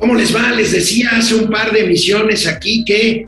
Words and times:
¿Cómo 0.00 0.14
les 0.14 0.34
va? 0.34 0.50
Les 0.52 0.72
decía 0.72 1.10
hace 1.12 1.34
un 1.34 1.50
par 1.50 1.72
de 1.72 1.80
emisiones 1.80 2.46
aquí 2.46 2.82
que 2.86 3.26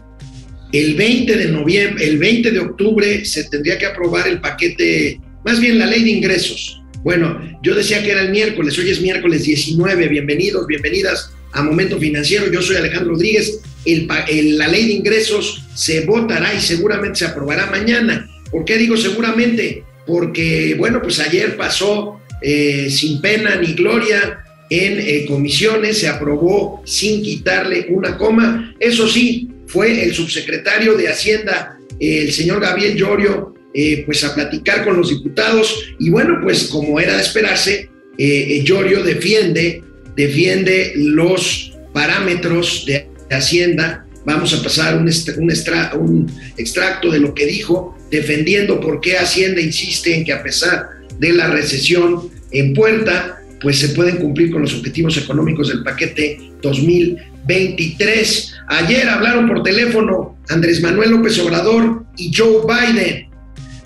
el 0.73 0.95
20 0.95 1.37
de 1.37 1.48
noviembre, 1.48 2.02
el 2.02 2.17
20 2.17 2.51
de 2.51 2.60
octubre 2.60 3.25
se 3.27 3.45
tendría 3.45 3.77
que 3.77 3.85
aprobar 3.85 4.27
el 4.27 4.41
paquete, 4.41 5.21
más 5.45 5.61
bien 5.61 5.79
la 5.79 5.85
ley 5.85 6.03
de 6.03 6.11
ingresos. 6.11 6.80
Bueno, 7.03 7.38
yo 7.62 7.74
decía 7.74 8.03
que 8.03 8.12
era 8.12 8.22
el 8.22 8.30
miércoles, 8.30 8.79
hoy 8.79 8.88
es 8.88 9.03
miércoles 9.03 9.43
19, 9.43 10.08
bienvenidos, 10.08 10.66
bienvenidas 10.66 11.30
a 11.53 11.62
Momento 11.62 11.98
Financiero, 11.98 12.50
yo 12.50 12.62
soy 12.62 12.77
Alejandro 12.77 13.12
Rodríguez, 13.12 13.61
la 13.84 14.68
ley 14.68 14.86
de 14.86 14.93
ingresos 14.93 15.64
se 15.75 16.07
votará 16.07 16.54
y 16.54 16.61
seguramente 16.61 17.18
se 17.18 17.27
aprobará 17.27 17.66
mañana. 17.66 18.27
¿Por 18.50 18.64
qué 18.64 18.79
digo 18.79 18.96
seguramente? 18.96 19.84
Porque, 20.07 20.75
bueno, 20.79 21.02
pues 21.02 21.20
ayer 21.20 21.54
pasó 21.54 22.18
eh, 22.41 22.89
sin 22.89 23.20
pena 23.20 23.57
ni 23.57 23.75
gloria 23.75 24.41
en 24.73 24.98
eh, 25.00 25.27
comisiones, 25.27 25.98
se 25.98 26.09
aprobó 26.09 26.82
sin 26.86 27.23
quitarle 27.23 27.86
una 27.91 28.16
coma. 28.16 28.74
Eso 28.80 29.06
sí, 29.06 29.48
fue 29.66 30.02
el 30.05 30.14
subsecretario 30.14 30.95
de 30.95 31.09
Hacienda, 31.09 31.78
el 32.01 32.33
señor 32.33 32.60
Gabriel 32.60 32.97
Llorio, 32.97 33.55
eh, 33.74 34.02
pues 34.06 34.24
a 34.24 34.34
platicar 34.34 34.84
con 34.84 34.97
los 34.97 35.11
diputados 35.11 35.95
y 35.98 36.11
bueno, 36.11 36.41
pues 36.42 36.64
como 36.64 36.98
era 37.00 37.16
de 37.16 37.23
esperarse, 37.23 37.91
eh, 38.16 38.62
Llorio 38.64 39.02
defiende, 39.02 39.83
defiende 40.16 40.92
los 40.97 41.75
parámetros 41.92 42.84
de 42.86 43.09
Hacienda. 43.30 44.06
Vamos 44.25 44.55
a 44.55 44.62
pasar 44.62 44.97
un, 44.97 45.11
un 45.39 46.30
extracto 46.56 47.11
de 47.11 47.20
lo 47.20 47.34
que 47.34 47.45
dijo, 47.45 47.97
defendiendo 48.11 48.80
por 48.80 49.00
qué 49.00 49.19
Hacienda 49.19 49.61
insiste 49.61 50.14
en 50.14 50.25
que 50.25 50.33
a 50.33 50.42
pesar 50.42 50.89
de 51.19 51.33
la 51.33 51.48
recesión 51.48 52.30
en 52.52 52.75
puerta, 52.75 53.41
pues 53.62 53.79
se 53.79 53.91
pueden 53.91 54.16
cumplir 54.16 54.51
con 54.51 54.62
los 54.62 54.75
objetivos 54.75 55.16
económicos 55.16 55.69
del 55.69 55.83
paquete 55.84 56.39
2023. 56.61 58.55
Ayer 58.66 59.09
hablaron 59.09 59.47
por 59.47 59.62
teléfono 59.62 60.37
Andrés 60.48 60.83
Manuel 60.83 61.12
López 61.12 61.39
Obrador 61.39 62.05
y 62.17 62.33
Joe 62.34 62.62
Biden. 62.67 63.28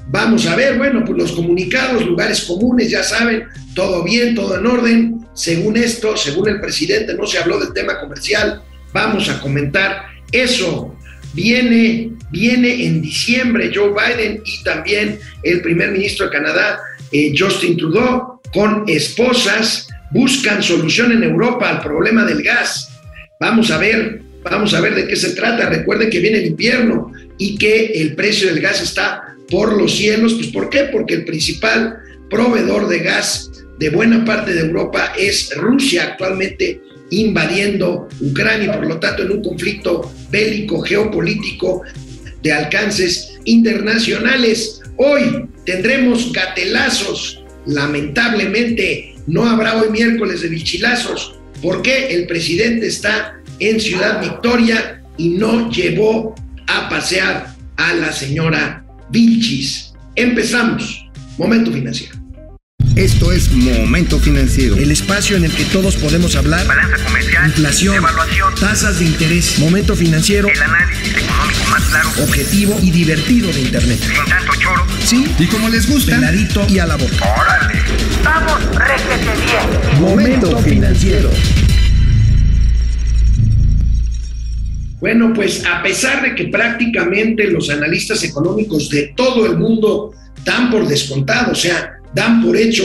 Vamos 0.08 0.46
a 0.46 0.56
ver, 0.56 0.78
bueno, 0.78 1.04
pues 1.04 1.18
los 1.18 1.32
comunicados, 1.32 2.06
lugares 2.06 2.42
comunes, 2.42 2.90
ya 2.90 3.02
saben, 3.02 3.44
todo 3.74 4.04
bien, 4.04 4.34
todo 4.34 4.58
en 4.58 4.66
orden. 4.66 5.26
Según 5.34 5.76
esto, 5.76 6.16
según 6.16 6.48
el 6.48 6.60
presidente, 6.60 7.14
no 7.14 7.26
se 7.26 7.38
habló 7.38 7.58
del 7.58 7.72
tema 7.72 8.00
comercial. 8.00 8.62
Vamos 8.92 9.28
a 9.28 9.40
comentar 9.40 10.06
eso. 10.32 10.96
Viene, 11.34 12.12
viene 12.30 12.86
en 12.86 13.02
diciembre 13.02 13.70
Joe 13.74 13.90
Biden 13.90 14.40
y 14.44 14.62
también 14.64 15.18
el 15.42 15.60
primer 15.60 15.90
ministro 15.90 16.26
de 16.26 16.32
Canadá, 16.32 16.78
eh, 17.18 17.34
Justin 17.36 17.76
Trudeau 17.76 18.40
con 18.52 18.84
esposas 18.86 19.88
buscan 20.10 20.62
solución 20.62 21.12
en 21.12 21.22
Europa 21.22 21.68
al 21.68 21.82
problema 21.82 22.24
del 22.24 22.42
gas. 22.42 22.88
Vamos 23.40 23.70
a 23.70 23.78
ver, 23.78 24.22
vamos 24.42 24.74
a 24.74 24.80
ver 24.80 24.94
de 24.94 25.06
qué 25.06 25.16
se 25.16 25.30
trata. 25.30 25.68
Recuerden 25.68 26.10
que 26.10 26.20
viene 26.20 26.38
el 26.38 26.46
invierno 26.46 27.12
y 27.38 27.56
que 27.56 27.86
el 28.00 28.14
precio 28.14 28.48
del 28.48 28.60
gas 28.60 28.82
está 28.82 29.34
por 29.50 29.76
los 29.76 29.96
cielos. 29.96 30.34
Pues 30.34 30.48
¿por 30.48 30.70
qué? 30.70 30.84
Porque 30.84 31.14
el 31.14 31.24
principal 31.24 31.98
proveedor 32.30 32.88
de 32.88 33.00
gas 33.00 33.50
de 33.78 33.90
buena 33.90 34.24
parte 34.24 34.54
de 34.54 34.60
Europa 34.60 35.12
es 35.18 35.54
Rusia 35.56 36.04
actualmente 36.04 36.80
invadiendo 37.10 38.08
Ucrania 38.20 38.66
y 38.66 38.76
por 38.76 38.86
lo 38.86 38.98
tanto 38.98 39.22
en 39.22 39.32
un 39.32 39.42
conflicto 39.42 40.12
bélico 40.30 40.80
geopolítico 40.80 41.82
de 42.42 42.52
alcances 42.52 43.38
internacionales. 43.44 44.80
Hoy 44.96 45.46
tendremos 45.66 46.32
gatelazos 46.32 47.44
lamentablemente 47.66 49.16
no 49.26 49.44
habrá 49.44 49.76
hoy 49.76 49.90
miércoles 49.90 50.40
de 50.40 50.48
bichilazos 50.48 51.34
porque 51.60 52.14
el 52.14 52.26
presidente 52.26 52.86
está 52.86 53.36
en 53.58 53.80
Ciudad 53.80 54.20
Victoria 54.20 55.02
y 55.16 55.30
no 55.30 55.70
llevó 55.70 56.34
a 56.66 56.88
pasear 56.88 57.54
a 57.76 57.94
la 57.94 58.12
señora 58.12 58.84
Vilchis. 59.10 59.92
Empezamos. 60.14 61.08
Momento 61.38 61.72
financiero. 61.72 62.25
Esto 62.96 63.30
es 63.30 63.52
Momento 63.52 64.18
Financiero. 64.18 64.74
El 64.74 64.90
espacio 64.90 65.36
en 65.36 65.44
el 65.44 65.52
que 65.52 65.66
todos 65.66 65.96
podemos 65.96 66.34
hablar. 66.34 66.66
Balanza 66.66 66.96
comercial. 67.04 67.46
Inflación. 67.48 67.96
Evaluación. 67.96 68.54
Tasas 68.54 69.00
de 69.00 69.04
interés. 69.04 69.58
Momento 69.58 69.94
Financiero. 69.94 70.48
El 70.48 70.62
análisis 70.62 71.14
económico 71.14 71.60
más 71.68 71.82
claro. 71.90 72.08
Objetivo 72.22 72.78
y 72.82 72.90
divertido 72.90 73.52
de 73.52 73.60
Internet. 73.60 73.98
Sin 74.00 74.24
tanto 74.24 74.52
choro. 74.58 74.86
Sí. 75.04 75.26
Y 75.38 75.44
como 75.44 75.68
les 75.68 75.86
gusta. 75.90 76.14
Peladito 76.14 76.66
y 76.70 76.78
a 76.78 76.86
la 76.86 76.96
boca. 76.96 77.34
Órale. 77.38 77.82
Vamos, 78.24 78.64
réjete 78.74 79.30
bien. 79.44 80.00
Momento 80.00 80.58
Financiero. 80.60 81.30
Bueno, 85.00 85.34
pues 85.34 85.66
a 85.66 85.82
pesar 85.82 86.22
de 86.22 86.34
que 86.34 86.44
prácticamente 86.48 87.50
los 87.50 87.68
analistas 87.68 88.24
económicos 88.24 88.88
de 88.88 89.12
todo 89.14 89.44
el 89.44 89.58
mundo 89.58 90.14
dan 90.46 90.70
por 90.70 90.88
descontado, 90.88 91.52
o 91.52 91.54
sea, 91.54 91.95
dan 92.16 92.42
por 92.42 92.56
hecho 92.56 92.84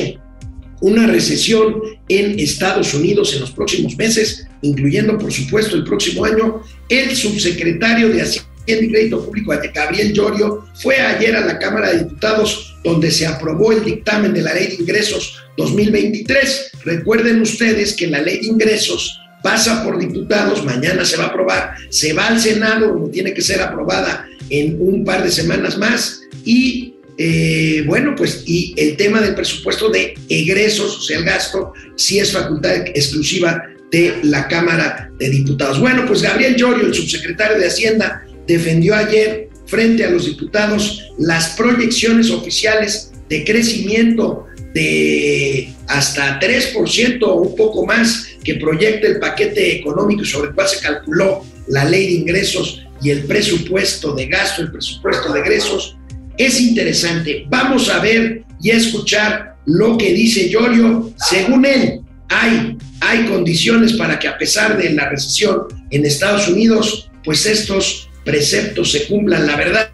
una 0.81 1.07
recesión 1.07 1.81
en 2.09 2.37
Estados 2.39 2.93
Unidos 2.93 3.33
en 3.33 3.41
los 3.41 3.51
próximos 3.51 3.95
meses, 3.97 4.45
incluyendo 4.61 5.17
por 5.17 5.31
supuesto 5.31 5.75
el 5.75 5.85
próximo 5.85 6.25
año. 6.25 6.61
El 6.89 7.15
subsecretario 7.15 8.09
de 8.09 8.21
Hacienda 8.21 8.45
y 8.67 8.89
Crédito 8.89 9.25
Público, 9.25 9.53
Gabriel 9.73 10.11
Llorio, 10.11 10.65
fue 10.75 10.99
ayer 10.99 11.35
a 11.35 11.45
la 11.45 11.57
Cámara 11.57 11.91
de 11.91 11.99
Diputados 11.99 12.75
donde 12.83 13.11
se 13.11 13.25
aprobó 13.25 13.71
el 13.71 13.85
dictamen 13.85 14.33
de 14.33 14.41
la 14.41 14.53
Ley 14.53 14.67
de 14.67 14.75
Ingresos 14.75 15.41
2023. 15.57 16.71
Recuerden 16.83 17.41
ustedes 17.41 17.93
que 17.93 18.07
la 18.07 18.21
Ley 18.21 18.39
de 18.39 18.47
Ingresos 18.47 19.19
pasa 19.43 19.83
por 19.83 19.97
diputados, 19.97 20.65
mañana 20.65 21.05
se 21.05 21.17
va 21.17 21.25
a 21.25 21.27
aprobar, 21.27 21.75
se 21.89 22.13
va 22.13 22.27
al 22.27 22.39
Senado, 22.39 22.87
donde 22.87 23.11
tiene 23.11 23.33
que 23.33 23.41
ser 23.41 23.61
aprobada 23.61 24.27
en 24.49 24.77
un 24.79 25.05
par 25.05 25.23
de 25.23 25.31
semanas 25.31 25.77
más, 25.77 26.21
y 26.43 26.90
eh, 27.23 27.83
bueno, 27.85 28.15
pues 28.15 28.41
y 28.47 28.73
el 28.77 28.97
tema 28.97 29.21
del 29.21 29.35
presupuesto 29.35 29.89
de 29.89 30.15
egresos, 30.27 30.97
o 30.97 31.01
sea, 31.01 31.19
el 31.19 31.23
gasto, 31.23 31.71
sí 31.95 32.17
es 32.17 32.31
facultad 32.31 32.87
exclusiva 32.95 33.63
de 33.91 34.15
la 34.23 34.47
Cámara 34.47 35.11
de 35.19 35.29
Diputados. 35.29 35.79
Bueno, 35.79 36.05
pues 36.07 36.23
Gabriel 36.23 36.55
Llorio, 36.55 36.87
el 36.87 36.95
subsecretario 36.95 37.59
de 37.59 37.67
Hacienda, 37.67 38.25
defendió 38.47 38.95
ayer 38.95 39.49
frente 39.67 40.03
a 40.03 40.09
los 40.09 40.25
diputados 40.25 41.11
las 41.19 41.51
proyecciones 41.51 42.31
oficiales 42.31 43.11
de 43.29 43.43
crecimiento 43.43 44.47
de 44.73 45.75
hasta 45.89 46.39
3% 46.39 47.21
o 47.21 47.35
un 47.35 47.55
poco 47.55 47.85
más 47.85 48.29
que 48.43 48.55
proyecta 48.55 49.05
el 49.05 49.19
paquete 49.19 49.75
económico 49.75 50.25
sobre 50.25 50.49
el 50.49 50.55
cual 50.55 50.67
se 50.67 50.79
calculó 50.79 51.45
la 51.67 51.85
ley 51.85 52.07
de 52.07 52.13
ingresos 52.13 52.81
y 52.99 53.11
el 53.11 53.25
presupuesto 53.25 54.15
de 54.15 54.25
gasto, 54.25 54.63
el 54.63 54.71
presupuesto 54.71 55.33
de 55.33 55.39
egresos, 55.41 55.97
es 56.37 56.59
interesante. 56.59 57.45
Vamos 57.49 57.89
a 57.89 57.99
ver 57.99 58.43
y 58.61 58.71
a 58.71 58.77
escuchar 58.77 59.55
lo 59.65 59.97
que 59.97 60.13
dice 60.13 60.49
Llorio. 60.49 61.13
Según 61.17 61.65
él, 61.65 62.01
hay, 62.29 62.77
hay 63.01 63.25
condiciones 63.25 63.93
para 63.93 64.19
que 64.19 64.27
a 64.27 64.37
pesar 64.37 64.77
de 64.77 64.91
la 64.91 65.09
recesión 65.09 65.63
en 65.89 66.05
Estados 66.05 66.47
Unidos, 66.47 67.09
pues 67.23 67.45
estos 67.45 68.09
preceptos 68.23 68.91
se 68.91 69.07
cumplan. 69.07 69.47
La 69.47 69.55
verdad, 69.55 69.91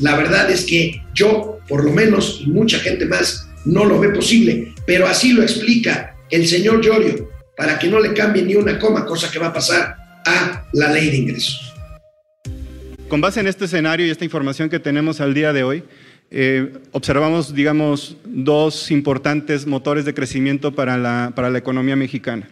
la 0.00 0.16
verdad 0.16 0.50
es 0.50 0.64
que 0.64 1.02
yo, 1.14 1.58
por 1.68 1.84
lo 1.84 1.92
menos, 1.92 2.40
y 2.44 2.50
mucha 2.50 2.78
gente 2.78 3.06
más, 3.06 3.48
no 3.64 3.84
lo 3.84 3.98
ve 3.98 4.10
posible, 4.10 4.72
pero 4.86 5.06
así 5.06 5.32
lo 5.32 5.42
explica 5.42 6.16
el 6.30 6.46
señor 6.46 6.80
Llorio, 6.84 7.30
para 7.56 7.78
que 7.78 7.88
no 7.88 8.00
le 8.00 8.14
cambie 8.14 8.42
ni 8.42 8.54
una 8.54 8.78
coma, 8.78 9.04
cosa 9.04 9.30
que 9.30 9.38
va 9.38 9.48
a 9.48 9.52
pasar 9.52 9.96
a 10.24 10.64
la 10.72 10.92
ley 10.92 11.10
de 11.10 11.16
ingresos. 11.16 11.67
Con 13.08 13.22
base 13.22 13.40
en 13.40 13.46
este 13.46 13.64
escenario 13.64 14.06
y 14.06 14.10
esta 14.10 14.26
información 14.26 14.68
que 14.68 14.78
tenemos 14.78 15.22
al 15.22 15.32
día 15.32 15.54
de 15.54 15.62
hoy, 15.62 15.82
eh, 16.30 16.74
observamos, 16.92 17.54
digamos, 17.54 18.18
dos 18.26 18.90
importantes 18.90 19.66
motores 19.66 20.04
de 20.04 20.12
crecimiento 20.12 20.74
para 20.74 20.98
la, 20.98 21.32
para 21.34 21.48
la 21.48 21.56
economía 21.56 21.96
mexicana. 21.96 22.46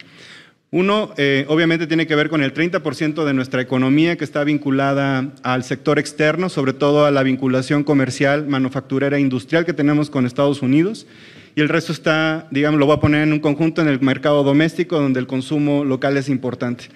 Uno, 0.70 1.12
eh, 1.18 1.44
obviamente, 1.48 1.86
tiene 1.86 2.06
que 2.06 2.14
ver 2.14 2.30
con 2.30 2.42
el 2.42 2.54
30% 2.54 3.26
de 3.26 3.34
nuestra 3.34 3.60
economía 3.60 4.16
que 4.16 4.24
está 4.24 4.44
vinculada 4.44 5.34
al 5.42 5.62
sector 5.62 5.98
externo, 5.98 6.48
sobre 6.48 6.72
todo 6.72 7.04
a 7.04 7.10
la 7.10 7.22
vinculación 7.22 7.84
comercial, 7.84 8.46
manufacturera 8.46 9.18
e 9.18 9.20
industrial 9.20 9.66
que 9.66 9.74
tenemos 9.74 10.08
con 10.08 10.24
Estados 10.24 10.62
Unidos. 10.62 11.06
Y 11.54 11.60
el 11.60 11.68
resto 11.68 11.92
está, 11.92 12.48
digamos, 12.50 12.80
lo 12.80 12.86
voy 12.86 12.96
a 12.96 13.00
poner 13.00 13.24
en 13.24 13.34
un 13.34 13.40
conjunto 13.40 13.82
en 13.82 13.88
el 13.88 14.00
mercado 14.00 14.42
doméstico, 14.42 14.98
donde 14.98 15.20
el 15.20 15.26
consumo 15.26 15.84
local 15.84 16.16
es 16.16 16.30
importante. 16.30 16.86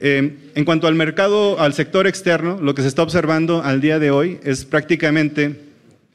Eh, 0.00 0.50
en 0.54 0.64
cuanto 0.64 0.86
al 0.86 0.94
mercado, 0.94 1.58
al 1.58 1.74
sector 1.74 2.06
externo, 2.06 2.58
lo 2.60 2.74
que 2.74 2.82
se 2.82 2.88
está 2.88 3.02
observando 3.02 3.62
al 3.62 3.80
día 3.80 3.98
de 3.98 4.10
hoy 4.10 4.38
es 4.44 4.64
prácticamente 4.64 5.60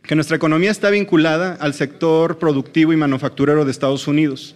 que 0.03 0.15
nuestra 0.15 0.37
economía 0.37 0.71
está 0.71 0.89
vinculada 0.89 1.57
al 1.59 1.73
sector 1.73 2.37
productivo 2.39 2.93
y 2.93 2.97
manufacturero 2.97 3.65
de 3.65 3.71
Estados 3.71 4.07
Unidos. 4.07 4.55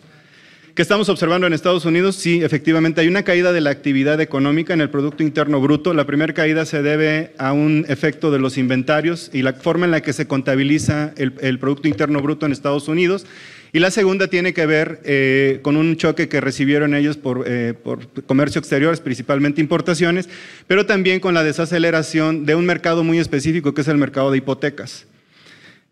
¿Qué 0.78 0.84
estamos 0.84 1.10
observando 1.10 1.48
en 1.48 1.54
Estados 1.54 1.86
Unidos? 1.86 2.18
Sí, 2.18 2.44
efectivamente 2.44 3.02
hay 3.02 3.08
una 3.08 3.24
caída 3.24 3.52
de 3.52 3.62
la 3.62 3.72
actividad 3.72 4.22
económica 4.22 4.76
en 4.76 4.82
el 4.82 4.92
Producto 4.92 5.24
Interno 5.24 5.60
Bruto. 5.60 5.92
La 5.96 6.06
primera 6.06 6.36
caída 6.36 6.68
se 6.68 6.84
debe 6.84 7.32
a 7.40 7.52
un 7.52 7.84
efecto 7.90 8.30
de 8.30 8.38
los 8.38 8.60
inventarios 8.60 9.32
y 9.34 9.42
la 9.42 9.54
forma 9.54 9.86
en 9.86 9.92
la 9.92 10.02
que 10.02 10.14
se 10.14 10.28
contabiliza 10.28 11.16
el, 11.18 11.58
Producto 11.58 11.88
Interno 11.88 12.22
Bruto 12.22 12.46
en 12.46 12.52
Estados 12.52 12.88
Unidos. 12.90 13.26
Y 13.74 13.80
la 13.80 13.90
segunda 13.90 14.28
tiene 14.28 14.54
que 14.54 14.68
ver 14.68 15.02
eh, 15.04 15.62
con 15.64 15.78
un 15.78 15.98
choque 15.98 16.30
que 16.30 16.42
recibieron 16.42 16.94
ellos 16.94 17.18
por, 17.18 17.46
eh, 17.48 17.74
por, 17.74 18.08
comercio 18.28 18.60
exterior, 18.60 18.96
principalmente 19.02 19.60
importaciones, 19.60 20.30
pero 20.68 20.86
también 20.86 21.20
con 21.20 21.34
la 21.34 21.44
desaceleración 21.44 22.46
de 22.46 22.54
un 22.54 22.68
mercado 22.68 23.04
muy 23.04 23.18
específico 23.18 23.74
que 23.74 23.82
es 23.82 23.88
el 23.88 23.98
mercado 23.98 24.30
de 24.30 24.38
hipotecas. 24.38 25.08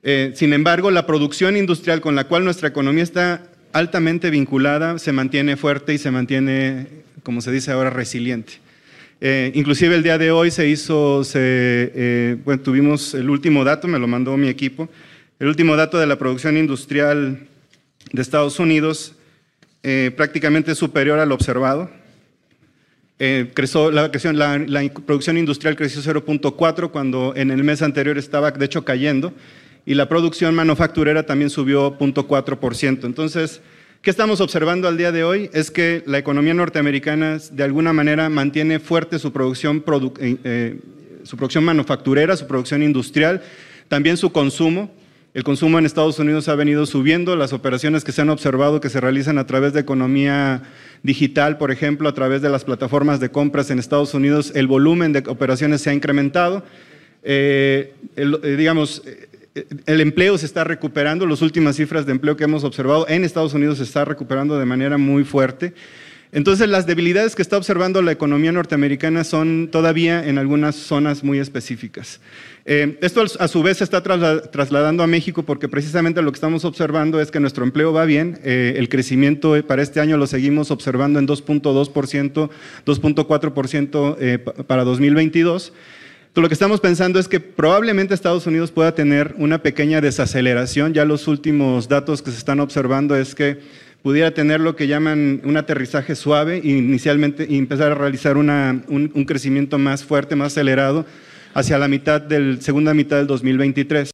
Eh, 0.03 0.33
sin 0.35 0.53
embargo, 0.53 0.91
la 0.91 1.07
producción 1.07 1.57
industrial 1.57 2.01
con 2.01 2.13
la 2.13 2.25
cual 2.25 2.43
nuestra 2.43 2.67
economía 2.69 3.01
está 3.01 3.49
altamente 3.75 4.29
vinculada, 4.29 4.97
se 4.99 5.11
mantiene 5.11 5.57
fuerte 5.57 5.93
y 5.93 5.97
se 5.97 6.09
mantiene, 6.09 6.87
como 7.23 7.41
se 7.41 7.51
dice 7.51 7.73
ahora, 7.73 7.89
resiliente. 7.89 8.53
Eh, 9.19 9.51
inclusive 9.53 9.95
el 9.95 10.01
día 10.01 10.17
de 10.17 10.31
hoy 10.31 10.49
se 10.49 10.69
hizo, 10.69 11.23
eh, 11.33 12.37
bueno, 12.45 12.61
tuvimos 12.61 13.13
el 13.15 13.29
último 13.29 13.65
dato, 13.65 13.89
me 13.89 13.99
lo 13.99 14.07
mandó 14.07 14.37
mi 14.37 14.47
equipo, 14.47 14.87
el 15.39 15.47
último 15.47 15.75
dato 15.75 15.99
de 15.99 16.07
la 16.07 16.17
producción 16.17 16.55
industrial 16.55 17.47
de 18.13 18.21
Estados 18.21 18.61
Unidos 18.61 19.15
eh, 19.83 20.09
prácticamente 20.15 20.73
superior 20.73 21.19
al 21.19 21.33
observado. 21.33 21.91
creció, 23.17 23.91
la, 23.91 24.09
la, 24.31 24.57
la 24.57 24.93
producción 25.05 25.37
industrial 25.37 25.75
creció 25.75 26.01
0.4 26.01 26.91
cuando 26.91 27.33
en 27.35 27.51
el 27.51 27.61
mes 27.65 27.81
anterior 27.81 28.17
estaba 28.17 28.51
de 28.51 28.65
hecho 28.65 28.85
cayendo 28.85 29.33
y 29.85 29.93
la 29.93 30.09
producción 30.09 30.55
manufacturera 30.55 31.23
también 31.23 31.49
subió 31.49 31.97
0.4%. 31.97 33.05
Entonces, 33.05 33.61
¿qué 34.01 34.09
estamos 34.09 34.41
observando 34.41 34.87
al 34.87 34.97
día 34.97 35.11
de 35.11 35.23
hoy? 35.23 35.49
Es 35.53 35.69
que 35.69 36.03
la 36.07 36.17
economía 36.17 36.55
norteamericana 36.55 37.37
de 37.51 37.63
alguna 37.63 37.93
manera 37.93 38.29
mantiene 38.29 38.79
fuerte 38.79 39.19
su 39.19 39.31
producción, 39.31 39.83
eh, 40.19 40.37
eh, 40.43 40.79
su 41.23 41.37
producción 41.37 41.63
manufacturera, 41.63 42.35
su 42.35 42.47
producción 42.47 42.81
industrial, 42.81 43.43
también 43.87 44.17
su 44.17 44.31
consumo. 44.31 44.91
El 45.35 45.43
consumo 45.43 45.77
en 45.77 45.85
Estados 45.85 46.17
Unidos 46.17 46.47
ha 46.47 46.55
venido 46.55 46.85
subiendo, 46.85 47.35
las 47.35 47.51
operaciones 47.51 48.05
que 48.05 48.13
se 48.13 48.21
han 48.21 48.29
observado 48.29 48.79
que 48.79 48.89
se 48.89 49.01
realizan 49.01 49.37
a 49.37 49.45
través 49.45 49.73
de 49.73 49.81
economía 49.81 50.63
digital, 51.03 51.57
por 51.57 51.71
ejemplo, 51.71 52.07
a 52.07 52.13
través 52.13 52.41
de 52.41 52.49
las 52.49 52.63
plataformas 52.63 53.19
de 53.19 53.29
compras 53.29 53.69
en 53.69 53.77
Estados 53.77 54.13
Unidos, 54.13 54.53
el 54.55 54.65
volumen 54.65 55.11
de 55.11 55.23
operaciones 55.27 55.81
se 55.81 55.89
ha 55.89 55.93
incrementado. 55.93 56.63
Eh, 57.21 57.93
digamos, 58.57 59.03
el 59.85 60.01
empleo 60.01 60.37
se 60.37 60.45
está 60.45 60.63
recuperando, 60.63 61.25
las 61.25 61.41
últimas 61.41 61.77
cifras 61.77 62.05
de 62.05 62.11
empleo 62.11 62.35
que 62.35 62.43
hemos 62.43 62.63
observado 62.63 63.07
en 63.07 63.23
Estados 63.23 63.53
Unidos 63.53 63.77
se 63.77 63.85
está 63.85 64.03
recuperando 64.03 64.59
de 64.59 64.65
manera 64.65 64.97
muy 64.97 65.23
fuerte. 65.23 65.73
Entonces, 66.31 66.67
las 66.67 66.85
debilidades 66.85 67.33
que 67.33 67.41
está 67.41 67.55
observando 67.55 68.01
la 68.01 68.11
economía 68.11 68.51
norteamericana 68.51 69.23
son 69.23 69.69
todavía 69.71 70.27
en 70.27 70.37
algunas 70.37 70.75
zonas 70.75 71.23
muy 71.23 71.39
específicas. 71.39 72.19
Eh, 72.65 72.97
esto 73.01 73.23
a 73.39 73.47
su 73.47 73.63
vez 73.63 73.77
se 73.77 73.85
está 73.85 74.03
trasladando 74.03 75.01
a 75.03 75.07
México 75.07 75.43
porque 75.43 75.69
precisamente 75.69 76.21
lo 76.21 76.31
que 76.33 76.35
estamos 76.35 76.65
observando 76.65 77.21
es 77.21 77.31
que 77.31 77.39
nuestro 77.39 77.63
empleo 77.63 77.93
va 77.93 78.03
bien, 78.03 78.39
eh, 78.43 78.73
el 78.75 78.89
crecimiento 78.89 79.55
para 79.65 79.81
este 79.81 80.01
año 80.01 80.17
lo 80.17 80.27
seguimos 80.27 80.71
observando 80.71 81.19
en 81.19 81.27
2.2%, 81.27 82.49
2.4% 82.85 84.17
eh, 84.19 84.39
para 84.39 84.83
2022 84.83 85.71
lo 86.41 86.49
que 86.49 86.53
estamos 86.53 86.81
pensando 86.81 87.19
es 87.19 87.27
que 87.27 87.39
probablemente 87.39 88.13
Estados 88.13 88.45
Unidos 88.45 88.71
pueda 88.71 88.93
tener 88.93 89.35
una 89.37 89.61
pequeña 89.61 90.01
desaceleración. 90.01 90.93
Ya 90.93 91.05
los 91.05 91.27
últimos 91.27 91.87
datos 91.87 92.21
que 92.21 92.31
se 92.31 92.37
están 92.37 92.59
observando 92.59 93.15
es 93.15 93.35
que 93.35 93.59
pudiera 94.03 94.31
tener 94.31 94.59
lo 94.59 94.75
que 94.75 94.87
llaman 94.87 95.41
un 95.45 95.57
aterrizaje 95.57 96.13
suave 96.13 96.57
e 96.57 96.67
inicialmente 96.67 97.47
y 97.49 97.57
empezar 97.57 97.91
a 97.91 97.95
realizar 97.95 98.37
un, 98.37 98.49
un, 98.87 99.25
crecimiento 99.25 99.77
más 99.77 100.03
fuerte, 100.03 100.35
más 100.35 100.53
acelerado 100.53 101.05
hacia 101.53 101.77
la 101.77 101.87
mitad 101.87 102.21
del, 102.21 102.61
segunda 102.61 102.93
mitad 102.93 103.17
del 103.17 103.27
2023. 103.27 104.11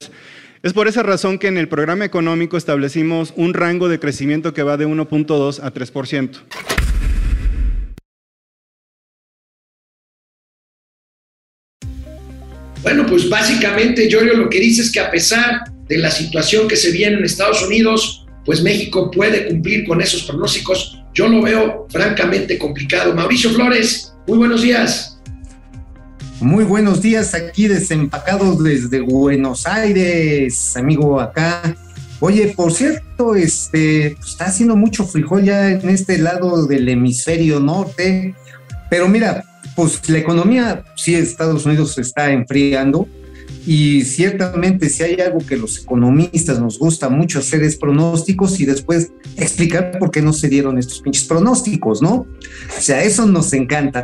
Es 0.64 0.74
por 0.74 0.88
esa 0.88 1.02
razón 1.02 1.40
que 1.40 1.48
en 1.48 1.58
el 1.58 1.68
programa 1.68 2.06
económico 2.06 2.56
establecimos 2.56 3.34
un 3.36 3.54
rango 3.54 3.90
de 3.90 4.00
crecimiento 4.00 4.54
que 4.54 4.64
va 4.64 4.78
de 4.78 4.88
1.2 4.88 5.60
a 5.62 5.74
3%. 5.74 6.71
Bueno, 12.82 13.06
pues 13.06 13.30
básicamente, 13.30 14.10
Giorgio, 14.10 14.34
lo 14.36 14.50
que 14.50 14.60
dice 14.60 14.82
es 14.82 14.92
que 14.92 15.00
a 15.00 15.12
pesar 15.12 15.62
de 15.88 15.98
la 15.98 16.10
situación 16.10 16.68
que 16.68 16.76
se 16.76 16.92
viene 16.92 17.18
en 17.18 17.26
Estados 17.26 17.62
Unidos, 17.64 18.26
pues 18.46 18.64
México 18.64 19.12
puede 19.12 19.48
cumplir 19.48 19.86
con 19.86 20.02
esos 20.02 20.24
pronósticos. 20.24 21.00
Yo 21.14 21.28
lo 21.28 21.42
veo 21.42 21.88
francamente 21.92 22.58
complicado. 22.58 23.14
Mauricio 23.14 23.52
Flores, 23.52 24.14
muy 24.28 24.40
buenos 24.40 24.62
días. 24.62 25.20
Muy 26.40 26.64
buenos 26.64 27.04
días 27.04 27.36
aquí 27.36 27.68
desempacados 27.68 28.64
desde 28.64 29.00
Buenos 29.00 29.68
Aires, 29.68 30.76
amigo 30.76 31.20
acá. 31.22 31.76
Oye, 32.20 32.54
por 32.56 32.72
cierto, 32.72 33.36
este 33.36 34.16
pues, 34.18 34.30
está 34.30 34.46
haciendo 34.46 34.76
mucho 34.76 35.06
frijol 35.06 35.44
ya 35.44 35.70
en 35.70 35.88
este 35.90 36.18
lado 36.18 36.66
del 36.66 36.90
hemisferio 36.90 37.60
norte, 37.60 38.34
pero 38.90 39.08
mira, 39.08 39.44
pues 39.76 40.08
la 40.10 40.18
economía, 40.18 40.84
sí, 40.96 41.16
Estados 41.16 41.66
Unidos 41.66 41.94
se 41.94 42.02
está 42.02 42.32
enfriando 42.32 43.08
y 43.66 44.04
ciertamente 44.06 44.90
si 44.90 45.04
hay 45.04 45.22
algo 45.22 45.40
que 45.40 45.56
los 45.56 45.80
economistas 45.80 46.60
nos 46.60 46.80
gusta 46.80 47.10
mucho 47.10 47.40
hacer 47.40 47.64
es 47.64 47.76
pronósticos 47.76 48.60
y 48.60 48.66
después 48.66 49.12
explicar 49.38 49.98
por 50.00 50.10
qué 50.10 50.22
no 50.22 50.34
se 50.34 50.50
dieron 50.50 50.78
estos 50.78 51.02
pinches 51.02 51.26
pronósticos, 51.26 52.02
¿no? 52.02 52.26
O 52.78 52.82
sea, 52.82 53.04
eso 53.04 53.26
nos 53.26 53.54
encanta. 53.54 54.04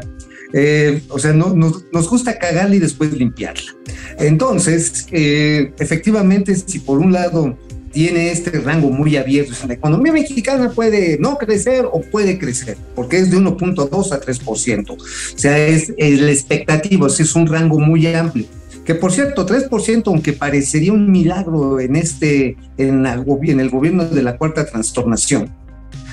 Eh, 0.53 1.01
o 1.09 1.19
sea, 1.19 1.33
no, 1.33 1.53
nos, 1.53 2.09
gusta 2.09 2.37
cagarla 2.37 2.75
y 2.75 2.79
después 2.79 3.11
limpiarla. 3.11 3.75
Entonces, 4.19 5.07
eh, 5.11 5.73
efectivamente, 5.79 6.55
si 6.55 6.79
por 6.79 6.99
un 6.99 7.11
lado 7.11 7.57
tiene 7.97 8.29
este 8.29 8.51
rango 8.59 8.91
muy 8.91 9.17
abierto. 9.17 9.53
La 9.67 9.73
economía 9.73 10.13
mexicana 10.13 10.69
puede 10.69 11.17
no 11.17 11.35
crecer 11.39 11.83
o 11.91 12.01
puede 12.01 12.37
crecer, 12.37 12.77
porque 12.93 13.17
es 13.17 13.31
de 13.31 13.37
1.2 13.37 14.11
a 14.11 14.21
3%. 14.21 14.89
O 14.91 14.97
sea, 15.35 15.57
es 15.57 15.91
el 15.97 16.29
expectativo, 16.29 17.07
es 17.07 17.35
un 17.35 17.47
rango 17.47 17.79
muy 17.79 18.05
amplio. 18.05 18.45
Que 18.85 18.93
por 18.93 19.11
cierto, 19.11 19.47
3%, 19.47 20.03
aunque 20.05 20.33
parecería 20.33 20.93
un 20.93 21.11
milagro 21.11 21.79
en, 21.79 21.95
este, 21.95 22.55
en, 22.77 23.03
en 23.03 23.59
el 23.59 23.69
gobierno 23.71 24.05
de 24.05 24.21
la 24.21 24.37
cuarta 24.37 24.67
transformación, 24.67 25.49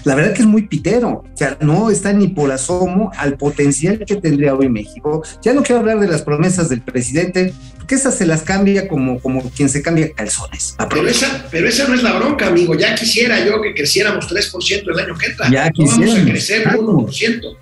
la 0.04 0.14
verdad 0.14 0.34
que 0.34 0.42
es 0.42 0.48
muy 0.48 0.68
pitero, 0.68 1.08
o 1.10 1.36
sea, 1.36 1.56
no 1.60 1.90
está 1.90 2.12
ni 2.12 2.28
por 2.28 2.52
asomo 2.52 3.10
al 3.16 3.36
potencial 3.36 4.04
que 4.06 4.16
tendría 4.16 4.54
hoy 4.54 4.68
México. 4.68 5.22
Ya 5.42 5.54
no 5.54 5.62
quiero 5.62 5.80
hablar 5.80 5.98
de 5.98 6.08
las 6.08 6.22
promesas 6.22 6.68
del 6.68 6.82
presidente, 6.82 7.54
porque 7.78 7.94
esas 7.94 8.14
se 8.16 8.26
las 8.26 8.42
cambia 8.42 8.86
como, 8.86 9.18
como 9.20 9.50
quien 9.50 9.68
se 9.68 9.82
cambia 9.82 10.12
calzones. 10.12 10.76
Pero 10.90 11.08
esa, 11.08 11.46
pero 11.50 11.68
esa 11.68 11.88
no 11.88 11.94
es 11.94 12.02
la 12.02 12.12
bronca, 12.12 12.48
amigo. 12.48 12.74
Ya 12.74 12.94
quisiera 12.94 13.44
yo 13.44 13.60
que 13.62 13.74
creciéramos 13.74 14.28
3% 14.30 14.84
el 14.92 14.98
año 14.98 15.16
que 15.16 15.26
entra. 15.26 15.50
Ya 15.50 15.70
quisiera. 15.70 16.12
vamos 16.12 16.18
a 16.18 16.30
crecer 16.30 16.68
1%. 16.68 17.56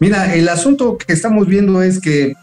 Mira, 0.00 0.34
el 0.34 0.48
asunto 0.48 0.96
que 0.96 1.12
estamos 1.12 1.48
viendo 1.48 1.82
es 1.82 2.00
que 2.00 2.34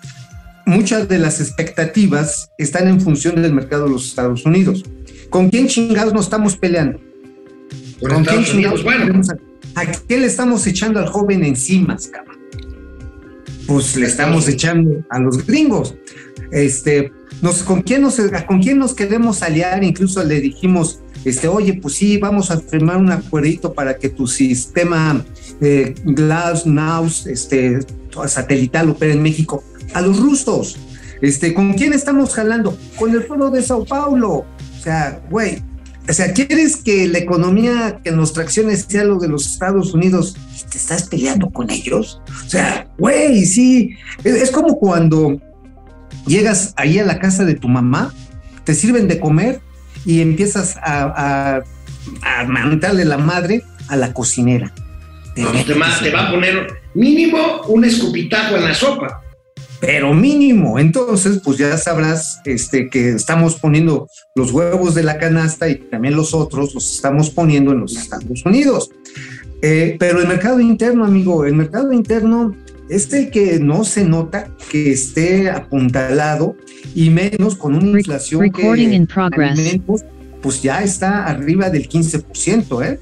muchas 0.65 1.07
de 1.07 1.19
las 1.19 1.39
expectativas 1.39 2.51
están 2.57 2.89
en 2.89 2.99
función 2.99 3.41
del 3.41 3.53
mercado 3.53 3.85
de 3.85 3.91
los 3.91 4.07
Estados 4.07 4.45
Unidos. 4.45 4.83
¿Con 5.29 5.49
quién 5.49 5.67
chingados 5.67 6.13
nos 6.13 6.25
estamos 6.25 6.57
peleando? 6.57 6.99
¿Con 8.01 8.25
quién 8.25 8.71
Bueno. 8.83 9.21
¿A 9.75 9.85
qué 9.85 10.17
le 10.17 10.27
estamos 10.27 10.65
echando 10.67 10.99
al 10.99 11.07
joven 11.07 11.43
encima, 11.43 11.97
cabrón? 12.11 12.37
Pues 13.67 13.95
le 13.97 14.05
estamos 14.05 14.47
echando 14.47 15.03
a 15.09 15.19
los 15.19 15.45
gringos. 15.45 15.95
Este, 16.51 17.11
nos, 17.41 17.63
¿con, 17.63 17.81
quién 17.81 18.01
nos, 18.01 18.19
¿Con 18.47 18.61
quién 18.61 18.79
nos 18.79 18.93
queremos 18.93 19.41
aliar? 19.41 19.83
Incluso 19.83 20.23
le 20.23 20.39
dijimos, 20.39 21.01
este, 21.25 21.47
oye, 21.47 21.73
pues 21.73 21.95
sí, 21.95 22.17
vamos 22.17 22.51
a 22.51 22.59
firmar 22.61 22.97
un 22.97 23.11
acuerdito 23.11 23.73
para 23.73 23.97
que 23.97 24.09
tu 24.09 24.27
sistema 24.27 25.25
eh, 25.59 25.93
Glass, 26.05 26.65
Naus, 26.65 27.25
este, 27.27 27.79
satelital 28.27 28.91
opere 28.91 29.13
en 29.13 29.21
México. 29.21 29.63
A 29.93 30.01
los 30.01 30.19
rusos. 30.19 30.77
Este, 31.21 31.53
¿Con 31.53 31.73
quién 31.73 31.93
estamos 31.93 32.33
jalando? 32.33 32.77
Con 32.97 33.11
el 33.11 33.23
pueblo 33.23 33.49
de 33.49 33.61
Sao 33.61 33.83
Paulo. 33.83 34.45
O 34.77 34.81
sea, 34.81 35.21
güey, 35.29 35.61
o 36.07 36.13
sea, 36.13 36.33
¿quieres 36.33 36.77
que 36.77 37.07
la 37.07 37.17
economía 37.17 37.99
que 38.03 38.11
nos 38.11 38.33
traccione 38.33 38.75
sea 38.77 39.03
lo 39.03 39.17
de 39.17 39.27
los 39.27 39.45
Estados 39.47 39.93
Unidos 39.93 40.35
y 40.59 40.69
te 40.69 40.77
estás 40.77 41.07
peleando 41.07 41.49
con 41.49 41.69
ellos? 41.69 42.21
O 42.45 42.49
sea, 42.49 42.87
güey, 42.97 43.45
sí. 43.45 43.95
Es, 44.23 44.51
como 44.51 44.77
cuando 44.77 45.39
llegas 46.27 46.73
ahí 46.77 46.99
a 46.99 47.05
la 47.05 47.19
casa 47.19 47.43
de 47.43 47.55
tu 47.55 47.67
mamá, 47.67 48.13
te 48.63 48.75
sirven 48.75 49.07
de 49.07 49.19
comer 49.19 49.61
y 50.05 50.21
empiezas 50.21 50.77
a, 50.77 51.63
a, 52.21 52.43
mandarle 52.45 53.03
la 53.05 53.17
madre 53.17 53.63
a 53.87 53.95
la 53.95 54.13
cocinera. 54.13 54.71
te, 55.33 55.43
te 55.43 55.73
va 56.11 56.27
a 56.27 56.31
poner 56.31 56.67
mínimo 56.93 57.61
un 57.67 57.83
escupitajo 57.83 58.55
en 58.55 58.63
la 58.63 58.73
sopa 58.75 59.24
pero 59.85 60.13
mínimo. 60.13 60.79
Entonces, 60.79 61.39
pues 61.43 61.57
ya 61.57 61.77
sabrás 61.77 62.41
este, 62.45 62.89
que 62.89 63.09
estamos 63.09 63.55
poniendo 63.55 64.07
los 64.33 64.51
huevos 64.51 64.95
de 64.95 65.03
la 65.03 65.19
canasta 65.19 65.69
y 65.69 65.75
también 65.75 66.15
los 66.15 66.33
otros 66.33 66.73
los 66.73 66.95
estamos 66.95 67.29
poniendo 67.29 67.71
en 67.71 67.81
los 67.81 67.95
Estados 67.95 68.43
Unidos. 68.45 68.89
Eh, 69.61 69.95
pero 69.99 70.19
el 70.19 70.27
mercado 70.27 70.59
interno, 70.59 71.05
amigo, 71.05 71.45
el 71.45 71.53
mercado 71.53 71.93
interno 71.93 72.55
es 72.89 73.11
el 73.13 73.29
que 73.29 73.59
no 73.59 73.83
se 73.83 74.05
nota 74.05 74.49
que 74.69 74.91
esté 74.91 75.49
apuntalado 75.49 76.55
y 76.93 77.09
menos 77.09 77.55
con 77.55 77.75
una 77.75 77.99
inflación 77.99 78.41
Recording 78.41 78.89
que 78.89 78.95
in 78.95 79.07
progress. 79.07 79.51
alimentos, 79.51 80.01
pues 80.41 80.61
ya 80.61 80.83
está 80.83 81.25
arriba 81.25 81.69
del 81.69 81.87
15%, 81.87 82.85
¿eh? 82.85 82.99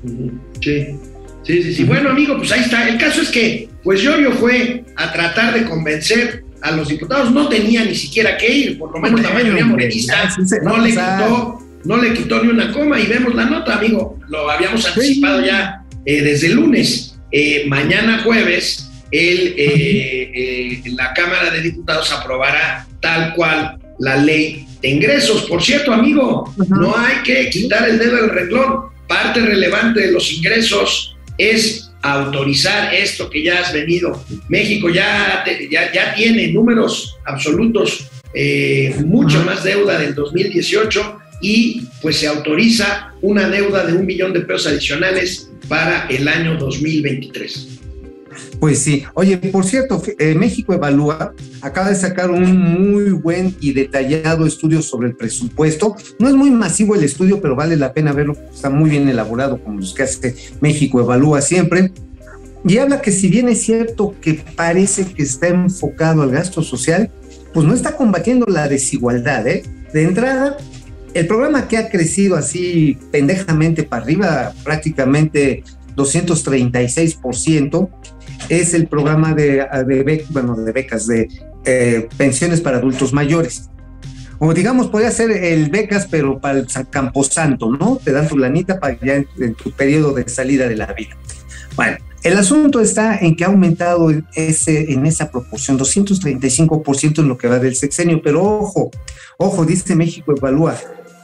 Sí. 0.61 0.99
Sí, 1.43 1.61
sí, 1.61 1.75
sí. 1.75 1.83
Bueno, 1.83 2.09
amigo, 2.09 2.37
pues 2.37 2.53
ahí 2.53 2.61
está. 2.61 2.87
El 2.87 2.97
caso 2.97 3.21
es 3.21 3.29
que, 3.29 3.69
pues 3.83 4.01
Yoyo 4.01 4.31
fue 4.31 4.85
a 4.95 5.11
tratar 5.11 5.53
de 5.53 5.65
convencer 5.65 6.42
a 6.63 6.71
los 6.71 6.87
diputados. 6.87 7.31
No 7.31 7.47
tenía 7.49 7.85
ni 7.85 7.93
siquiera 7.93 8.37
que 8.37 8.51
ir, 8.51 8.79
por 8.79 8.91
lo 8.91 8.99
menos 8.99 9.21
la 9.21 9.29
mayoría 9.31 9.65
morenista 9.65 10.29
sí 10.31 10.55
no 10.63 10.77
le 10.77 10.89
quitó, 10.89 11.59
no 11.83 11.97
le 11.97 12.13
quitó 12.13 12.41
ni 12.41 12.49
una 12.49 12.71
coma 12.71 12.99
y 12.99 13.05
vemos 13.05 13.35
la 13.35 13.45
nota, 13.45 13.77
amigo. 13.77 14.17
Lo 14.29 14.49
habíamos 14.49 14.85
anticipado 14.87 15.45
ya 15.45 15.83
eh, 16.05 16.21
desde 16.21 16.47
el 16.47 16.53
lunes. 16.53 17.15
Eh, 17.31 17.65
mañana 17.67 18.21
jueves, 18.23 18.89
el, 19.11 19.55
eh, 19.57 20.31
eh, 20.33 20.81
la 20.95 21.13
Cámara 21.13 21.51
de 21.51 21.61
Diputados 21.61 22.11
aprobará 22.11 22.87
tal 22.99 23.33
cual 23.35 23.77
la 23.99 24.17
ley 24.17 24.65
de 24.81 24.89
ingresos. 24.89 25.43
Por 25.43 25.61
cierto, 25.61 25.93
amigo, 25.93 26.53
no 26.69 26.97
hay 26.97 27.17
que 27.23 27.49
quitar 27.49 27.87
el 27.89 27.99
dedo 27.99 28.15
del 28.15 28.29
renglón. 28.29 28.93
Parte 29.07 29.41
relevante 29.41 29.99
de 29.99 30.11
los 30.11 30.31
ingresos 30.31 31.15
es 31.37 31.82
autorizar 32.03 32.93
esto 32.93 33.29
que 33.29 33.43
ya 33.43 33.59
has 33.61 33.73
venido. 33.73 34.23
México 34.49 34.89
ya, 34.89 35.41
te- 35.45 35.67
ya, 35.71 35.91
ya 35.91 36.13
tiene 36.13 36.49
números 36.51 37.15
absolutos, 37.25 38.07
eh, 38.35 38.95
mucho 39.05 39.43
más 39.43 39.63
deuda 39.63 39.97
del 39.99 40.13
2018 40.13 41.19
y 41.41 41.81
pues 42.01 42.17
se 42.17 42.27
autoriza 42.27 43.13
una 43.21 43.47
deuda 43.49 43.85
de 43.85 43.93
un 43.93 44.05
millón 44.05 44.33
de 44.33 44.41
pesos 44.41 44.67
adicionales 44.67 45.49
para 45.67 46.07
el 46.09 46.27
año 46.27 46.57
2023. 46.57 47.72
Pues 48.63 48.79
sí. 48.79 49.03
Oye, 49.15 49.35
por 49.35 49.65
cierto, 49.65 50.01
eh, 50.17 50.35
México 50.35 50.73
Evalúa 50.73 51.33
acaba 51.59 51.89
de 51.89 51.95
sacar 51.95 52.31
un 52.31 52.91
muy 52.93 53.11
buen 53.11 53.53
y 53.59 53.73
detallado 53.73 54.45
estudio 54.45 54.81
sobre 54.81 55.09
el 55.09 55.17
presupuesto. 55.17 55.97
No 56.17 56.29
es 56.29 56.33
muy 56.33 56.49
masivo 56.49 56.95
el 56.95 57.03
estudio, 57.03 57.41
pero 57.41 57.57
vale 57.57 57.75
la 57.75 57.91
pena 57.91 58.13
verlo. 58.13 58.37
Está 58.53 58.69
muy 58.69 58.91
bien 58.91 59.09
elaborado, 59.09 59.61
como 59.61 59.81
los 59.81 59.93
que 59.93 60.03
hace 60.03 60.37
México 60.61 61.01
Evalúa 61.01 61.41
siempre. 61.41 61.91
Y 62.63 62.77
habla 62.77 63.01
que 63.01 63.11
si 63.11 63.27
bien 63.27 63.49
es 63.49 63.61
cierto 63.63 64.15
que 64.21 64.41
parece 64.55 65.07
que 65.07 65.23
está 65.23 65.49
enfocado 65.49 66.21
al 66.21 66.31
gasto 66.31 66.63
social, 66.63 67.11
pues 67.53 67.67
no 67.67 67.73
está 67.73 67.97
combatiendo 67.97 68.45
la 68.47 68.69
desigualdad. 68.69 69.45
¿eh? 69.45 69.63
De 69.91 70.03
entrada, 70.03 70.55
el 71.13 71.27
programa 71.27 71.67
que 71.67 71.75
ha 71.75 71.89
crecido 71.89 72.37
así 72.37 72.97
pendejamente 73.11 73.83
para 73.83 74.03
arriba, 74.03 74.53
prácticamente 74.63 75.65
236%, 75.97 77.89
es 78.49 78.73
el 78.73 78.87
programa 78.87 79.33
de, 79.33 79.65
becas, 80.73 81.07
de 81.07 81.27
eh, 81.65 82.07
pensiones 82.17 82.61
para 82.61 82.77
adultos 82.77 83.13
mayores. 83.13 83.69
O 84.39 84.53
digamos, 84.53 84.87
podría 84.87 85.11
ser 85.11 85.31
el 85.31 85.69
becas, 85.69 86.07
pero 86.09 86.39
para 86.39 86.59
el 86.59 86.69
San- 86.69 86.85
Camposanto, 86.85 87.69
¿no? 87.71 87.99
Te 88.03 88.11
dan 88.11 88.27
tu 88.27 88.37
lanita 88.37 88.79
para 88.79 88.99
ya 88.99 89.15
en 89.15 89.55
tu 89.55 89.71
periodo 89.71 90.13
de 90.13 90.27
salida 90.27 90.67
de 90.67 90.75
la 90.75 90.91
vida. 90.93 91.15
Bueno, 91.75 91.97
el 92.23 92.37
asunto 92.37 92.79
está 92.79 93.17
en 93.17 93.35
que 93.35 93.43
ha 93.43 93.47
aumentado 93.47 94.09
ese, 94.35 94.93
en 94.93 95.05
esa 95.05 95.29
proporción, 95.29 95.77
235% 95.77 97.19
en 97.19 97.27
lo 97.27 97.37
que 97.37 97.47
va 97.47 97.59
del 97.59 97.75
sexenio, 97.75 98.21
pero 98.23 98.43
ojo, 98.43 98.91
ojo, 99.37 99.65
dice 99.65 99.95
México 99.95 100.33
Evalúa, 100.35 100.77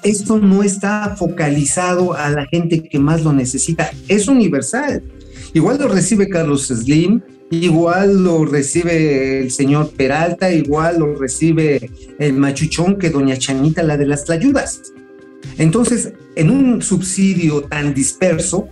esto 0.03 0.37
no 0.37 0.61
está 0.63 1.15
focalizado 1.17 2.13
a 2.13 2.29
la 2.29 2.45
gente 2.47 2.83
que 2.83 2.99
más 2.99 3.23
lo 3.23 3.31
necesita, 3.33 3.91
es 4.07 4.27
universal. 4.27 5.03
Igual 5.53 5.79
lo 5.79 5.87
recibe 5.87 6.29
Carlos 6.29 6.67
Slim, 6.67 7.21
igual 7.49 8.23
lo 8.23 8.45
recibe 8.45 9.39
el 9.39 9.51
señor 9.51 9.91
Peralta, 9.91 10.51
igual 10.51 10.99
lo 10.99 11.15
recibe 11.15 11.89
el 12.19 12.33
machuchón 12.33 12.97
que 12.97 13.09
doña 13.09 13.37
Chanita, 13.37 13.83
la 13.83 13.97
de 13.97 14.05
las 14.05 14.29
ayudas. 14.29 14.81
Entonces, 15.57 16.13
en 16.35 16.51
un 16.51 16.81
subsidio 16.81 17.61
tan 17.61 17.93
disperso, 17.93 18.67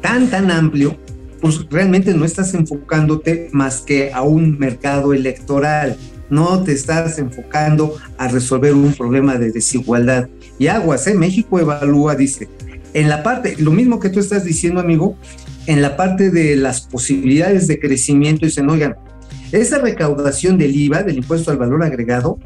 tan, 0.00 0.28
tan 0.30 0.50
amplio, 0.50 0.96
pues 1.40 1.66
realmente 1.70 2.14
no 2.14 2.24
estás 2.24 2.54
enfocándote 2.54 3.48
más 3.52 3.80
que 3.80 4.12
a 4.12 4.22
un 4.22 4.58
mercado 4.58 5.12
electoral, 5.12 5.96
no 6.30 6.62
te 6.62 6.72
estás 6.72 7.18
enfocando 7.18 7.96
a 8.16 8.28
resolver 8.28 8.72
un 8.72 8.94
problema 8.94 9.36
de 9.36 9.50
desigualdad. 9.50 10.28
Y 10.58 10.68
aguas, 10.68 11.06
¿eh? 11.06 11.14
México 11.14 11.58
evalúa, 11.58 12.14
dice, 12.14 12.48
en 12.94 13.08
la 13.08 13.22
parte, 13.22 13.56
lo 13.58 13.70
mismo 13.70 14.00
que 14.00 14.08
tú 14.08 14.20
estás 14.20 14.44
diciendo, 14.44 14.80
amigo, 14.80 15.16
en 15.66 15.82
la 15.82 15.96
parte 15.96 16.30
de 16.30 16.56
las 16.56 16.82
posibilidades 16.82 17.66
de 17.68 17.78
crecimiento, 17.78 18.46
dicen, 18.46 18.68
oigan, 18.68 18.96
esa 19.52 19.78
recaudación 19.78 20.58
del 20.58 20.74
IVA, 20.74 21.02
del 21.02 21.18
impuesto 21.18 21.50
al 21.50 21.58
valor 21.58 21.82
agregado, 21.82 22.38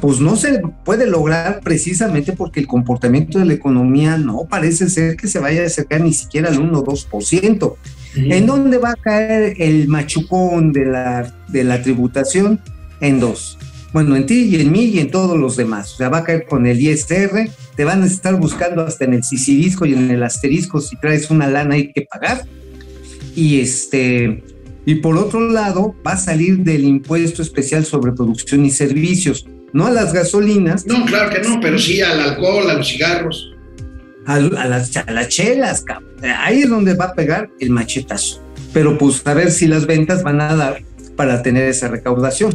pues 0.00 0.20
no 0.20 0.36
se 0.36 0.62
puede 0.84 1.06
lograr 1.06 1.60
precisamente 1.62 2.32
porque 2.32 2.60
el 2.60 2.66
comportamiento 2.66 3.38
de 3.38 3.44
la 3.44 3.54
economía 3.54 4.16
no 4.16 4.46
parece 4.48 4.88
ser 4.88 5.16
que 5.16 5.28
se 5.28 5.38
vaya 5.38 5.62
a 5.62 5.66
acercar 5.66 6.00
ni 6.00 6.12
siquiera 6.12 6.48
al 6.48 6.58
1 6.58 6.78
o 6.78 6.84
2%. 6.84 7.74
¿En 8.16 8.46
dónde 8.46 8.78
va 8.78 8.90
a 8.90 8.96
caer 8.96 9.56
el 9.58 9.88
machucón 9.88 10.72
de 10.72 10.86
la, 10.86 11.34
de 11.48 11.64
la 11.64 11.82
tributación? 11.82 12.60
En 13.00 13.18
dos. 13.18 13.58
Bueno, 13.94 14.16
en 14.16 14.26
ti 14.26 14.42
y 14.50 14.60
en 14.60 14.72
mí 14.72 14.86
y 14.86 14.98
en 14.98 15.10
todos 15.10 15.38
los 15.38 15.56
demás. 15.56 15.94
O 15.94 15.96
sea, 15.96 16.08
va 16.10 16.18
a 16.18 16.24
caer 16.24 16.44
con 16.46 16.66
el 16.66 16.80
ISR, 16.80 17.48
te 17.76 17.84
van 17.84 18.02
a 18.02 18.06
estar 18.06 18.34
buscando 18.34 18.82
hasta 18.82 19.04
en 19.06 19.14
el 19.14 19.22
sisirisco 19.24 19.86
y 19.86 19.94
en 19.94 20.10
el 20.10 20.22
asterisco 20.22 20.80
si 20.80 20.96
traes 20.98 21.30
una 21.30 21.46
lana 21.46 21.76
hay 21.76 21.92
que 21.92 22.02
pagar. 22.02 22.44
Y 23.36 23.60
este, 23.60 24.42
y 24.84 24.96
por 24.96 25.16
otro 25.16 25.48
lado, 25.48 25.94
va 26.06 26.12
a 26.12 26.16
salir 26.16 26.58
del 26.58 26.84
impuesto 26.84 27.40
especial 27.40 27.84
sobre 27.84 28.12
producción 28.12 28.64
y 28.66 28.70
servicios, 28.70 29.46
no 29.72 29.86
a 29.86 29.90
las 29.90 30.12
gasolinas, 30.12 30.86
No, 30.86 31.04
claro 31.06 31.30
que 31.30 31.40
no, 31.48 31.60
pero 31.60 31.78
sí 31.78 32.00
al 32.00 32.20
alcohol, 32.20 32.68
a 32.70 32.74
los 32.74 32.88
cigarros. 32.88 33.52
a, 34.26 34.34
a 34.34 34.40
las, 34.68 34.96
a 34.96 35.10
las 35.10 35.28
chelas, 35.28 35.82
cabrón. 35.82 36.10
Ahí 36.38 36.62
es 36.62 36.68
donde 36.68 36.94
va 36.94 37.06
a 37.06 37.14
pegar 37.14 37.48
el 37.60 37.70
machetazo. 37.70 38.42
Pero 38.72 38.98
pues 38.98 39.24
a 39.24 39.34
ver 39.34 39.52
si 39.52 39.68
las 39.68 39.86
ventas 39.86 40.22
van 40.24 40.40
a 40.40 40.54
dar 40.56 40.82
para 41.16 41.42
tener 41.42 41.68
esa 41.68 41.86
recaudación. 41.88 42.54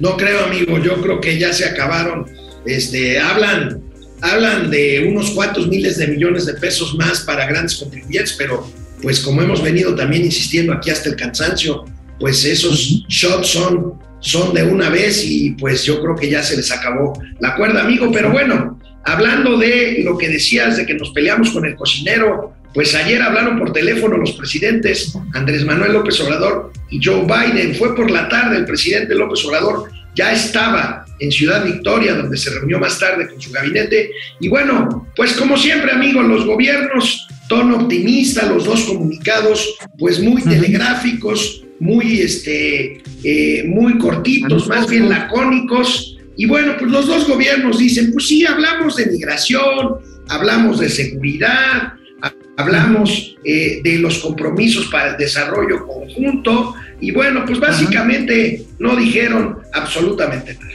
No 0.00 0.16
creo, 0.16 0.44
amigo, 0.44 0.78
yo 0.78 1.00
creo 1.00 1.20
que 1.20 1.38
ya 1.38 1.52
se 1.52 1.64
acabaron. 1.64 2.26
Este, 2.64 3.18
hablan, 3.18 3.82
hablan 4.20 4.70
de 4.70 5.06
unos 5.08 5.30
cuantos 5.30 5.66
miles 5.68 5.98
de 5.98 6.08
millones 6.08 6.46
de 6.46 6.54
pesos 6.54 6.94
más 6.94 7.20
para 7.20 7.46
grandes 7.46 7.76
contribuyentes, 7.76 8.34
pero 8.38 8.68
pues 9.02 9.20
como 9.20 9.42
hemos 9.42 9.62
venido 9.62 9.94
también 9.94 10.24
insistiendo 10.24 10.72
aquí 10.72 10.90
hasta 10.90 11.08
el 11.08 11.16
cansancio, 11.16 11.84
pues 12.20 12.44
esos 12.44 13.04
shots 13.08 13.48
son, 13.48 13.94
son 14.20 14.54
de 14.54 14.62
una 14.62 14.88
vez 14.88 15.24
y 15.24 15.50
pues 15.52 15.84
yo 15.84 16.00
creo 16.00 16.14
que 16.14 16.30
ya 16.30 16.42
se 16.42 16.56
les 16.56 16.70
acabó 16.70 17.20
la 17.40 17.56
cuerda, 17.56 17.82
amigo. 17.82 18.10
Pero 18.12 18.30
bueno, 18.30 18.78
hablando 19.04 19.58
de 19.58 20.02
lo 20.04 20.16
que 20.16 20.28
decías 20.28 20.76
de 20.76 20.86
que 20.86 20.94
nos 20.94 21.10
peleamos 21.10 21.50
con 21.50 21.66
el 21.66 21.74
cocinero, 21.74 22.54
pues 22.74 22.94
ayer 22.94 23.20
hablaron 23.22 23.58
por 23.58 23.72
teléfono 23.72 24.16
los 24.16 24.32
presidentes 24.32 25.14
Andrés 25.34 25.64
Manuel 25.64 25.92
López 25.92 26.20
Obrador 26.20 26.72
y 26.90 27.00
Joe 27.02 27.24
Biden. 27.26 27.74
Fue 27.74 27.94
por 27.94 28.10
la 28.10 28.28
tarde 28.28 28.56
el 28.56 28.64
presidente 28.64 29.14
López 29.14 29.44
Obrador 29.44 29.90
ya 30.14 30.32
estaba 30.32 31.06
en 31.18 31.32
Ciudad 31.32 31.64
Victoria, 31.64 32.14
donde 32.14 32.36
se 32.36 32.50
reunió 32.50 32.78
más 32.78 32.98
tarde 32.98 33.28
con 33.28 33.40
su 33.40 33.50
gabinete. 33.50 34.10
Y 34.40 34.48
bueno, 34.48 35.08
pues 35.16 35.32
como 35.34 35.56
siempre, 35.56 35.92
amigos, 35.92 36.26
los 36.26 36.44
gobiernos, 36.44 37.28
tono 37.48 37.76
optimista, 37.76 38.46
los 38.46 38.64
dos 38.64 38.82
comunicados, 38.82 39.76
pues 39.98 40.20
muy 40.20 40.42
telegráficos, 40.42 41.64
muy, 41.80 42.20
este, 42.20 43.02
eh, 43.24 43.64
muy 43.66 43.98
cortitos, 43.98 44.68
más 44.68 44.88
bien 44.88 45.08
lacónicos. 45.08 46.18
Y 46.36 46.46
bueno, 46.46 46.74
pues 46.78 46.90
los 46.90 47.06
dos 47.06 47.28
gobiernos 47.28 47.78
dicen, 47.78 48.12
pues 48.12 48.28
sí, 48.28 48.44
hablamos 48.44 48.96
de 48.96 49.06
migración, 49.06 49.96
hablamos 50.28 50.80
de 50.80 50.88
seguridad, 50.88 51.94
hablamos 52.56 53.36
eh, 53.44 53.80
de 53.82 53.98
los 53.98 54.18
compromisos 54.18 54.86
para 54.88 55.12
el 55.12 55.16
desarrollo 55.16 55.86
conjunto 55.86 56.74
y 57.00 57.10
bueno, 57.12 57.44
pues 57.46 57.58
básicamente 57.58 58.64
no 58.78 58.96
dijeron 58.96 59.58
absolutamente 59.72 60.54
nada. 60.54 60.72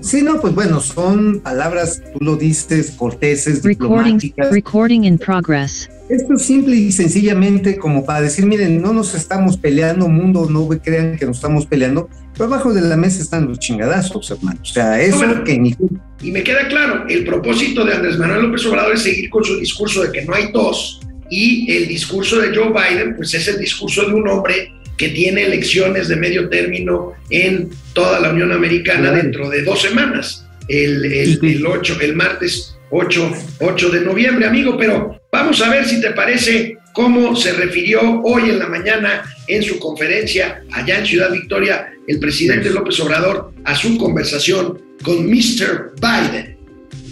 Sí, 0.00 0.22
no, 0.22 0.40
pues 0.40 0.54
bueno, 0.54 0.80
son 0.80 1.40
palabras, 1.40 2.00
tú 2.14 2.24
lo 2.24 2.36
dices, 2.36 2.92
corteses, 2.92 3.62
Recording, 3.62 4.16
diplomáticas. 4.16 4.50
recording 4.50 5.02
in 5.04 5.18
progress. 5.18 5.90
Esto 6.08 6.34
es 6.34 6.42
simple 6.42 6.74
y 6.74 6.90
sencillamente 6.90 7.76
como 7.76 8.04
para 8.06 8.22
decir, 8.22 8.46
miren, 8.46 8.80
no 8.80 8.94
nos 8.94 9.14
estamos 9.14 9.58
peleando, 9.58 10.08
mundo, 10.08 10.48
no 10.50 10.66
crean 10.82 11.16
que 11.18 11.26
nos 11.26 11.36
estamos 11.36 11.66
peleando, 11.66 12.08
pero 12.32 12.46
abajo 12.46 12.72
de 12.72 12.80
la 12.80 12.96
mesa 12.96 13.20
están 13.22 13.46
los 13.46 13.58
chingadazos, 13.58 14.30
hermano. 14.30 14.58
O 14.62 14.64
sea, 14.64 15.00
eso 15.00 15.18
Bueno. 15.18 15.44
que 15.44 15.58
ni... 15.58 15.76
Y 16.22 16.30
me 16.32 16.42
queda 16.42 16.66
claro, 16.68 17.04
el 17.08 17.24
propósito 17.24 17.84
de 17.84 17.92
Andrés 17.94 18.18
Manuel 18.18 18.44
López 18.44 18.64
Obrador 18.66 18.94
es 18.94 19.02
seguir 19.02 19.28
con 19.28 19.44
su 19.44 19.58
discurso 19.60 20.02
de 20.02 20.12
que 20.12 20.24
no 20.24 20.34
hay 20.34 20.50
tos 20.50 20.99
y 21.30 21.70
el 21.72 21.88
discurso 21.88 22.40
de 22.40 22.54
Joe 22.54 22.68
Biden, 22.68 23.16
pues 23.16 23.32
es 23.34 23.48
el 23.48 23.58
discurso 23.58 24.06
de 24.06 24.14
un 24.14 24.28
hombre 24.28 24.72
que 24.96 25.08
tiene 25.08 25.44
elecciones 25.44 26.08
de 26.08 26.16
medio 26.16 26.48
término 26.48 27.12
en 27.30 27.70
toda 27.94 28.20
la 28.20 28.30
Unión 28.30 28.52
Americana 28.52 29.12
dentro 29.12 29.48
de 29.48 29.62
dos 29.62 29.80
semanas, 29.80 30.46
el, 30.68 31.04
el, 31.06 31.38
el 31.42 31.66
8, 31.66 31.98
el 32.02 32.14
martes 32.14 32.76
8, 32.90 33.32
8 33.60 33.90
de 33.90 34.00
noviembre, 34.00 34.46
amigo, 34.46 34.76
pero 34.76 35.20
vamos 35.32 35.62
a 35.62 35.70
ver 35.70 35.86
si 35.86 36.00
te 36.00 36.10
parece 36.10 36.76
cómo 36.92 37.36
se 37.36 37.52
refirió 37.52 38.20
hoy 38.22 38.50
en 38.50 38.58
la 38.58 38.68
mañana 38.68 39.22
en 39.46 39.62
su 39.62 39.78
conferencia 39.78 40.62
allá 40.72 40.98
en 40.98 41.06
Ciudad 41.06 41.30
Victoria 41.30 41.92
el 42.06 42.18
presidente 42.18 42.70
López 42.70 42.98
Obrador 43.00 43.52
a 43.64 43.74
su 43.74 43.96
conversación 43.96 44.80
con 45.02 45.26
Mr. 45.26 45.92
Biden. 46.00 46.56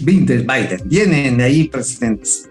Vinter 0.01 0.41
Biden, 0.41 0.81
vienen 0.85 1.41
ahí 1.41 1.67
presidentes. 1.67 2.48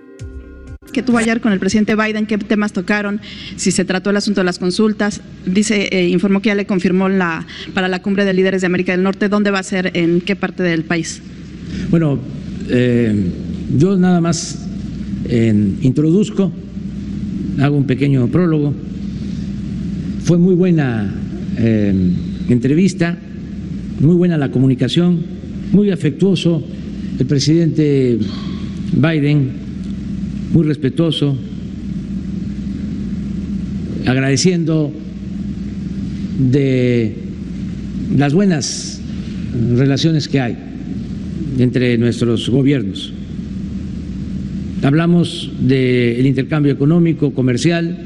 Que 0.99 1.05
tuvo 1.05 1.19
ayer 1.19 1.41
con 1.41 1.53
el 1.53 1.61
presidente 1.61 1.95
Biden, 1.95 2.27
qué 2.27 2.39
temas 2.39 2.73
tocaron, 2.73 3.21
si 3.55 3.71
se 3.71 3.85
trató 3.85 4.11
el 4.11 4.17
asunto 4.17 4.41
de 4.41 4.45
las 4.45 4.59
consultas. 4.59 5.21
Dice, 5.47 5.89
eh, 5.93 6.09
informó 6.09 6.43
que 6.43 6.49
ya 6.49 6.57
le 6.57 6.67
confirmó 6.67 7.09
la, 7.09 7.47
para 7.73 7.87
la 7.87 8.03
cumbre 8.03 8.25
de 8.25 8.35
líderes 8.35 8.63
de 8.63 8.67
América 8.67 8.91
del 8.91 9.05
Norte, 9.05 9.29
¿dónde 9.29 9.53
va 9.53 9.61
a 9.61 9.63
ser? 9.63 9.93
¿En 9.95 10.21
qué 10.21 10.35
parte 10.35 10.65
del 10.65 10.83
país? 10.83 11.23
Bueno, 11.89 12.19
eh, 12.69 13.15
yo 13.79 13.97
nada 13.97 14.21
más 14.21 14.67
eh, 15.29 15.55
introduzco, 15.83 16.51
hago 17.61 17.77
un 17.77 17.87
pequeño 17.87 18.27
prólogo. 18.27 18.75
Fue 20.25 20.37
muy 20.37 20.57
buena 20.57 21.15
entrevista, 22.49 23.17
muy 24.01 24.17
buena 24.17 24.37
la 24.37 24.51
comunicación, 24.51 25.21
muy 25.71 25.93
afectuoso 25.93 26.65
el 27.21 27.27
presidente 27.27 28.19
Biden, 28.97 29.68
muy 30.53 30.65
respetuoso, 30.65 31.37
agradeciendo 34.07 34.93
de 36.51 37.15
las 38.17 38.33
buenas 38.33 39.01
relaciones 39.77 40.29
que 40.29 40.41
hay 40.41 40.57
entre 41.59 41.99
nuestros 41.99 42.49
gobiernos. 42.49 43.13
Hablamos 44.83 45.51
del 45.61 46.25
intercambio 46.25 46.73
económico, 46.73 47.33
comercial, 47.33 47.99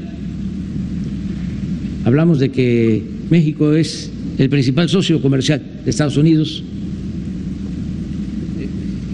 hablamos 2.03 2.39
de 2.39 2.49
que 2.49 3.03
México 3.29 3.73
es 3.73 4.11
el 4.37 4.49
principal 4.49 4.89
socio 4.89 5.21
comercial 5.21 5.61
de 5.83 5.89
Estados 5.89 6.17
Unidos. 6.17 6.63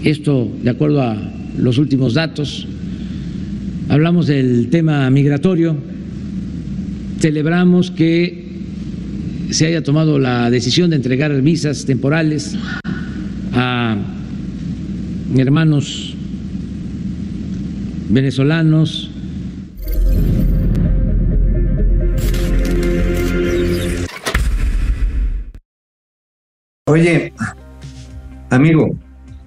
Esto 0.02 0.50
de 0.62 0.70
acuerdo 0.70 1.02
a 1.02 1.16
los 1.58 1.78
últimos 1.78 2.14
datos. 2.14 2.66
Hablamos 3.90 4.28
del 4.28 4.70
tema 4.70 5.10
migratorio. 5.10 5.76
Celebramos 7.18 7.90
que 7.90 8.48
se 9.50 9.66
haya 9.66 9.82
tomado 9.82 10.20
la 10.20 10.48
decisión 10.48 10.90
de 10.90 10.96
entregar 10.96 11.32
visas 11.42 11.86
temporales 11.86 12.56
a 13.52 13.96
hermanos 15.36 16.14
venezolanos. 18.10 19.10
Oye, 26.86 27.32
amigo, 28.50 28.96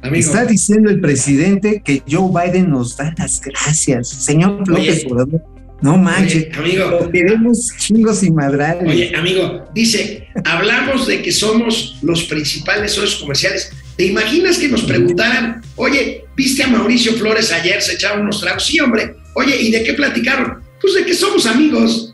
Amigo, 0.03 0.19
está 0.19 0.45
diciendo 0.45 0.89
el 0.89 0.99
presidente 0.99 1.81
que 1.83 2.03
Joe 2.09 2.29
Biden 2.29 2.69
nos 2.69 2.97
da 2.97 3.13
las 3.17 3.41
gracias. 3.41 4.09
Señor 4.09 4.67
López. 4.67 5.05
Obrador, 5.09 5.41
no 5.81 5.97
manches. 5.97 6.47
Oye, 6.57 6.81
amigo. 6.81 6.89
Lo 6.89 7.11
queremos 7.11 7.71
chingos 7.77 8.21
y 8.23 8.31
madrales. 8.31 8.87
Oye, 8.87 9.15
amigo, 9.15 9.65
dice, 9.73 10.27
hablamos 10.43 11.07
de 11.07 11.21
que 11.21 11.31
somos 11.31 11.99
los 12.01 12.23
principales 12.23 12.91
socios 12.91 13.15
comerciales. 13.15 13.71
¿Te 13.95 14.05
imaginas 14.05 14.57
que 14.57 14.67
nos 14.67 14.83
preguntaran, 14.83 15.61
oye, 15.75 16.25
viste 16.35 16.63
a 16.63 16.67
Mauricio 16.67 17.13
Flores 17.13 17.51
ayer, 17.51 17.81
se 17.81 17.93
echaron 17.93 18.21
unos 18.21 18.41
tragos? 18.41 18.65
Sí, 18.65 18.79
hombre. 18.79 19.15
Oye, 19.35 19.61
¿y 19.61 19.71
de 19.71 19.83
qué 19.83 19.93
platicaron? 19.93 20.62
Pues 20.83 20.93
de 20.95 21.05
que 21.05 21.13
somos 21.13 21.45
amigos, 21.47 22.13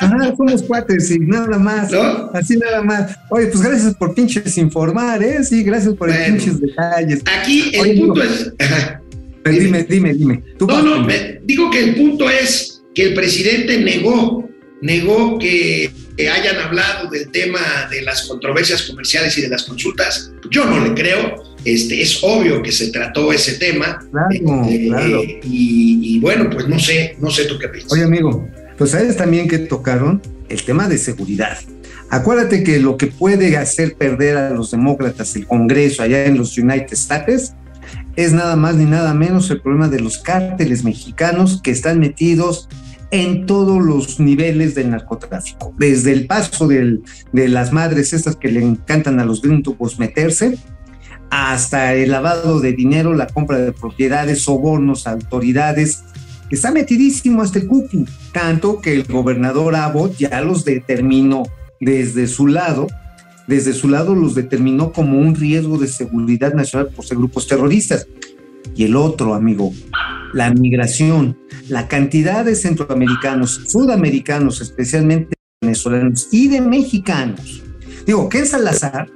Ajá, 0.00 0.34
somos 0.36 0.62
cuates 0.62 1.10
y 1.10 1.18
nada 1.18 1.58
más. 1.58 1.90
¿no? 1.90 2.30
Así 2.32 2.56
nada 2.56 2.80
más. 2.82 3.16
Oye, 3.28 3.48
pues 3.48 3.60
gracias 3.62 3.94
por 3.96 4.14
pinches 4.14 4.56
informar, 4.56 5.22
¿eh? 5.22 5.42
Sí, 5.44 5.62
gracias 5.64 5.94
por 5.94 6.08
Bueno. 6.08 6.24
el 6.24 6.32
pinches 6.36 6.60
detalles. 6.60 7.22
Aquí 7.40 7.70
el 7.74 7.80
Oye, 7.80 7.94
punto 8.00 8.22
es... 8.22 8.52
Ajá. 8.60 9.02
Dime, 9.50 9.82
dime, 9.84 10.14
dime. 10.14 10.42
Tú 10.58 10.66
No, 10.66 10.80
no, 10.82 11.02
me- 11.04 11.40
digo 11.44 11.70
que 11.70 11.82
el 11.82 11.94
punto 11.96 12.28
es 12.30 12.82
que 12.94 13.02
el 13.04 13.14
presidente 13.14 13.80
negó, 13.80 14.48
negó 14.82 15.38
que, 15.38 15.90
que 16.16 16.28
hayan 16.28 16.56
hablado 16.58 17.10
del 17.10 17.30
tema 17.30 17.60
de 17.90 18.02
las 18.02 18.28
controversias 18.28 18.82
comerciales 18.82 19.36
y 19.38 19.42
de 19.42 19.48
las 19.48 19.64
consultas. 19.64 20.30
Yo 20.50 20.64
no 20.66 20.84
le 20.86 20.94
creo, 20.94 21.42
este, 21.64 22.00
es 22.02 22.18
obvio 22.22 22.62
que 22.62 22.72
se 22.72 22.90
trató 22.90 23.32
ese 23.32 23.54
tema. 23.54 23.98
Claro, 24.10 24.64
este, 24.68 24.86
claro. 24.88 25.22
y, 25.22 26.00
y 26.02 26.20
bueno, 26.20 26.48
pues 26.50 26.68
no 26.68 26.78
sé, 26.78 27.16
no 27.20 27.30
sé 27.30 27.44
tú 27.46 27.58
qué 27.58 27.68
piensas. 27.68 27.92
Oye, 27.92 28.04
amigo, 28.04 28.48
pues 28.76 28.90
sabes 28.92 29.16
también 29.16 29.48
que 29.48 29.58
tocaron 29.58 30.22
el 30.48 30.62
tema 30.62 30.88
de 30.88 30.98
seguridad. 30.98 31.58
Acuérdate 32.10 32.62
que 32.64 32.78
lo 32.80 32.96
que 32.96 33.08
puede 33.08 33.56
hacer 33.58 33.94
perder 33.94 34.36
a 34.36 34.50
los 34.50 34.70
demócratas 34.70 35.36
el 35.36 35.46
Congreso 35.46 36.02
allá 36.02 36.24
en 36.24 36.38
los 36.38 36.56
United 36.56 36.92
States 36.94 37.52
es 38.16 38.32
nada 38.32 38.56
más 38.56 38.76
ni 38.76 38.84
nada 38.86 39.12
menos 39.14 39.50
el 39.50 39.60
problema 39.60 39.88
de 39.88 40.00
los 40.00 40.18
cárteles 40.18 40.84
mexicanos 40.84 41.60
que 41.62 41.70
están 41.70 42.00
metidos 42.00 42.68
en 43.10 43.46
todos 43.46 43.82
los 43.84 44.20
niveles 44.20 44.74
del 44.74 44.90
narcotráfico, 44.90 45.74
desde 45.78 46.12
el 46.12 46.26
paso 46.26 46.66
del- 46.68 47.02
de 47.32 47.48
las 47.48 47.72
madres 47.72 48.12
estas 48.12 48.36
que 48.36 48.48
le 48.50 48.60
encantan 48.62 49.18
a 49.20 49.24
los 49.24 49.40
gringos 49.40 49.98
meterse, 49.98 50.58
hasta 51.30 51.94
el 51.94 52.10
lavado 52.10 52.60
de 52.60 52.72
dinero, 52.72 53.14
la 53.14 53.26
compra 53.26 53.58
de 53.58 53.72
propiedades, 53.72 54.42
sobornos 54.42 55.06
autoridades, 55.06 56.04
está 56.50 56.70
metidísimo 56.70 57.42
este 57.42 57.66
cucu, 57.66 58.06
tanto 58.32 58.80
que 58.80 58.94
el 58.94 59.04
gobernador 59.04 59.76
Abbott 59.76 60.16
ya 60.16 60.40
los 60.40 60.64
determinó 60.64 61.44
desde 61.80 62.26
su 62.26 62.46
lado, 62.46 62.86
desde 63.46 63.72
su 63.72 63.88
lado 63.88 64.14
los 64.14 64.34
determinó 64.34 64.92
como 64.92 65.18
un 65.18 65.34
riesgo 65.34 65.78
de 65.78 65.88
seguridad 65.88 66.54
nacional 66.54 66.90
por 66.94 67.04
ser 67.04 67.18
grupos 67.18 67.46
terroristas. 67.46 68.06
Y 68.74 68.84
el 68.84 68.96
otro, 68.96 69.34
amigo, 69.34 69.72
la 70.32 70.50
migración, 70.50 71.38
la 71.68 71.88
cantidad 71.88 72.44
de 72.44 72.54
centroamericanos, 72.54 73.62
sudamericanos, 73.68 74.60
especialmente 74.60 75.34
venezolanos 75.60 76.28
y 76.30 76.48
de 76.48 76.60
mexicanos. 76.60 77.62
Digo, 78.06 78.28
que 78.28 78.44
Salazar, 78.44 79.10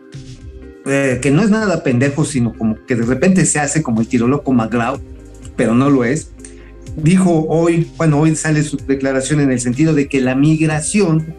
eh, 0.87 1.19
que 1.23 1.31
no 1.31 1.43
es 1.43 1.51
nada 1.51 1.83
pendejo, 1.83 2.25
sino 2.25 2.53
como 2.53 2.77
que 2.87 2.97
de 2.97 3.05
repente 3.05 3.45
se 3.47 3.59
hace 3.59 3.83
como 3.83 4.01
el 4.01 4.09
tiro 4.09 4.27
loco 4.27 4.53
McGraw, 4.53 5.01
pero 5.57 5.75
no 5.75 5.91
lo 5.91 6.05
es, 6.05 6.33
dijo 6.97 7.47
hoy, 7.49 7.91
bueno, 7.97 8.21
hoy 8.21 8.37
sale 8.37 8.63
su 8.63 8.77
declaración 8.77 9.41
en 9.41 9.51
el 9.51 9.61
sentido 9.61 9.95
de 9.95 10.09
que 10.09 10.21
la 10.21 10.35
migración 10.35 11.35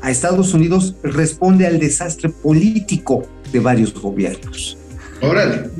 a 0.00 0.10
Estados 0.10 0.54
Unidos 0.54 0.94
responde 1.02 1.66
al 1.66 1.78
desastre 1.78 2.28
político 2.28 3.26
de 3.52 3.60
varios 3.60 3.94
gobiernos. 3.94 4.78
Órale. 5.20 5.70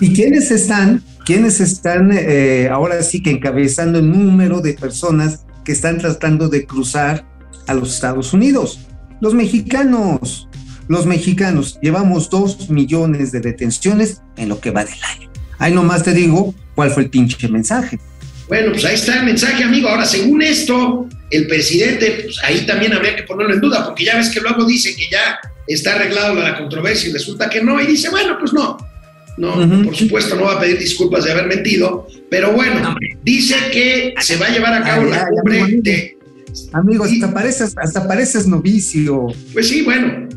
¿Y 0.00 0.12
quiénes 0.12 0.50
están? 0.50 1.02
¿Quiénes 1.24 1.60
están 1.60 2.10
eh, 2.12 2.68
ahora 2.70 3.02
sí 3.02 3.22
que 3.22 3.30
encabezando 3.30 4.00
el 4.00 4.10
número 4.10 4.60
de 4.60 4.74
personas 4.74 5.44
que 5.64 5.72
están 5.72 5.98
tratando 5.98 6.48
de 6.48 6.66
cruzar 6.66 7.24
a 7.68 7.74
los 7.74 7.94
Estados 7.94 8.32
Unidos? 8.32 8.80
Los 9.20 9.34
mexicanos. 9.34 10.48
Los 10.92 11.06
mexicanos. 11.06 11.78
Llevamos 11.80 12.28
dos 12.28 12.68
millones 12.68 13.32
de 13.32 13.40
detenciones 13.40 14.20
en 14.36 14.50
lo 14.50 14.60
que 14.60 14.70
va 14.70 14.84
del 14.84 15.02
año. 15.02 15.30
Ahí 15.56 15.72
nomás 15.72 16.02
te 16.02 16.12
digo 16.12 16.54
cuál 16.74 16.90
fue 16.90 17.04
el 17.04 17.08
pinche 17.08 17.48
mensaje. 17.48 17.98
Bueno, 18.46 18.72
pues 18.72 18.84
ahí 18.84 18.96
está 18.96 19.20
el 19.20 19.24
mensaje, 19.24 19.64
amigo. 19.64 19.88
Ahora, 19.88 20.04
según 20.04 20.42
esto, 20.42 21.08
el 21.30 21.46
presidente, 21.46 22.20
pues 22.24 22.36
ahí 22.44 22.66
también 22.66 22.92
habría 22.92 23.16
que 23.16 23.22
ponerlo 23.22 23.54
en 23.54 23.60
duda, 23.62 23.86
porque 23.86 24.04
ya 24.04 24.18
ves 24.18 24.28
que 24.28 24.40
luego 24.42 24.66
dice 24.66 24.94
que 24.94 25.04
ya 25.10 25.40
está 25.66 25.94
arreglado 25.94 26.34
la 26.34 26.58
controversia 26.58 27.08
y 27.08 27.14
resulta 27.14 27.48
que 27.48 27.62
no, 27.62 27.80
y 27.80 27.86
dice, 27.86 28.10
bueno, 28.10 28.36
pues 28.38 28.52
no. 28.52 28.76
No, 29.38 29.84
por 29.84 29.96
supuesto, 29.96 30.36
no 30.36 30.42
va 30.44 30.56
a 30.56 30.60
pedir 30.60 30.78
disculpas 30.78 31.24
de 31.24 31.32
haber 31.32 31.46
mentido, 31.46 32.06
pero 32.28 32.52
bueno, 32.52 32.94
dice 33.22 33.54
que 33.72 34.12
se 34.20 34.36
va 34.36 34.48
a 34.48 34.50
llevar 34.50 34.74
a 34.74 34.82
cabo 34.84 35.04
Ay, 35.04 35.10
la 35.10 35.16
ay, 35.22 35.24
cumbre 35.30 35.60
amigo, 35.62 35.80
de. 35.82 36.18
Amigo, 36.74 37.06
Sí. 37.06 37.14
hasta 37.14 37.32
pareces, 37.32 37.74
hasta 37.78 38.06
pareces 38.06 38.46
novicio. 38.46 39.28
Pues 39.54 39.68
sí, 39.70 39.80
bueno, 39.80 40.28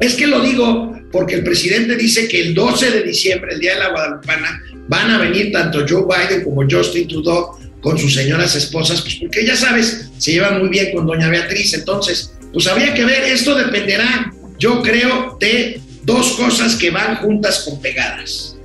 es 0.00 0.14
que 0.14 0.26
lo 0.26 0.40
digo 0.40 0.96
porque 1.12 1.36
el 1.36 1.44
presidente 1.44 1.96
dice 1.96 2.28
que 2.28 2.40
el 2.40 2.54
12 2.54 2.90
de 2.90 3.02
diciembre, 3.02 3.54
el 3.54 3.60
día 3.60 3.74
de 3.74 3.80
la 3.80 3.90
Guadalupana, 3.90 4.62
van 4.88 5.10
a 5.10 5.18
venir 5.18 5.52
tanto 5.52 5.84
Joe 5.88 6.04
Biden 6.04 6.44
como 6.44 6.68
Justin 6.68 7.08
Trudeau 7.08 7.58
con 7.80 7.98
sus 7.98 8.14
señoras 8.14 8.54
esposas, 8.56 9.00
pues 9.00 9.16
porque 9.16 9.44
ya 9.44 9.56
sabes, 9.56 10.10
se 10.18 10.32
llevan 10.32 10.58
muy 10.58 10.68
bien 10.68 10.92
con 10.92 11.06
doña 11.06 11.28
Beatriz, 11.28 11.72
entonces, 11.74 12.32
pues 12.52 12.66
habría 12.66 12.92
que 12.94 13.04
ver, 13.04 13.24
esto 13.24 13.54
dependerá, 13.54 14.32
yo 14.58 14.82
creo, 14.82 15.36
de 15.40 15.80
dos 16.02 16.32
cosas 16.32 16.76
que 16.76 16.90
van 16.90 17.16
juntas 17.16 17.60
con 17.60 17.80
pegadas. 17.80 18.56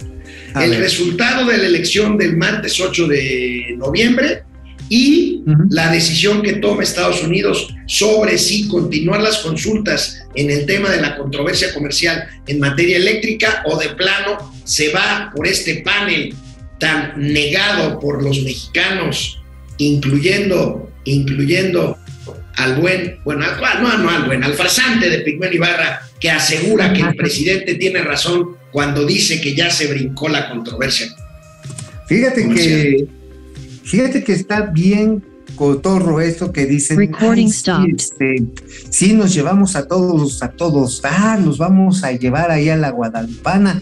A 0.53 0.65
el 0.65 0.71
ver. 0.71 0.81
resultado 0.81 1.45
de 1.45 1.57
la 1.57 1.65
elección 1.65 2.17
del 2.17 2.35
martes 2.35 2.79
8 2.79 3.07
de 3.07 3.75
noviembre 3.77 4.43
y 4.89 5.43
la 5.69 5.89
decisión 5.89 6.41
que 6.41 6.53
toma 6.53 6.83
Estados 6.83 7.23
Unidos 7.23 7.73
sobre 7.87 8.37
si 8.37 8.67
continuar 8.67 9.21
las 9.21 9.37
consultas 9.37 10.20
en 10.35 10.49
el 10.51 10.65
tema 10.65 10.89
de 10.89 11.01
la 11.01 11.17
controversia 11.17 11.73
comercial 11.73 12.27
en 12.47 12.59
materia 12.59 12.97
eléctrica 12.97 13.63
o 13.65 13.77
de 13.77 13.89
plano 13.89 14.53
se 14.63 14.91
va 14.91 15.31
por 15.35 15.47
este 15.47 15.75
panel 15.81 16.33
tan 16.79 17.13
negado 17.17 17.99
por 17.99 18.23
los 18.23 18.41
mexicanos 18.41 19.37
incluyendo, 19.77 20.91
incluyendo 21.05 21.97
al 22.55 22.75
buen, 22.75 23.17
bueno, 23.23 23.43
al- 23.45 23.81
no, 23.81 23.97
no 23.97 24.09
al 24.09 24.25
buen, 24.25 24.43
al 24.43 24.53
farsante 24.53 25.09
de 25.09 25.19
Pigmeno 25.19 25.53
Ibarra, 25.53 26.01
que 26.19 26.29
asegura 26.29 26.93
que 26.93 27.01
el 27.01 27.15
presidente 27.15 27.75
tiene 27.75 28.01
razón 28.03 28.57
cuando 28.71 29.05
dice 29.05 29.41
que 29.41 29.55
ya 29.55 29.71
se 29.71 29.87
brincó 29.87 30.29
la 30.29 30.49
controversia. 30.49 31.07
Fíjate 32.07 32.47
que, 32.49 33.05
fíjate 33.83 34.23
que 34.23 34.33
está 34.33 34.61
bien 34.61 35.23
cotorro 35.55 36.21
esto 36.21 36.51
que 36.51 36.65
dicen. 36.65 36.97
Recording 36.97 37.47
"Ay, 37.47 37.51
sí, 37.51 37.71
este, 37.95 38.43
sí, 38.89 39.13
nos 39.13 39.33
llevamos 39.33 39.75
a 39.75 39.87
todos, 39.87 40.41
a 40.43 40.49
todos, 40.49 41.01
ah, 41.03 41.39
los 41.43 41.57
vamos 41.57 42.03
a 42.03 42.11
llevar 42.11 42.51
ahí 42.51 42.69
a 42.69 42.77
la 42.77 42.89
Guadalupana. 42.91 43.81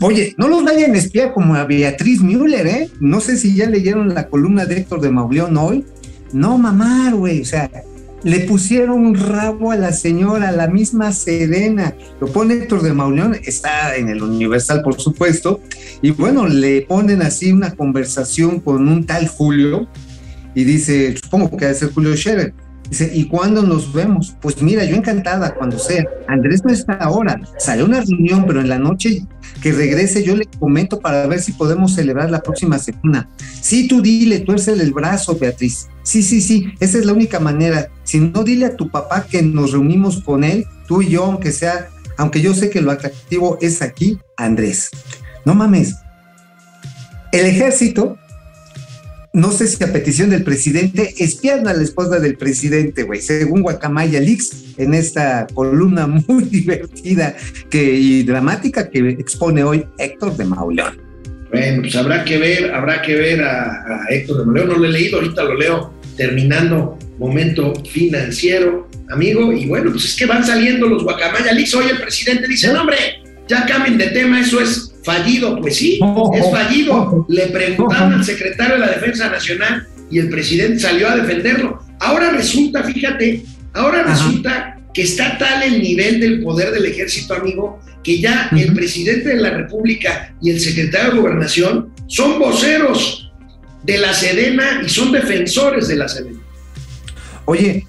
Oye, 0.00 0.34
no 0.38 0.46
los 0.46 0.64
vayan 0.64 0.94
a 0.94 0.98
espiar 0.98 1.32
como 1.32 1.56
a 1.56 1.64
Beatriz 1.64 2.20
Müller, 2.20 2.66
¿eh? 2.66 2.90
No 3.00 3.20
sé 3.20 3.36
si 3.36 3.54
ya 3.54 3.68
leyeron 3.68 4.14
la 4.14 4.28
columna 4.28 4.64
de 4.64 4.78
Héctor 4.78 5.00
de 5.00 5.10
Mauleón 5.10 5.56
hoy. 5.56 5.84
No, 6.32 6.56
mamá, 6.56 7.10
güey, 7.12 7.40
o 7.40 7.44
sea, 7.44 7.68
le 8.22 8.40
pusieron 8.40 9.06
un 9.06 9.14
rabo 9.14 9.72
a 9.72 9.76
la 9.76 9.92
señora, 9.92 10.52
la 10.52 10.68
misma 10.68 11.12
Sedena. 11.12 11.94
Lo 12.20 12.28
pone 12.28 12.54
Héctor 12.54 12.82
de 12.82 12.92
Mauleón, 12.92 13.36
está 13.44 13.96
en 13.96 14.08
el 14.08 14.22
Universal, 14.22 14.82
por 14.82 15.00
supuesto, 15.00 15.60
y 16.02 16.10
bueno, 16.10 16.46
le 16.46 16.82
ponen 16.82 17.22
así 17.22 17.52
una 17.52 17.74
conversación 17.74 18.60
con 18.60 18.88
un 18.88 19.04
tal 19.04 19.26
Julio 19.28 19.88
y 20.58 20.64
dice, 20.64 21.16
supongo 21.16 21.56
que 21.56 21.72
ser 21.72 21.92
Julio 21.92 22.16
Scherer. 22.16 22.52
Dice, 22.90 23.08
¿y 23.14 23.28
cuándo 23.28 23.62
nos 23.62 23.92
vemos? 23.92 24.34
Pues 24.42 24.60
mira, 24.60 24.84
yo 24.84 24.96
encantada, 24.96 25.54
cuando 25.54 25.78
sea. 25.78 26.04
Andrés 26.26 26.64
no 26.64 26.72
está 26.72 26.94
ahora, 26.94 27.40
sale 27.58 27.84
una 27.84 28.00
reunión, 28.00 28.44
pero 28.44 28.60
en 28.60 28.68
la 28.68 28.80
noche 28.80 29.24
que 29.62 29.70
regrese 29.70 30.24
yo 30.24 30.34
le 30.34 30.46
comento 30.58 30.98
para 30.98 31.28
ver 31.28 31.40
si 31.40 31.52
podemos 31.52 31.94
celebrar 31.94 32.32
la 32.32 32.42
próxima 32.42 32.76
semana. 32.80 33.28
Sí, 33.60 33.86
tú 33.86 34.02
dile, 34.02 34.40
tuércele 34.40 34.82
el 34.82 34.92
brazo, 34.92 35.38
Beatriz. 35.38 35.86
Sí, 36.02 36.24
sí, 36.24 36.40
sí, 36.40 36.72
esa 36.80 36.98
es 36.98 37.06
la 37.06 37.12
única 37.12 37.38
manera. 37.38 37.88
Si 38.02 38.18
no, 38.18 38.42
dile 38.42 38.66
a 38.66 38.74
tu 38.76 38.90
papá 38.90 39.26
que 39.30 39.42
nos 39.42 39.70
reunimos 39.70 40.24
con 40.24 40.42
él, 40.42 40.66
tú 40.88 41.02
y 41.02 41.10
yo, 41.10 41.24
aunque 41.24 41.52
sea, 41.52 41.88
aunque 42.16 42.40
yo 42.40 42.52
sé 42.52 42.68
que 42.68 42.80
lo 42.80 42.90
atractivo 42.90 43.58
es 43.60 43.80
aquí, 43.80 44.18
Andrés. 44.36 44.90
No 45.44 45.54
mames. 45.54 45.94
El 47.30 47.46
ejército 47.46 48.18
no 49.38 49.52
sé 49.52 49.68
si 49.68 49.82
a 49.84 49.92
petición 49.92 50.30
del 50.30 50.42
presidente, 50.42 51.14
espían 51.18 51.68
a 51.68 51.72
la 51.72 51.82
esposa 51.82 52.18
del 52.18 52.36
presidente, 52.36 53.04
güey, 53.04 53.20
según 53.20 53.62
Guacamaya 53.62 54.20
Leaks, 54.20 54.74
en 54.76 54.94
esta 54.94 55.46
columna 55.54 56.06
muy 56.28 56.44
divertida 56.44 57.36
que, 57.70 57.82
y 57.82 58.24
dramática 58.24 58.90
que 58.90 59.10
expone 59.10 59.62
hoy 59.62 59.84
Héctor 59.96 60.36
de 60.36 60.44
Mauleón. 60.44 61.00
Bueno, 61.50 61.82
pues 61.82 61.94
habrá 61.94 62.24
que 62.24 62.36
ver, 62.36 62.74
habrá 62.74 63.00
que 63.00 63.14
ver 63.14 63.42
a, 63.42 64.06
Héctor 64.10 64.40
de 64.40 64.44
Moleo, 64.46 64.66
no 64.66 64.76
lo 64.76 64.84
he 64.84 64.90
leído, 64.90 65.18
ahorita 65.18 65.44
lo 65.44 65.54
leo 65.54 65.94
terminando 66.16 66.98
momento 67.18 67.72
financiero, 67.88 68.88
amigo, 69.08 69.52
y 69.52 69.66
bueno, 69.66 69.92
pues 69.92 70.04
es 70.04 70.16
que 70.16 70.26
van 70.26 70.44
saliendo 70.44 70.88
los 70.88 71.04
guacamaya 71.04 71.52
leaks, 71.52 71.74
hoy 71.76 71.86
el 71.90 71.98
presidente 71.98 72.48
dice, 72.48 72.72
no 72.72 72.80
hombre, 72.80 72.96
ya 73.48 73.64
cambien 73.66 73.96
de 73.96 74.08
tema, 74.08 74.40
eso 74.40 74.60
es 74.60 74.87
fallido, 75.08 75.58
pues 75.58 75.76
sí, 75.76 75.98
es 76.34 76.50
fallido. 76.50 77.24
Le 77.28 77.46
preguntaban 77.46 78.08
ojo. 78.08 78.18
al 78.18 78.24
secretario 78.24 78.74
de 78.74 78.80
la 78.80 78.90
Defensa 78.90 79.30
Nacional 79.30 79.86
y 80.10 80.18
el 80.18 80.28
presidente 80.28 80.80
salió 80.80 81.08
a 81.08 81.16
defenderlo. 81.16 81.82
Ahora 81.98 82.30
resulta, 82.30 82.82
fíjate, 82.82 83.42
ahora 83.72 84.02
Ajá. 84.02 84.10
resulta 84.10 84.80
que 84.92 85.02
está 85.02 85.38
tal 85.38 85.62
el 85.62 85.82
nivel 85.82 86.20
del 86.20 86.42
poder 86.42 86.72
del 86.72 86.84
ejército, 86.84 87.34
amigo, 87.34 87.80
que 88.04 88.20
ya 88.20 88.50
el 88.52 88.74
presidente 88.74 89.30
de 89.30 89.36
la 89.36 89.50
República 89.50 90.34
y 90.42 90.50
el 90.50 90.60
secretario 90.60 91.12
de 91.12 91.20
Gobernación 91.20 91.90
son 92.06 92.38
voceros 92.38 93.32
de 93.84 93.98
la 93.98 94.12
Sedena 94.12 94.82
y 94.84 94.88
son 94.90 95.10
defensores 95.10 95.88
de 95.88 95.96
la 95.96 96.08
Sedena. 96.08 96.40
Oye, 97.46 97.86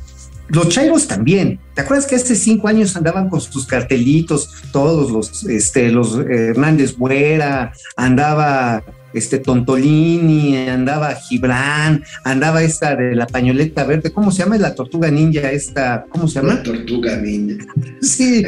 los 0.50 0.70
chairos 0.70 1.08
también. 1.08 1.60
¿Te 1.74 1.82
acuerdas 1.82 2.06
que 2.06 2.16
hace 2.16 2.36
cinco 2.36 2.68
años 2.68 2.96
andaban 2.96 3.30
con 3.30 3.40
sus 3.42 3.66
cartelitos, 3.66 4.50
todos 4.72 5.12
los, 5.12 5.44
este, 5.46 5.92
los 5.92 6.18
Hernández 6.18 6.98
Buera, 6.98 7.72
andaba 7.96 8.84
este 9.14 9.40
Tontolini, 9.40 10.68
andaba 10.68 11.16
Gibran, 11.16 12.04
andaba 12.24 12.62
esta 12.64 12.96
de 12.96 13.16
la 13.16 13.28
pañoleta 13.28 13.84
verde, 13.84 14.12
¿cómo 14.12 14.32
se 14.32 14.44
llama? 14.44 14.58
La 14.58 14.76
tortuga 14.76 15.10
ninja, 15.10 15.52
esta, 15.52 16.06
¿cómo 16.10 16.28
se 16.28 16.36
llama? 16.36 16.56
La 16.56 16.64
tortuga 16.64 17.18
niña. 17.18 17.58
Sí, 18.02 18.46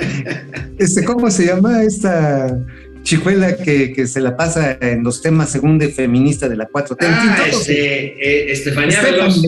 este, 0.77 1.03
¿cómo 1.03 1.31
se 1.31 1.47
llama 1.47 1.83
esta 1.83 2.57
chicuela 3.03 3.57
que, 3.57 3.93
que 3.93 4.05
se 4.05 4.21
la 4.21 4.37
pasa 4.37 4.77
en 4.79 5.03
los 5.03 5.21
temas 5.21 5.49
según 5.49 5.79
de 5.79 5.89
feminista 5.89 6.47
de 6.47 6.55
la 6.55 6.69
4T? 6.69 6.97
En 6.99 7.13
fin, 7.15 7.29
Ah, 7.31 7.45
este, 7.49 8.49
eh, 8.49 8.51
Estefanía. 8.51 9.01
Veloz. 9.01 9.41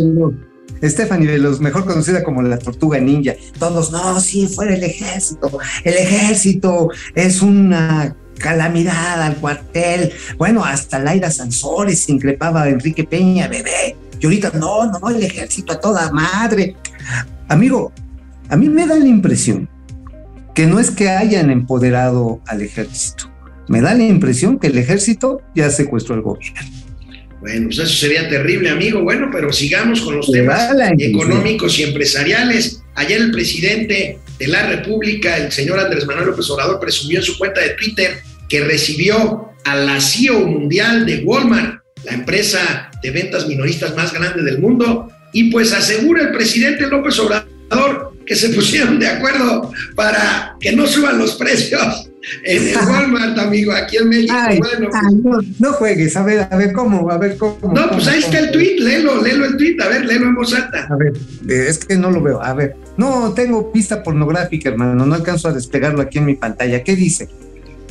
Stephanie 0.90 1.28
Veloz, 1.28 1.60
mejor 1.60 1.86
conocida 1.86 2.24
como 2.24 2.42
la 2.42 2.58
tortuga 2.58 3.00
ninja. 3.00 3.36
Todos, 3.58 3.92
no, 3.92 4.20
sí, 4.20 4.48
fuera 4.48 4.76
el 4.76 4.84
ejército. 4.84 5.58
El 5.84 5.94
ejército 5.94 6.90
es 7.16 7.42
una 7.42 8.16
calamidad 8.38 9.22
al 9.22 9.38
cuartel. 9.38 10.12
Bueno, 10.38 10.64
hasta 10.64 11.00
Laira 11.00 11.32
Sansores 11.32 12.10
increpaba 12.10 12.64
a 12.64 12.70
Enrique 12.70 13.04
Peña, 13.04 13.48
bebé. 13.48 13.96
Y 14.20 14.26
ahorita, 14.26 14.52
no, 14.56 14.86
no, 14.86 15.00
no, 15.00 15.10
el 15.10 15.24
ejército 15.24 15.74
a 15.74 15.80
toda 15.80 16.12
madre. 16.12 16.76
Amigo, 17.48 17.92
a 18.50 18.56
mí 18.56 18.70
me 18.70 18.86
da 18.86 18.96
la 18.96 19.08
impresión 19.08 19.70
que 20.54 20.68
no 20.68 20.80
es 20.80 20.92
que 20.92 21.10
hayan 21.10 21.50
empoderado 21.50 22.42
al 22.46 22.62
ejército. 22.62 23.32
Me 23.68 23.82
da 23.82 23.94
la 23.94 24.04
impresión 24.04 24.60
que 24.60 24.68
el 24.68 24.78
ejército 24.78 25.42
ya 25.56 25.70
secuestró 25.70 26.16
el 26.16 26.22
gobierno. 26.22 26.83
Bueno, 27.44 27.66
pues 27.66 27.80
eso 27.80 27.94
sería 27.94 28.30
terrible, 28.30 28.70
amigo. 28.70 29.02
Bueno, 29.02 29.30
pero 29.30 29.52
sigamos 29.52 30.00
con 30.00 30.16
los 30.16 30.32
temas 30.32 30.72
económicos 30.98 31.78
y 31.78 31.84
empresariales. 31.84 32.82
Ayer 32.96 33.20
el 33.22 33.32
presidente 33.32 34.18
de 34.40 34.48
la 34.48 34.66
República, 34.66 35.36
el 35.36 35.52
señor 35.52 35.78
Andrés 35.78 36.06
Manuel 36.06 36.28
López 36.28 36.50
Obrador, 36.50 36.80
presumió 36.80 37.20
en 37.20 37.26
su 37.26 37.38
cuenta 37.38 37.60
de 37.60 37.72
Twitter 37.72 38.22
que 38.48 38.62
recibió 38.62 39.50
a 39.66 39.76
la 39.76 40.00
CEO 40.00 40.40
mundial 40.48 41.06
de 41.06 41.18
Walmart, 41.26 41.82
la 42.06 42.14
empresa 42.14 42.90
de 43.02 43.12
ventas 43.12 43.46
minoristas 43.46 43.94
más 43.94 44.14
grande 44.14 44.42
del 44.42 44.60
mundo, 44.60 45.12
y 45.34 45.52
pues 45.52 45.74
asegura 45.74 46.22
el 46.22 46.32
presidente 46.32 46.88
López 46.88 47.20
Obrador 47.20 48.14
que 48.26 48.38
se 48.38 48.50
pusieron 48.52 49.00
de 49.00 49.08
acuerdo 49.08 49.70
para 49.96 50.56
que 50.62 50.72
no 50.72 50.88
suban 50.88 51.18
los 51.18 51.34
precios 51.34 52.10
en 52.44 52.68
el 52.68 52.76
Walmart, 52.76 53.38
amigo, 53.38 53.72
aquí 53.74 53.98
en 53.98 54.10
México. 54.10 54.34
Ay, 54.38 54.60
bueno, 54.60 54.90
ay, 54.94 55.16
no, 55.22 55.40
no 55.60 55.74
juegues, 55.74 56.16
a 56.16 56.24
ver, 56.24 56.48
a 56.50 56.56
ver 56.56 56.72
cómo, 56.72 57.10
a 57.12 57.18
ver 57.18 57.38
cómo. 57.38 57.58
no, 57.62 57.90
pues 57.90 58.04
cómo, 58.06 58.10
ahí 58.10 58.20
está 58.20 58.40
el 58.40 58.52
tweet, 58.52 58.78
léelo, 58.80 59.22
léelo 59.22 59.46
el 59.46 59.58
tweet, 59.58 59.76
a 59.82 59.90
ver, 59.90 60.06
léelo 60.06 60.28
en 60.28 60.36
voz 60.36 60.54
alta. 60.54 60.88
A 60.90 60.96
ver, 60.96 61.14
eh, 61.50 61.66
es 61.68 61.80
que 61.80 61.96
no 61.98 62.12
lo 62.12 62.22
veo. 62.22 62.42
A 62.42 62.54
ver, 62.54 62.76
no 62.98 63.34
tengo 63.34 63.72
pista 63.72 64.04
pornográfica, 64.04 64.70
hermano, 64.70 65.06
no 65.06 65.16
alcanzo 65.16 65.50
a 65.50 65.54
despegarlo 65.54 66.02
aquí 66.02 66.20
en 66.20 66.26
mi 66.26 66.36
pantalla. 66.36 66.84
¿Qué 66.84 66.96
dice? 66.96 67.30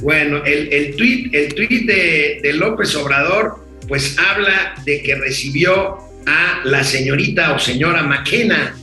Bueno, 0.00 0.42
el, 0.44 0.72
el 0.72 0.96
tweet, 0.96 1.30
el 1.32 1.54
tweet 1.54 1.86
de, 1.86 2.40
de 2.42 2.52
López 2.54 2.94
Obrador, 2.96 3.64
pues 3.86 4.16
habla 4.18 4.74
de 4.84 5.02
que 5.02 5.14
recibió 5.14 5.98
a 6.26 6.60
la 6.64 6.84
señorita 6.84 7.52
o 7.52 7.58
señora 7.58 8.02
McKenna, 8.02 8.74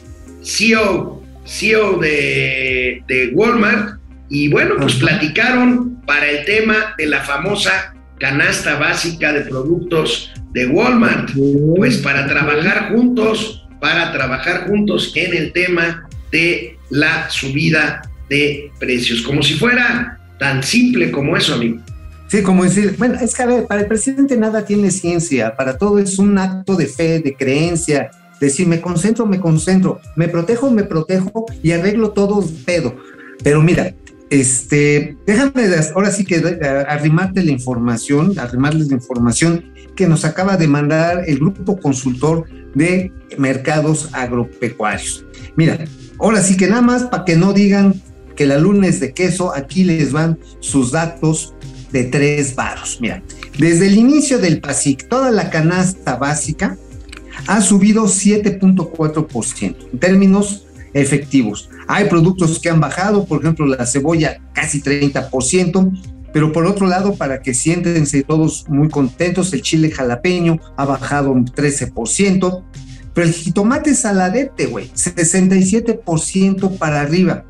CEO, 0.43 1.23
CEO 1.45 1.97
de, 1.97 3.03
de 3.07 3.31
Walmart, 3.33 3.98
y 4.29 4.47
bueno, 4.49 4.75
pues 4.79 4.95
platicaron 4.95 6.01
para 6.05 6.29
el 6.29 6.45
tema 6.45 6.93
de 6.97 7.07
la 7.07 7.21
famosa 7.21 7.93
canasta 8.19 8.77
básica 8.77 9.33
de 9.33 9.41
productos 9.41 10.31
de 10.51 10.67
Walmart, 10.67 11.31
pues 11.75 11.97
para 11.97 12.27
trabajar 12.27 12.93
juntos, 12.93 13.67
para 13.79 14.11
trabajar 14.11 14.67
juntos 14.67 15.13
en 15.15 15.35
el 15.35 15.51
tema 15.53 16.07
de 16.31 16.77
la 16.89 17.29
subida 17.29 18.01
de 18.29 18.71
precios, 18.79 19.21
como 19.21 19.41
si 19.41 19.55
fuera 19.55 20.19
tan 20.37 20.61
simple 20.63 21.11
como 21.11 21.35
eso, 21.35 21.55
amigo. 21.55 21.79
Sí, 22.27 22.43
como 22.43 22.63
decir, 22.63 22.95
bueno, 22.97 23.15
es 23.19 23.33
que 23.33 23.41
a 23.41 23.47
ver, 23.47 23.65
para 23.65 23.81
el 23.81 23.87
presidente 23.87 24.37
nada 24.37 24.63
tiene 24.63 24.91
ciencia, 24.91 25.55
para 25.55 25.77
todo 25.77 25.97
es 25.97 26.19
un 26.19 26.37
acto 26.37 26.75
de 26.75 26.85
fe, 26.85 27.19
de 27.19 27.33
creencia, 27.35 28.11
decir, 28.39 28.67
me 28.67 28.81
concentro, 28.81 29.25
me 29.25 29.39
concentro, 29.39 29.99
me 30.15 30.27
protejo, 30.27 30.69
me 30.69 30.83
protejo 30.83 31.47
y 31.63 31.71
arreglo 31.71 32.11
todo 32.11 32.45
pedo. 32.65 32.95
Pero 33.43 33.63
mira, 33.63 33.93
este, 34.29 35.17
déjame 35.25 35.65
ahora 35.95 36.11
sí 36.11 36.25
que 36.25 36.59
arrimarte 36.87 37.43
la 37.43 37.51
información, 37.51 38.37
arrimarles 38.37 38.87
la 38.87 38.95
información 38.95 39.73
que 39.95 40.07
nos 40.07 40.23
acaba 40.23 40.55
de 40.55 40.67
mandar 40.67 41.23
el 41.27 41.39
grupo 41.39 41.79
consultor 41.79 42.45
de 42.75 43.11
mercados 43.37 44.09
agropecuarios. 44.13 45.25
Mira, 45.55 45.79
ahora 46.19 46.41
sí 46.41 46.57
que 46.57 46.67
nada 46.67 46.81
más 46.81 47.03
para 47.03 47.25
que 47.25 47.35
no 47.35 47.53
digan 47.53 48.01
que 48.35 48.45
la 48.45 48.57
luna 48.57 48.87
es 48.87 48.99
de 48.99 49.13
queso, 49.13 49.53
aquí 49.53 49.83
les 49.83 50.13
van 50.13 50.39
sus 50.59 50.91
datos 50.91 51.53
de 51.91 52.05
tres 52.05 52.55
varos. 52.55 52.99
Mira, 53.01 53.23
desde 53.57 53.87
el 53.87 53.97
inicio 53.97 54.37
del 54.37 54.61
PASIC, 54.61 55.09
toda 55.09 55.31
la 55.31 55.49
canasta 55.49 56.15
básica 56.15 56.77
ha 57.47 57.61
subido 57.61 58.05
7.4% 58.05 59.75
en 59.91 59.99
términos 59.99 60.67
efectivos. 60.93 61.69
Hay 61.87 62.05
productos 62.05 62.59
que 62.59 62.69
han 62.69 62.79
bajado, 62.79 63.25
por 63.25 63.41
ejemplo, 63.41 63.65
la 63.65 63.85
cebolla 63.85 64.39
casi 64.53 64.81
30%, 64.81 66.17
Pero 66.31 66.51
por 66.51 66.67
otro 66.67 66.85
lado, 66.85 67.15
para 67.15 67.41
que 67.41 67.55
siéntense 67.55 68.21
todos 68.21 68.65
muy 68.69 68.87
contentos, 68.89 69.51
el 69.51 69.63
chile 69.63 69.89
jalapeño 69.89 70.59
ha 70.77 70.85
bajado 70.85 71.31
un 71.31 71.45
13%, 71.45 72.63
pero 73.15 73.27
el 73.27 73.33
jitomate 73.33 73.95
saladete, 73.95 74.67
güey, 74.67 74.91
67% 74.91 76.77
para 76.77 77.01
arriba, 77.01 77.45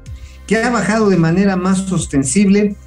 que 0.47 0.55
ha 0.57 0.69
bajado 0.69 1.09
de 1.09 1.17
manera 1.17 1.57
más 1.57 1.79
sostenible, 1.79 2.77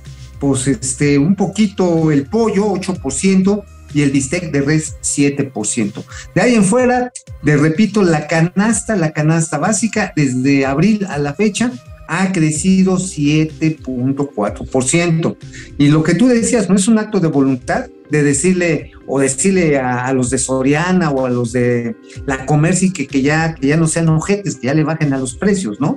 pues 0.41 0.67
este, 0.67 1.19
un 1.19 1.37
poquito 1.37 2.11
el 2.11 2.25
pollo, 2.27 2.73
8%, 2.73 3.63
y 3.95 4.03
el 4.03 4.11
bistec 4.11 4.51
de 4.51 4.63
res 4.63 4.97
7%. 5.03 6.05
De 6.35 6.41
ahí 6.41 6.55
en 6.55 6.65
fuera, 6.65 7.13
le 7.43 7.57
repito, 7.57 8.03
la 8.03 8.27
canasta, 8.27 8.97
la 8.97 9.13
canasta 9.13 9.59
básica, 9.59 10.13
desde 10.17 10.67
abril 10.67 11.07
a 11.09 11.19
la 11.19 11.35
fecha, 11.35 11.71
ha 12.09 12.33
crecido 12.33 12.97
7.4%. 12.99 15.37
Y 15.79 15.87
lo 15.89 16.03
que 16.03 16.15
tú 16.15 16.27
decías, 16.29 16.69
no 16.69 16.75
es 16.77 16.87
un 16.89 16.99
acto 16.99 17.21
de 17.21 17.29
voluntad 17.29 17.87
de 18.11 18.23
decirle 18.23 18.91
o 19.07 19.21
decirle 19.21 19.79
a, 19.79 20.05
a 20.07 20.13
los 20.13 20.29
de 20.29 20.37
Soriana 20.37 21.09
o 21.11 21.25
a 21.25 21.31
los 21.31 21.53
de 21.53 21.97
la 22.27 22.45
Comerci 22.45 22.93
que, 22.93 23.07
que, 23.07 23.23
ya, 23.23 23.55
que 23.55 23.69
ya 23.69 23.79
no 23.79 23.87
sean 23.87 24.11
ojetes, 24.11 24.57
que 24.57 24.67
ya 24.67 24.75
le 24.75 24.85
bajen 24.85 25.15
a 25.15 25.19
los 25.19 25.35
precios, 25.35 25.81
¿no? 25.81 25.97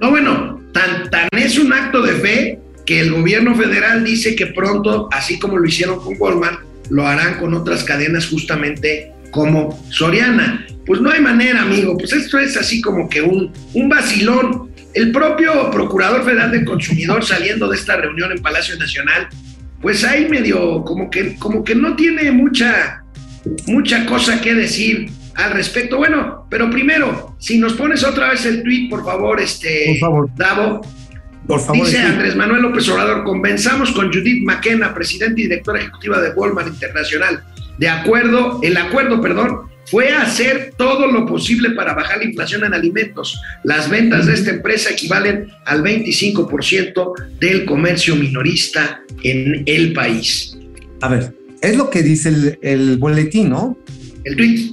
No, 0.00 0.10
bueno, 0.10 0.60
tan, 0.72 1.10
tan 1.10 1.28
es 1.32 1.58
un 1.58 1.72
acto 1.72 2.02
de 2.02 2.12
fe 2.12 2.60
que 2.84 3.00
el 3.00 3.12
gobierno 3.12 3.56
federal 3.56 4.04
dice 4.04 4.36
que 4.36 4.46
pronto, 4.46 5.08
así 5.10 5.38
como 5.38 5.56
lo 5.58 5.66
hicieron 5.66 5.98
con 5.98 6.14
Walmart, 6.18 6.60
lo 6.90 7.06
harán 7.06 7.38
con 7.38 7.54
otras 7.54 7.84
cadenas 7.84 8.26
justamente 8.26 9.12
como 9.30 9.82
Soriana. 9.90 10.66
Pues 10.84 11.00
no 11.00 11.10
hay 11.10 11.20
manera, 11.20 11.62
amigo, 11.62 11.96
pues 11.98 12.12
esto 12.12 12.38
es 12.38 12.56
así 12.56 12.80
como 12.80 13.08
que 13.08 13.22
un, 13.22 13.52
un 13.74 13.88
vacilón. 13.88 14.70
El 14.94 15.12
propio 15.12 15.70
Procurador 15.70 16.24
Federal 16.24 16.50
del 16.50 16.64
Consumidor 16.64 17.24
saliendo 17.24 17.68
de 17.68 17.76
esta 17.76 17.96
reunión 17.96 18.32
en 18.32 18.40
Palacio 18.40 18.76
Nacional, 18.78 19.28
pues 19.82 20.04
ahí 20.04 20.28
medio 20.28 20.82
como 20.84 21.10
que, 21.10 21.36
como 21.36 21.64
que 21.64 21.74
no 21.74 21.96
tiene 21.96 22.30
mucha, 22.32 23.02
mucha 23.66 24.06
cosa 24.06 24.40
que 24.40 24.54
decir 24.54 25.10
al 25.34 25.52
respecto. 25.52 25.98
Bueno, 25.98 26.46
pero 26.48 26.70
primero, 26.70 27.36
si 27.38 27.58
nos 27.58 27.74
pones 27.74 28.04
otra 28.04 28.30
vez 28.30 28.46
el 28.46 28.62
tweet, 28.62 28.88
por 28.88 29.04
favor, 29.04 29.40
este, 29.40 29.86
por 29.88 29.98
favor. 29.98 30.30
Davo, 30.36 30.80
por 31.46 31.60
favor, 31.60 31.86
Dice. 31.86 31.98
Andrés 31.98 32.34
Manuel 32.34 32.62
López 32.62 32.88
Obrador, 32.88 33.24
convenzamos 33.24 33.92
con 33.92 34.12
Judith 34.12 34.42
McKenna, 34.44 34.94
presidenta 34.94 35.40
y 35.40 35.44
directora 35.44 35.80
ejecutiva 35.80 36.20
de 36.20 36.30
Walmart 36.30 36.68
Internacional. 36.68 37.44
De 37.78 37.88
acuerdo, 37.88 38.60
el 38.62 38.76
acuerdo, 38.76 39.20
perdón, 39.20 39.68
fue 39.86 40.10
hacer 40.10 40.74
todo 40.76 41.06
lo 41.06 41.26
posible 41.26 41.70
para 41.70 41.94
bajar 41.94 42.18
la 42.18 42.24
inflación 42.24 42.64
en 42.64 42.74
alimentos. 42.74 43.40
Las 43.62 43.88
ventas 43.88 44.26
de 44.26 44.34
esta 44.34 44.50
empresa 44.50 44.90
equivalen 44.90 45.48
al 45.64 45.82
25% 45.82 47.12
del 47.38 47.64
comercio 47.64 48.16
minorista 48.16 49.00
en 49.22 49.62
el 49.66 49.92
país. 49.92 50.58
A 51.00 51.08
ver, 51.08 51.32
es 51.60 51.76
lo 51.76 51.90
que 51.90 52.02
dice 52.02 52.30
el, 52.30 52.58
el 52.62 52.96
boletín, 52.96 53.50
¿no? 53.50 53.78
El 54.24 54.36
tweet. 54.36 54.72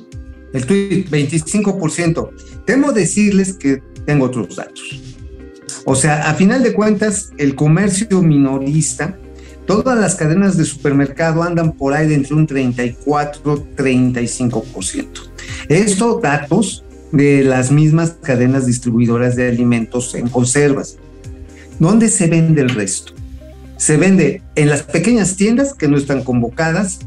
El 0.54 0.66
tweet, 0.66 1.06
25%. 1.12 2.30
Temo 2.66 2.92
decirles 2.92 3.54
que 3.54 3.82
tengo 4.06 4.26
otros 4.26 4.56
datos. 4.56 5.13
O 5.86 5.96
sea, 5.96 6.30
a 6.30 6.36
final 6.36 6.64
de 6.64 6.74
cuentas, 6.74 7.32
el 7.38 7.56
comercio 7.56 8.22
minorista, 8.22 9.18
todas 9.66 10.00
las 10.00 10.16
cadenas 10.16 10.58
de 10.58 10.66
supermercado 10.66 11.44
andan 11.44 11.74
por 11.74 11.94
ahí 11.94 12.08
de 12.08 12.16
entre 12.16 12.36
un 12.36 12.48
34 12.48 13.68
35%. 13.76 15.08
Estos 15.68 16.22
datos 16.22 16.84
de 17.12 17.44
las 17.44 17.72
mismas 17.72 18.16
cadenas 18.22 18.66
distribuidoras 18.66 19.36
de 19.36 19.48
alimentos 19.48 20.16
en 20.16 20.30
conservas. 20.30 20.98
¿Dónde 21.80 22.10
se 22.10 22.28
vende 22.28 22.62
el 22.62 22.70
resto? 22.70 23.14
Se 23.78 23.98
vende 23.98 24.42
en 24.56 24.70
las 24.70 24.84
pequeñas 24.84 25.36
tiendas 25.36 25.74
que 25.74 25.88
no 25.88 25.98
están 25.98 26.24
convocadas, 26.24 27.00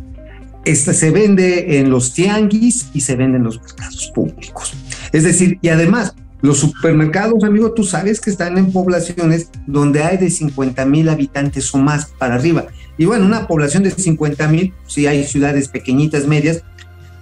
este 0.64 0.94
se 0.94 1.10
vende 1.10 1.78
en 1.78 1.90
los 1.90 2.12
tianguis 2.12 2.88
y 2.92 3.00
se 3.00 3.16
vende 3.16 3.38
en 3.38 3.44
los 3.44 3.60
mercados 3.60 4.12
públicos. 4.14 4.74
Es 5.12 5.24
decir, 5.24 5.58
y 5.62 5.68
además, 5.68 6.14
los 6.46 6.58
supermercados, 6.58 7.42
amigo, 7.42 7.72
tú 7.72 7.82
sabes 7.82 8.20
que 8.20 8.30
están 8.30 8.56
en 8.56 8.72
poblaciones 8.72 9.50
donde 9.66 10.04
hay 10.04 10.16
de 10.16 10.30
50 10.30 10.86
mil 10.86 11.08
habitantes 11.08 11.74
o 11.74 11.78
más 11.78 12.06
para 12.06 12.36
arriba. 12.36 12.66
Y 12.96 13.04
bueno, 13.04 13.26
una 13.26 13.48
población 13.48 13.82
de 13.82 13.90
50 13.90 14.46
mil, 14.48 14.72
sí 14.86 15.08
hay 15.08 15.24
ciudades 15.24 15.68
pequeñitas, 15.68 16.26
medias, 16.28 16.62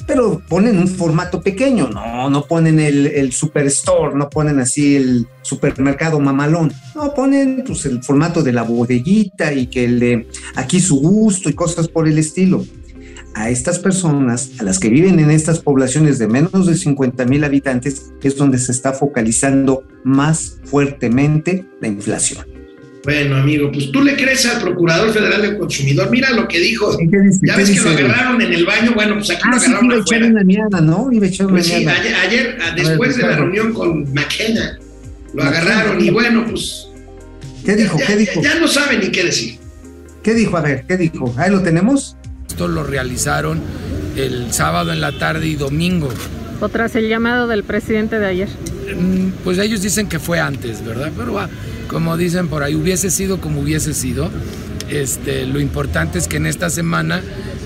pero 0.07 0.43
ponen 0.47 0.79
un 0.79 0.89
formato 0.89 1.41
pequeño, 1.41 1.89
no, 1.89 2.29
no 2.29 2.45
ponen 2.45 2.79
el, 2.79 3.33
superstore, 3.33 4.15
no 4.15 4.29
ponen 4.29 4.61
así 4.61 4.97
el 4.97 5.27
supermercado 5.41 6.21
mamalón, 6.21 6.71
no 6.95 7.15
ponen 7.15 7.65
pues 7.67 7.87
el 7.87 8.03
formato 8.03 8.43
de 8.43 8.53
la 8.53 8.63
bodeguita 8.63 9.55
y 9.55 9.69
que 9.69 9.87
el 9.87 10.01
de 10.01 10.29
aquí 10.57 10.81
su 10.81 11.01
gusto 11.01 11.49
y 11.49 11.55
cosas 11.55 11.89
por 11.89 12.07
el 12.07 12.19
estilo 12.19 12.63
a 13.35 13.51
estas 13.51 13.79
personas, 13.79 14.51
a 14.59 14.63
las 14.63 14.79
que 14.79 14.89
viven 14.89 15.19
en 15.19 15.31
estas 15.31 15.59
poblaciones 15.61 16.19
de 16.19 16.29
menos 16.29 16.67
de 16.67 16.77
50 16.77 17.25
mil 17.25 17.43
habitantes, 17.45 18.13
es 18.23 18.37
donde 18.37 18.59
se 18.59 18.73
está 18.73 18.93
focalizando 18.93 19.85
más 20.05 20.59
fuertemente 20.65 21.65
la 21.81 21.89
inflación. 21.89 22.47
Bueno, 23.05 23.37
amigo, 23.37 23.71
pues 23.71 23.91
tú 23.93 24.03
le 24.03 24.17
crees 24.17 24.47
al 24.47 24.63
Procurador 24.63 25.13
Federal 25.13 25.43
del 25.43 25.59
Consumidor. 25.59 26.11
Mira 26.11 26.31
lo 26.31 26.49
que 26.49 26.59
dijo. 26.59 26.97
¿Qué 26.97 27.05
dice? 27.21 27.41
Ya 27.47 27.55
¿Qué 27.55 27.61
ves 27.61 27.71
que 27.73 27.81
lo 27.81 27.91
agarraron 27.91 28.41
en 28.41 28.53
el 28.55 28.65
baño. 28.65 28.93
Bueno, 28.95 29.15
pues 29.17 29.29
aquí 29.31 29.43
Ah, 29.45 29.51
lo 29.53 29.61
sí, 29.61 29.67
agarraron 29.67 29.85
iba 29.91 29.95
a 29.97 30.01
echar 30.01 30.23
una 30.31 30.45
mierda, 30.45 30.81
¿no? 30.81 31.13
Iba 31.13 31.27
a 31.27 31.29
echar 31.29 31.47
una 31.47 31.55
Pues 31.57 31.67
sí, 31.67 31.75
mierda. 31.77 31.93
ayer, 32.01 32.15
ayer, 32.27 32.59
después 32.77 33.17
ver, 33.17 33.27
de 33.27 33.31
la 33.31 33.37
reunión 33.37 33.75
con 33.75 34.11
McKenna, 34.15 34.79
lo 35.35 35.45
McKenna. 35.45 35.49
agarraron 35.61 36.03
y 36.03 36.09
bueno, 36.11 36.47
pues. 36.49 36.89
¿Qué 37.67 37.77
dijo? 37.77 37.99
ya, 37.99 38.07
¿Qué 38.07 38.17
dijo? 38.17 38.41
Ya, 38.43 38.55
ya 38.55 38.61
no 38.61 38.69
sabe 38.69 38.97
ni 38.97 39.09
qué 39.11 39.25
decir. 39.25 39.59
¿Qué 40.23 40.33
dijo? 40.33 40.57
A 40.57 40.63
ver, 40.63 40.85
¿qué 40.89 40.97
dijo? 40.97 41.35
Ahí 41.37 41.51
lo 41.51 41.63
tenemos. 41.63 42.17
Esto 42.55 42.69
lo 42.69 42.85
realizaron 42.85 43.61
el 44.15 44.53
sábado 44.53 44.93
en 44.93 45.01
la 45.01 45.11
tarde 45.19 45.49
y 45.49 45.57
domingo. 45.57 46.09
O 46.61 46.69
tras 46.69 46.95
el 46.95 47.09
llamado 47.09 47.49
del 47.49 47.65
presidente 47.65 48.21
de 48.21 48.27
ayer. 48.27 48.49
Mm, 48.97 49.31
Pues 49.43 49.59
ellos 49.59 49.83
dicen 49.83 50.09
que 50.09 50.21
fue 50.21 50.39
antes, 50.39 50.87
¿verdad? 50.87 51.11
Pero 51.19 51.41
ah, 51.41 51.49
como 51.89 52.17
dicen 52.17 52.47
por 52.47 52.63
ahí, 52.63 52.77
hubiese 52.77 53.11
sido 53.11 53.41
como 53.41 53.61
hubiese 53.63 53.93
sido. 53.93 54.31
Este, 54.89 55.47
lo 55.47 55.59
importante 55.59 56.17
es 56.17 56.29
que 56.29 56.37
en 56.37 56.47
esta 56.47 56.71
semana 56.71 57.23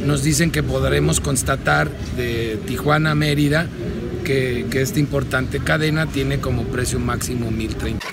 nos 0.07 0.23
dicen 0.23 0.51
que 0.51 0.63
podremos 0.63 1.21
constatar 1.21 1.91
de 2.17 2.59
Tijuana 2.67 3.11
a 3.11 3.15
Mérida 3.15 3.67
que, 4.25 4.65
que 4.71 4.81
esta 4.81 4.99
importante 5.01 5.61
cadena 5.61 6.07
tiene 6.07 6.41
como 6.41 6.63
precio 6.63 6.99
máximo 6.99 7.51
1030. 7.51 8.07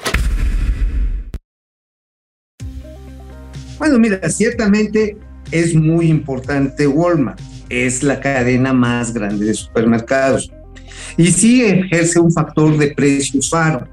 Bueno, 3.78 3.98
mira, 3.98 4.20
ciertamente 4.30 5.16
es 5.52 5.76
muy 5.76 6.08
importante 6.08 6.88
Walmart. 6.88 7.40
Es 7.70 8.04
la 8.04 8.20
cadena 8.20 8.74
más 8.74 9.14
grande 9.14 9.46
de 9.46 9.54
supermercados. 9.54 10.52
Y 11.18 11.32
sí 11.32 11.64
ejerce 11.64 12.20
un 12.20 12.32
factor 12.32 12.78
de 12.78 12.88
precios 12.94 13.50
faro, 13.50 13.88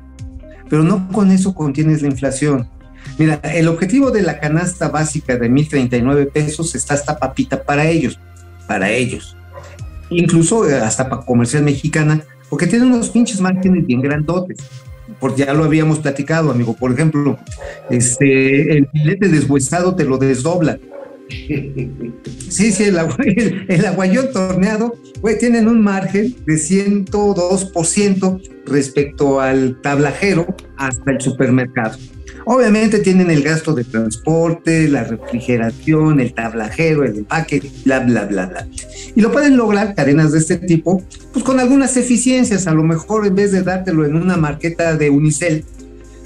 pero 0.68 0.82
no 0.82 1.08
con 1.08 1.30
eso 1.30 1.54
contienes 1.54 2.02
la 2.02 2.08
inflación. 2.08 2.68
Mira, 3.18 3.40
el 3.44 3.68
objetivo 3.68 4.10
de 4.10 4.22
la 4.22 4.40
canasta 4.40 4.88
básica 4.88 5.36
de 5.36 5.50
1.039 5.50 6.30
pesos 6.32 6.74
está 6.74 6.94
hasta 6.94 7.18
papita 7.18 7.62
para 7.62 7.88
ellos, 7.88 8.18
para 8.66 8.90
ellos. 8.90 9.36
Incluso 10.10 10.68
eh, 10.68 10.76
hasta 10.76 11.08
para 11.08 11.22
comercial 11.22 11.62
mexicana, 11.62 12.22
porque 12.48 12.66
tiene 12.66 12.86
unos 12.86 13.10
pinches 13.10 13.40
márgenes 13.40 13.86
bien 13.86 14.00
grandotes. 14.00 14.58
Porque 15.20 15.44
ya 15.44 15.52
lo 15.52 15.64
habíamos 15.64 15.98
platicado, 15.98 16.50
amigo. 16.50 16.74
Por 16.74 16.92
ejemplo, 16.92 17.38
este, 17.90 18.78
el 18.78 18.88
filete 18.88 19.28
deshuesado 19.28 19.94
te 19.94 20.04
lo 20.04 20.16
desdobla. 20.16 20.78
Sí, 22.48 22.70
sí, 22.72 22.84
el, 22.84 22.98
agua- 22.98 23.16
el, 23.68 23.84
aguayón 23.86 24.30
torneado, 24.32 24.94
güey, 25.20 25.38
tienen 25.38 25.68
un 25.68 25.80
margen 25.80 26.34
de 26.46 26.54
102% 26.54 28.40
respecto 28.66 29.40
al 29.40 29.80
tablajero 29.80 30.46
hasta 30.76 31.10
el 31.12 31.20
supermercado. 31.20 31.98
Obviamente 32.44 32.98
tienen 32.98 33.30
el 33.30 33.42
gasto 33.42 33.72
de 33.72 33.84
transporte, 33.84 34.88
la 34.88 35.04
refrigeración, 35.04 36.18
el 36.18 36.34
tablajero, 36.34 37.04
el 37.04 37.18
empaque, 37.18 37.62
bla, 37.84 38.00
bla, 38.00 38.24
bla, 38.24 38.46
bla. 38.46 38.68
Y 39.14 39.20
lo 39.20 39.30
pueden 39.30 39.56
lograr 39.56 39.94
cadenas 39.94 40.32
de 40.32 40.38
este 40.40 40.56
tipo, 40.56 41.02
pues 41.32 41.44
con 41.44 41.60
algunas 41.60 41.96
eficiencias. 41.96 42.66
A 42.66 42.74
lo 42.74 42.82
mejor 42.82 43.26
en 43.26 43.36
vez 43.36 43.52
de 43.52 43.62
dártelo 43.62 44.04
en 44.04 44.16
una 44.16 44.36
marqueta 44.36 44.96
de 44.96 45.08
unicel, 45.10 45.64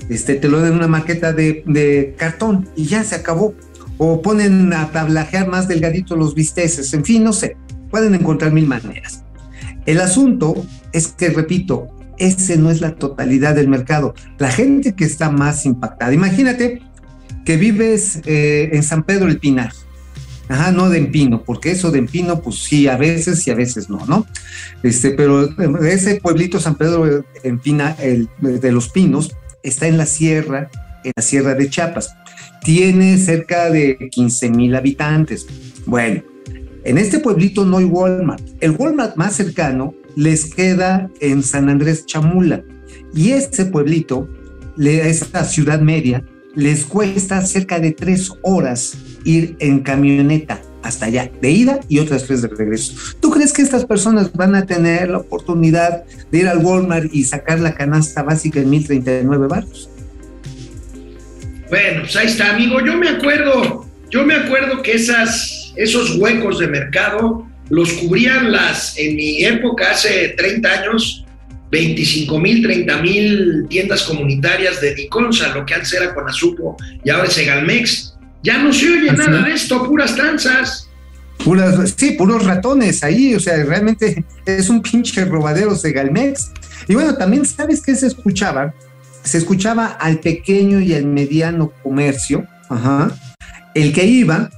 este, 0.09 0.37
te 0.37 0.49
lo 0.49 0.61
dan 0.61 0.71
en 0.73 0.79
una 0.79 0.89
marqueta 0.89 1.33
de, 1.35 1.63
de 1.67 2.15
cartón 2.17 2.67
y 2.77 2.87
ya 2.87 3.05
se 3.05 3.15
acabó. 3.17 3.55
O 3.99 4.21
ponen 4.23 4.73
a 4.73 4.91
tablajear 4.91 5.49
más 5.49 5.69
delgadito 5.69 6.17
los 6.17 6.35
bisteces, 6.35 6.93
en 6.93 7.05
fin, 7.05 7.25
no 7.25 7.33
sé. 7.33 7.57
Pueden 7.91 8.15
encontrar 8.15 8.53
mil 8.53 8.67
maneras. 8.67 9.25
El 9.87 10.01
asunto 10.01 10.67
es 10.93 11.09
que, 11.09 11.31
repito, 11.31 11.89
ese 12.19 12.57
no 12.57 12.71
es 12.71 12.81
la 12.81 12.97
totalidad 12.97 13.55
del 13.55 13.69
mercado. 13.69 14.15
La 14.39 14.51
gente 14.51 14.95
que 14.95 15.05
está 15.05 15.31
más 15.31 15.65
impactada, 15.65 16.13
imagínate 16.13 16.83
que 17.45 17.57
vives 17.57 18.21
eh, 18.27 18.71
en 18.73 18.83
San 18.83 19.05
Pedro 19.05 19.29
el 19.29 19.39
Pinar. 19.39 19.73
Ajá, 20.49 20.71
no 20.71 20.89
de 20.89 20.99
Empino, 20.99 21.43
porque 21.43 21.73
eso 21.73 21.91
de 21.91 21.99
Empino, 21.99 22.41
pues 22.41 22.63
sí, 22.63 22.87
a 22.87 22.97
veces 22.97 23.47
y 23.47 23.51
a 23.51 23.57
veces 23.57 23.91
no, 23.91 24.07
¿no? 24.07 24.27
Este, 24.83 25.11
pero 25.11 25.49
ese 25.85 26.21
pueblito 26.21 26.61
San 26.61 26.77
Pedro 26.77 27.25
en 27.43 27.59
Pina, 27.59 27.97
el, 28.01 28.29
de 28.41 28.71
los 28.71 28.89
Pinos 28.89 29.35
está 29.65 29.89
en 29.89 29.99
la 29.99 30.07
sierra, 30.07 30.71
en 31.03 31.13
la 31.17 31.23
sierra 31.23 31.55
de 31.55 31.69
Chiapas. 31.69 32.15
Tiene 32.67 33.17
cerca 33.17 33.71
de 33.71 34.09
15 34.11 34.51
mil 34.51 34.75
habitantes. 34.75 35.47
Bueno, 35.87 36.21
en 36.83 36.99
este 36.99 37.21
pueblito 37.21 37.65
no 37.65 37.79
hay 37.79 37.85
Walmart. 37.85 38.43
El 38.61 38.73
Walmart 38.73 39.15
más 39.15 39.37
cercano 39.37 39.95
les 40.17 40.53
queda 40.53 41.09
en 41.21 41.45
San 41.45 41.69
Andrés 41.69 42.07
Chamula. 42.07 42.65
Y 43.15 43.31
este 43.31 43.67
pueblito, 43.67 44.29
esta 44.77 45.45
ciudad 45.45 45.81
media, 45.81 46.25
les 46.57 46.85
cuesta 46.85 47.41
cerca 47.47 47.79
de 47.79 47.93
tres 47.93 48.33
horas 48.43 48.99
ir 49.23 49.55
en 49.61 49.79
camioneta 49.79 50.61
hasta 50.83 51.07
allá, 51.07 51.31
de 51.41 51.51
ida 51.53 51.79
y 51.89 52.01
otras 52.01 52.25
tres 52.25 52.43
de 52.43 52.49
regreso. 52.49 52.95
¿Tú 53.21 53.31
crees 53.31 53.53
que 53.53 53.63
estas 53.63 53.85
personas 53.85 54.33
van 54.33 54.57
a 54.57 54.67
tener 54.67 55.11
la 55.11 55.19
oportunidad 55.19 56.03
de 56.33 56.39
ir 56.39 56.49
al 56.49 56.65
Walmart 56.65 57.15
y 57.15 57.23
sacar 57.23 57.61
la 57.61 57.77
canasta 57.77 58.25
básica 58.25 58.59
en 58.59 58.71
1039 58.71 59.47
baros? 59.47 59.89
Bueno, 61.69 62.03
pues 62.03 62.17
ahí 62.17 62.27
está, 62.27 62.55
amigo. 62.55 62.85
Yo 62.85 62.97
me 62.97 63.09
acuerdo, 63.09 63.87
yo 64.11 64.25
me 64.25 64.35
acuerdo 64.35 64.83
que 64.83 64.93
esas, 64.93 65.73
esos 65.77 66.17
huecos 66.17 66.59
de 66.59 66.69
mercado 66.69 67.47
los 67.69 67.93
cubrían 67.95 68.53
las, 68.53 68.97
en 68.97 69.17
mi 69.17 69.45
época, 69.45 69.91
hace 69.91 70.29
30 70.37 70.69
años, 70.69 71.25
25 71.71 72.39
mil, 72.39 72.63
30 72.63 73.03
mil 73.03 73.67
tiendas 73.69 74.05
comunitarias 74.05 74.81
de 74.81 74.95
Diconsa, 74.95 75.55
lo 75.55 75.67
que 75.67 75.75
antes 75.75 75.93
era 75.93 76.15
Conazupo 76.15 76.77
y 77.05 77.11
ahora 77.11 77.27
es 77.27 77.37
Egalmex. 77.39 78.15
Ya 78.43 78.59
no 78.59 78.73
se 78.73 78.89
oye 78.89 79.13
nada 79.13 79.43
de 79.43 79.53
esto, 79.53 79.85
puras 79.85 80.15
tranzas. 80.15 80.89
Puras, 81.43 81.95
sí, 81.97 82.13
puros 82.13 82.45
ratones 82.45 83.03
ahí, 83.03 83.35
o 83.35 83.41
sea, 83.41 83.63
realmente 83.65 84.25
es 84.47 84.69
un 84.69 84.81
pinche 84.81 85.25
robadero 85.25 85.75
Segalmex. 85.75 86.53
Y 86.87 86.95
bueno, 86.95 87.17
también 87.17 87.45
sabes 87.45 87.83
que 87.83 87.95
se 87.97 88.07
escuchaba, 88.07 88.73
se 89.27 89.39
escuchaba 89.39 89.87
al 89.87 90.21
pequeño 90.21 90.81
y 90.81 90.95
al 90.95 91.05
mediano 91.05 91.73
comercio, 91.83 92.47
el 93.75 93.93
que 93.93 94.07
iba 94.07 94.51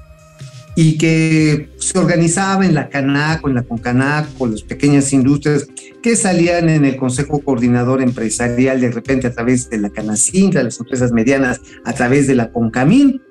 y 0.76 0.98
que 0.98 1.70
se 1.78 1.98
organizaba 1.98 2.66
en 2.66 2.74
la 2.74 2.90
CANAC, 2.90 3.46
en 3.46 3.54
la 3.54 3.62
CONCANAC, 3.62 4.36
con 4.36 4.52
las 4.52 4.62
pequeñas 4.62 5.12
industrias 5.14 5.66
que 6.02 6.14
salían 6.16 6.68
en 6.68 6.84
el 6.84 6.96
Consejo 6.96 7.40
Coordinador 7.40 8.02
Empresarial 8.02 8.80
de 8.80 8.90
repente 8.90 9.26
a 9.26 9.32
través 9.32 9.70
de 9.70 9.78
la 9.78 9.88
CANACINTRA, 9.88 10.62
las 10.62 10.78
empresas 10.78 11.12
medianas 11.12 11.62
a 11.84 11.94
través 11.94 12.26
de 12.26 12.34
la 12.34 12.52
CONCAMIN, 12.52 13.22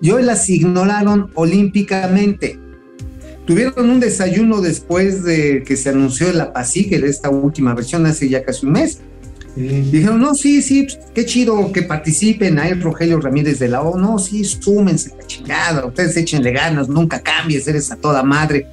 y 0.00 0.10
hoy 0.12 0.22
las 0.22 0.48
ignoraron 0.48 1.32
olímpicamente. 1.34 2.60
Tuvieron 3.46 3.90
un 3.90 4.00
desayuno 4.00 4.60
después 4.60 5.24
de 5.24 5.64
que 5.66 5.76
se 5.76 5.90
anunció 5.90 6.32
la 6.32 6.52
PASIC, 6.52 6.92
esta 6.92 7.30
última 7.30 7.74
versión 7.74 8.06
hace 8.06 8.28
ya 8.28 8.44
casi 8.44 8.64
un 8.64 8.72
mes, 8.72 9.00
Dijeron, 9.56 10.20
no, 10.20 10.34
sí, 10.34 10.62
sí, 10.62 10.82
pues, 10.82 10.98
qué 11.14 11.24
chido 11.24 11.70
que 11.70 11.82
participen. 11.82 12.58
Ahí 12.58 12.72
Rogelio 12.72 13.20
Ramírez 13.20 13.60
de 13.60 13.68
la 13.68 13.82
O, 13.82 13.96
no, 13.96 14.18
sí, 14.18 14.44
súmense 14.44 15.14
la 15.16 15.26
chingada, 15.26 15.86
ustedes 15.86 16.16
échenle 16.16 16.50
ganas, 16.50 16.88
nunca 16.88 17.20
cambies, 17.20 17.68
eres 17.68 17.90
a 17.92 17.96
toda 17.96 18.22
madre. 18.22 18.66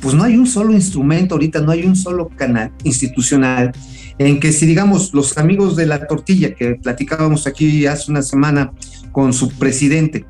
Pues 0.00 0.14
no 0.14 0.22
hay 0.22 0.36
un 0.36 0.46
solo 0.46 0.72
instrumento 0.72 1.34
ahorita, 1.34 1.60
no 1.60 1.72
hay 1.72 1.84
un 1.84 1.96
solo 1.96 2.28
canal 2.28 2.70
institucional 2.84 3.72
en 4.18 4.38
que 4.38 4.52
si 4.52 4.66
digamos 4.66 5.12
los 5.12 5.36
amigos 5.38 5.74
de 5.74 5.86
la 5.86 6.06
tortilla 6.06 6.54
que 6.54 6.76
platicábamos 6.76 7.46
aquí 7.46 7.86
hace 7.86 8.10
una 8.10 8.22
semana 8.22 8.72
con 9.10 9.32
su 9.32 9.48
presidente, 9.50 10.24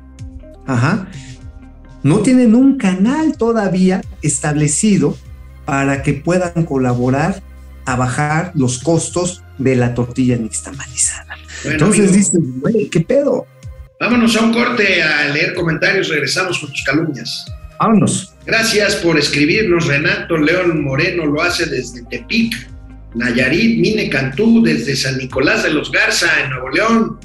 ajá, 0.65 1.07
no 2.01 2.19
tienen 2.19 2.55
un 2.55 2.77
canal 2.77 3.37
todavía 3.37 4.01
establecido 4.21 5.17
para 5.65 6.01
que 6.01 6.13
puedan 6.13 6.63
colaborar 6.65 7.43
a 7.85 7.95
bajar 7.95 8.51
los 8.55 8.79
costos 8.79 9.43
de 9.57 9.75
la 9.75 9.93
tortilla 9.93 10.37
nixtamalizada. 10.37 11.37
Entonces 11.63 12.13
dices, 12.13 12.39
güey, 12.59 12.89
¿qué 12.89 13.01
pedo? 13.01 13.47
Vámonos 13.99 14.35
a 14.35 14.41
un 14.41 14.53
corte 14.53 15.01
a 15.01 15.29
leer 15.29 15.53
comentarios, 15.53 16.09
regresamos 16.09 16.59
con 16.59 16.69
tus 16.69 16.83
calumnias. 16.83 17.45
Vámonos. 17.79 18.33
Gracias 18.45 18.95
por 18.95 19.17
escribirnos, 19.17 19.87
Renato 19.87 20.37
León 20.37 20.83
Moreno 20.83 21.25
lo 21.25 21.41
hace 21.41 21.65
desde 21.65 22.03
Tepic, 22.03 22.53
Nayarit, 23.15 23.79
Mine 23.79 24.09
Cantú, 24.09 24.61
desde 24.63 24.95
San 24.95 25.17
Nicolás 25.17 25.63
de 25.63 25.71
los 25.71 25.91
Garza, 25.91 26.27
en 26.43 26.49
Nuevo 26.51 26.69
León, 26.69 27.19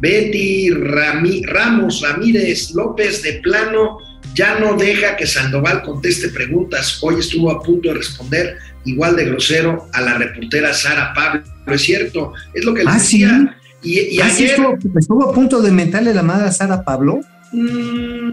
Betty 0.00 0.70
Ramos 0.70 2.02
Ramírez 2.02 2.72
López 2.72 3.22
de 3.22 3.34
Plano, 3.34 3.98
ya 4.34 4.58
no 4.58 4.76
deja 4.76 5.16
que 5.16 5.26
Sandoval 5.26 5.82
conteste 5.82 6.28
preguntas. 6.28 6.98
Hoy 7.02 7.20
estuvo 7.20 7.50
a 7.50 7.62
punto 7.62 7.88
de 7.88 7.94
responder 7.94 8.58
igual 8.84 9.16
de 9.16 9.24
grosero 9.24 9.88
a 9.92 10.00
la 10.00 10.14
reportera 10.14 10.72
Sara 10.72 11.12
Pablo. 11.14 11.42
Es 11.74 11.82
cierto, 11.82 12.32
es 12.54 12.64
lo 12.64 12.74
que 12.74 12.84
le 12.84 12.90
¿Ah, 12.90 12.94
decía. 12.94 13.56
Y, 13.82 14.20
¿Ah, 14.20 14.26
ayer, 14.26 14.58
estuvo, 14.98 15.30
a 15.30 15.34
punto 15.34 15.60
de 15.62 15.70
mentarle 15.70 16.12
la 16.12 16.22
madre 16.22 16.48
a 16.48 16.52
Sara 16.52 16.82
Pablo? 16.82 17.20
Mm, 17.52 18.30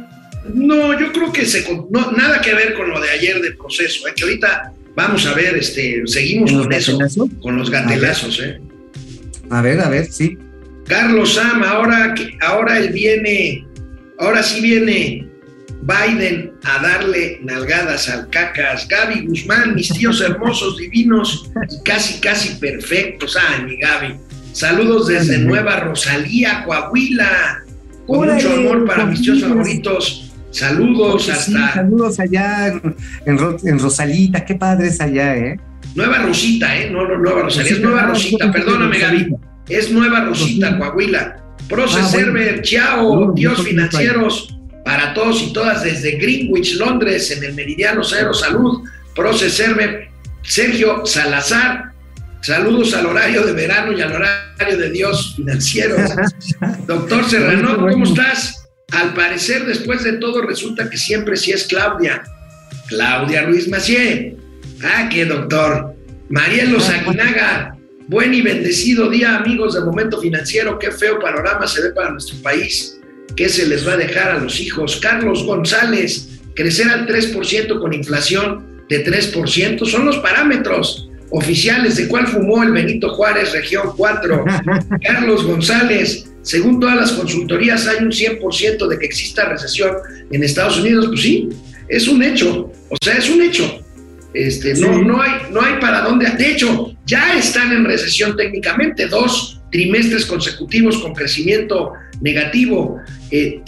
no, 0.53 0.99
yo 0.99 1.11
creo 1.11 1.31
que 1.31 1.45
se, 1.45 1.65
no, 1.89 2.11
nada 2.11 2.41
que 2.41 2.53
ver 2.53 2.73
con 2.73 2.89
lo 2.89 2.99
de 2.99 3.09
ayer 3.09 3.41
de 3.41 3.51
proceso. 3.51 4.07
¿eh? 4.07 4.13
Que 4.15 4.23
ahorita 4.23 4.73
vamos 4.95 5.25
a 5.25 5.33
ver, 5.33 5.55
este, 5.55 6.01
seguimos 6.05 6.51
con 6.51 6.73
eso, 6.73 6.97
con 7.41 7.57
los 7.57 7.69
gatelazos. 7.69 8.39
¿eh? 8.43 8.59
A 9.49 9.61
ver, 9.61 9.79
a 9.81 9.89
ver, 9.89 10.11
sí. 10.11 10.37
Carlos 10.87 11.33
Sam, 11.33 11.63
ahora, 11.63 12.13
ahora 12.41 12.77
él 12.77 12.89
viene, 12.89 13.65
ahora 14.19 14.43
sí 14.43 14.61
viene 14.61 15.27
Biden 15.85 16.53
a 16.63 16.81
darle 16.81 17.39
nalgadas 17.43 18.09
al 18.09 18.27
cacas. 18.29 18.87
Gaby 18.87 19.27
Guzmán, 19.27 19.75
mis 19.75 19.89
tíos 19.89 20.19
hermosos, 20.19 20.77
divinos 20.79 21.49
y 21.69 21.83
casi, 21.83 22.19
casi 22.19 22.55
perfectos. 22.55 23.37
Ay, 23.37 23.65
mi 23.65 23.77
Gaby. 23.77 24.15
Saludos 24.51 25.07
desde 25.07 25.37
Nueva 25.37 25.81
Rosalía, 25.81 26.63
Coahuila. 26.65 27.61
Con 28.07 28.27
mucho 28.27 28.53
amor 28.53 28.85
para 28.85 29.05
mis 29.05 29.21
tíos 29.21 29.41
favoritos. 29.41 30.31
Saludos 30.49 31.29
hasta. 31.29 31.73
saludos 31.73 32.19
allá 32.19 32.73
en, 33.25 33.79
Rosalita, 33.79 34.45
qué 34.45 34.55
padre 34.55 34.87
es 34.87 35.01
allá, 35.01 35.35
¿eh? 35.35 35.59
Nueva 35.95 36.19
Rosita, 36.19 36.77
¿eh? 36.77 36.89
No, 36.89 37.05
no, 37.05 37.17
Nueva 37.17 37.43
Rosalía, 37.43 37.71
es 37.73 37.79
Nueva 37.81 38.03
Rosita, 38.03 38.51
perdóname, 38.51 38.99
Gaby. 38.99 39.35
Es 39.67 39.91
Nueva 39.91 40.21
Rosita, 40.21 40.77
Coahuila. 40.77 41.37
Proce 41.67 41.99
ah, 41.99 42.05
Server, 42.05 42.61
Chao, 42.61 43.33
tíos 43.33 43.63
financieros 43.63 44.54
para 44.85 45.15
todos 45.15 45.41
y 45.41 45.51
todas 45.51 45.83
desde 45.83 46.11
Greenwich, 46.11 46.75
Londres, 46.75 47.31
en 47.31 47.43
el 47.43 47.55
Meridiano 47.55 48.03
Cero 48.03 48.33
Salud, 48.35 48.87
Proce 49.15 49.49
Sergio 50.43 51.03
Salazar, 51.07 51.85
saludos 52.41 52.93
al 52.93 53.07
horario 53.07 53.43
de 53.43 53.53
verano 53.53 53.97
y 53.97 54.01
al 54.01 54.13
horario 54.13 54.77
de 54.77 54.91
Dios 54.91 55.33
financiero. 55.35 55.95
Doctor 56.87 57.27
Serrano, 57.27 57.77
¿cómo 57.79 58.05
estás? 58.05 58.67
Al 58.91 59.15
parecer, 59.15 59.65
después 59.65 60.03
de 60.03 60.13
todo, 60.13 60.43
resulta 60.43 60.87
que 60.87 60.97
siempre 60.97 61.35
sí 61.35 61.51
es 61.51 61.63
Claudia. 61.63 62.23
Claudia 62.87 63.41
Ruiz 63.41 63.67
Macié. 63.67 64.37
Ah, 64.83 65.09
qué 65.09 65.25
doctor. 65.25 65.95
Marielo 66.29 66.77
Aguinaga. 66.77 67.75
Buen 68.07 68.35
y 68.35 68.41
bendecido 68.41 69.09
día, 69.09 69.37
amigos 69.37 69.73
de 69.73 69.81
Momento 69.81 70.21
Financiero. 70.21 70.77
Qué 70.77 70.91
feo 70.91 71.17
panorama 71.19 71.65
se 71.65 71.81
ve 71.81 71.89
para 71.89 72.11
nuestro 72.11 72.37
país. 72.43 72.94
¿Qué 73.35 73.49
se 73.49 73.67
les 73.67 73.87
va 73.87 73.93
a 73.93 73.97
dejar 73.97 74.31
a 74.31 74.39
los 74.39 74.59
hijos? 74.59 74.97
Carlos 75.01 75.43
González, 75.43 76.29
crecer 76.55 76.89
al 76.89 77.07
3% 77.07 77.79
con 77.79 77.93
inflación 77.93 78.65
de 78.89 79.05
3% 79.05 79.85
son 79.85 80.05
los 80.05 80.17
parámetros 80.17 81.09
oficiales 81.31 81.97
de 81.97 82.07
cuál 82.07 82.27
fumó 82.27 82.63
el 82.63 82.71
Benito 82.71 83.09
Juárez, 83.09 83.51
región 83.51 83.91
4. 83.97 84.45
Carlos 85.01 85.43
González, 85.43 86.27
según 86.43 86.79
todas 86.79 86.95
las 86.95 87.11
consultorías 87.11 87.87
hay 87.87 88.03
un 88.03 88.11
100% 88.11 88.87
de 88.87 88.99
que 88.99 89.05
exista 89.05 89.49
recesión 89.49 89.91
en 90.31 90.43
Estados 90.43 90.79
Unidos. 90.79 91.07
Pues 91.07 91.21
sí, 91.21 91.49
es 91.89 92.07
un 92.07 92.23
hecho, 92.23 92.71
o 92.89 92.97
sea, 93.03 93.17
es 93.17 93.29
un 93.29 93.41
hecho. 93.41 93.81
Este, 94.33 94.73
no, 94.75 95.01
no, 95.01 95.21
hay, 95.21 95.31
no 95.51 95.61
hay 95.61 95.79
para 95.79 96.01
dónde. 96.01 96.29
De 96.31 96.51
hecho, 96.51 96.93
ya 97.05 97.37
están 97.37 97.71
en 97.71 97.85
recesión 97.85 98.35
técnicamente, 98.35 99.07
dos 99.07 99.61
trimestres 99.71 100.25
consecutivos 100.25 100.97
con 100.99 101.13
crecimiento 101.13 101.93
negativo. 102.21 102.99
Eh, 103.37 103.61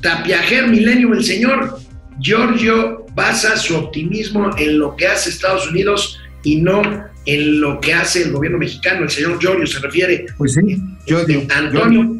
Tapiajer 0.00 0.68
Millennium, 0.68 1.14
el 1.14 1.24
señor 1.24 1.80
Giorgio 2.20 3.04
basa 3.16 3.56
su 3.56 3.76
optimismo 3.76 4.56
en 4.56 4.78
lo 4.78 4.94
que 4.94 5.08
hace 5.08 5.30
Estados 5.30 5.68
Unidos 5.68 6.20
y 6.44 6.60
no 6.60 6.82
en 7.24 7.60
lo 7.60 7.80
que 7.80 7.94
hace 7.94 8.22
el 8.22 8.30
gobierno 8.30 8.58
mexicano. 8.58 9.02
El 9.02 9.10
señor 9.10 9.40
Giorgio 9.40 9.66
se 9.66 9.80
refiere. 9.80 10.26
Pues 10.38 10.54
sí, 10.54 10.80
Antonio, 11.52 12.16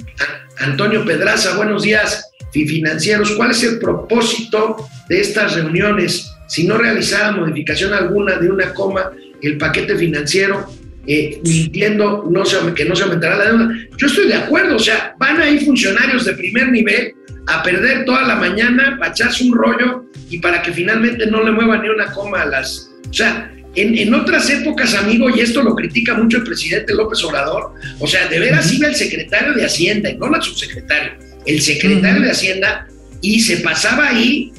Antonio 0.58 1.04
Pedraza, 1.04 1.56
buenos 1.56 1.84
días. 1.84 2.32
Financieros, 2.50 3.32
¿cuál 3.32 3.50
es 3.50 3.62
el 3.62 3.78
propósito 3.78 4.88
de 5.08 5.20
estas 5.20 5.54
reuniones? 5.54 6.32
Si 6.48 6.66
no 6.66 6.78
realizara 6.78 7.30
modificación 7.32 7.92
alguna 7.92 8.38
de 8.38 8.50
una 8.50 8.72
coma, 8.72 9.12
el 9.42 9.58
paquete 9.58 9.94
financiero 9.94 10.66
eh, 11.06 11.40
mintiendo 11.44 12.26
no 12.30 12.44
se, 12.44 12.56
que 12.74 12.84
no 12.84 12.96
se 12.96 13.04
aumentará 13.04 13.36
la 13.36 13.44
deuda. 13.44 13.74
Yo 13.96 14.06
estoy 14.06 14.28
de 14.28 14.34
acuerdo, 14.34 14.76
o 14.76 14.80
sea, 14.80 15.14
van 15.18 15.40
a 15.40 15.48
ir 15.48 15.64
funcionarios 15.64 16.24
de 16.24 16.32
primer 16.32 16.70
nivel 16.70 17.14
a 17.46 17.62
perder 17.62 18.04
toda 18.04 18.22
la 18.22 18.36
mañana 18.36 18.96
para 18.98 19.12
echarse 19.12 19.44
un 19.44 19.54
rollo 19.54 20.06
y 20.28 20.38
para 20.38 20.62
que 20.62 20.72
finalmente 20.72 21.26
no 21.26 21.42
le 21.44 21.52
muevan 21.52 21.82
ni 21.82 21.88
una 21.88 22.06
coma 22.06 22.42
a 22.42 22.46
las... 22.46 22.90
O 23.08 23.12
sea, 23.12 23.52
en, 23.76 23.96
en, 23.96 24.14
otras 24.14 24.48
épocas, 24.50 24.94
amigo, 24.94 25.28
y 25.30 25.40
esto 25.40 25.62
lo 25.62 25.74
critica 25.74 26.14
mucho 26.14 26.38
el 26.38 26.44
presidente 26.44 26.94
López 26.94 27.22
Obrador, 27.22 27.74
o 27.98 28.06
sea, 28.06 28.26
de 28.26 28.40
veras 28.40 28.72
iba 28.72 28.88
el 28.88 28.94
secretario 28.94 29.52
de 29.52 29.64
Hacienda, 29.64 30.10
y 30.10 30.16
no 30.16 30.34
el 30.34 30.42
subsecretario, 30.42 31.12
el 31.44 31.60
secretario 31.60 32.22
de 32.22 32.30
Hacienda, 32.30 32.88
y 33.20 33.40
se 33.40 33.58
pasaba 33.58 34.08
ahí 34.08 34.50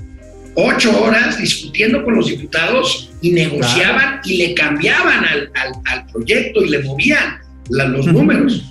ocho 0.58 1.04
horas 1.04 1.38
discutiendo 1.38 2.04
con 2.04 2.16
los 2.16 2.28
diputados 2.28 3.12
y 3.22 3.32
negociaban 3.32 4.20
y 4.26 4.38
le 4.38 4.54
cambiaban 4.56 5.24
al, 5.24 5.52
al, 5.54 5.72
al, 5.86 6.06
proyecto 6.08 6.64
y 6.64 6.70
le 6.70 6.84
movían 6.84 7.38
la, 7.70 7.86
los 7.86 8.08
números. 8.08 8.66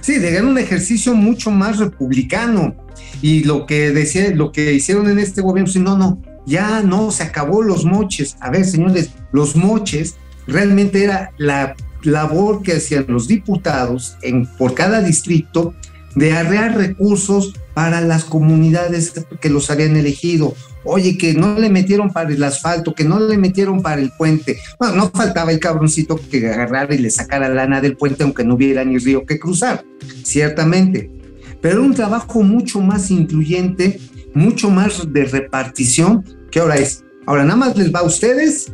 Sí, 0.00 0.18
de 0.18 0.40
un 0.40 0.56
ejercicio 0.56 1.14
mucho 1.14 1.50
más 1.50 1.78
republicano. 1.78 2.76
Y 3.22 3.42
lo 3.42 3.66
que 3.66 3.90
decía, 3.90 4.30
lo 4.30 4.52
que 4.52 4.72
hicieron 4.72 5.10
en 5.10 5.18
este 5.18 5.40
gobierno, 5.40 5.70
sí, 5.70 5.80
no, 5.80 5.98
no, 5.98 6.22
ya 6.46 6.82
no, 6.82 7.10
se 7.10 7.24
acabó 7.24 7.62
los 7.62 7.84
moches. 7.84 8.36
A 8.40 8.50
ver, 8.50 8.64
señores, 8.64 9.10
los 9.32 9.56
moches 9.56 10.14
realmente 10.46 11.02
era 11.02 11.32
la 11.38 11.74
labor 12.02 12.62
que 12.62 12.74
hacían 12.74 13.06
los 13.08 13.26
diputados 13.26 14.16
en, 14.22 14.46
por 14.46 14.74
cada 14.74 15.02
distrito 15.02 15.74
de 16.14 16.32
arrear 16.32 16.76
recursos 16.76 17.54
para 17.74 18.00
las 18.00 18.24
comunidades 18.24 19.12
que 19.40 19.50
los 19.50 19.70
habían 19.70 19.96
elegido. 19.96 20.54
Oye, 20.86 21.18
que 21.18 21.34
no 21.34 21.58
le 21.58 21.68
metieron 21.68 22.12
para 22.12 22.30
el 22.30 22.42
asfalto, 22.42 22.94
que 22.94 23.04
no 23.04 23.20
le 23.20 23.36
metieron 23.38 23.82
para 23.82 24.00
el 24.00 24.10
puente. 24.10 24.58
Bueno, 24.78 24.96
no 24.96 25.10
faltaba 25.10 25.52
el 25.52 25.58
cabroncito 25.58 26.20
que 26.30 26.46
agarrara 26.48 26.94
y 26.94 26.98
le 26.98 27.10
sacara 27.10 27.48
lana 27.48 27.80
del 27.80 27.96
puente, 27.96 28.22
aunque 28.22 28.44
no 28.44 28.54
hubiera 28.54 28.84
ni 28.84 28.98
río 28.98 29.26
que 29.26 29.38
cruzar, 29.38 29.84
ciertamente. 30.22 31.10
Pero 31.60 31.82
un 31.82 31.94
trabajo 31.94 32.42
mucho 32.42 32.80
más 32.80 33.10
incluyente, 33.10 33.98
mucho 34.34 34.70
más 34.70 35.12
de 35.12 35.24
repartición, 35.24 36.24
que 36.50 36.60
ahora 36.60 36.76
es. 36.76 37.04
Ahora 37.26 37.42
nada 37.44 37.56
más 37.56 37.76
les 37.76 37.92
va 37.92 38.00
a 38.00 38.04
ustedes 38.04 38.70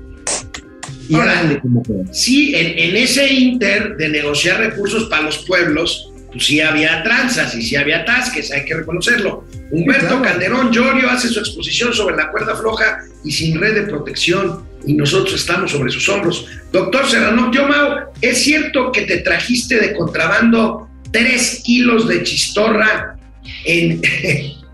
y 1.08 1.14
ahora, 1.14 1.60
como 1.60 1.82
Sí, 2.10 2.54
en, 2.54 2.78
en 2.78 2.96
ese 2.96 3.32
inter 3.32 3.96
de 3.96 4.08
negociar 4.08 4.60
recursos 4.60 5.08
para 5.08 5.24
los 5.24 5.38
pueblos, 5.38 6.10
pues 6.30 6.46
sí 6.46 6.60
había 6.60 7.02
tranzas 7.02 7.54
y 7.54 7.62
sí 7.62 7.76
había 7.76 8.04
tasques, 8.04 8.50
hay 8.52 8.64
que 8.64 8.74
reconocerlo. 8.74 9.44
Humberto 9.72 10.06
claro. 10.06 10.22
Calderón 10.22 10.70
Llorio 10.70 11.10
hace 11.10 11.28
su 11.28 11.40
exposición 11.40 11.94
sobre 11.94 12.14
la 12.14 12.30
cuerda 12.30 12.54
floja 12.54 12.98
y 13.24 13.32
sin 13.32 13.58
red 13.58 13.74
de 13.74 13.82
protección 13.82 14.64
y 14.84 14.92
nosotros 14.92 15.34
estamos 15.34 15.70
sobre 15.70 15.90
sus 15.90 16.06
hombros. 16.10 16.46
Doctor 16.70 17.08
Serrano, 17.08 17.50
tío 17.50 17.66
Mau, 17.66 18.00
¿es 18.20 18.42
cierto 18.42 18.92
que 18.92 19.02
te 19.02 19.18
trajiste 19.18 19.80
de 19.80 19.94
contrabando 19.94 20.88
tres 21.10 21.62
kilos 21.64 22.06
de 22.06 22.22
chistorra 22.22 23.16
en, 23.64 24.02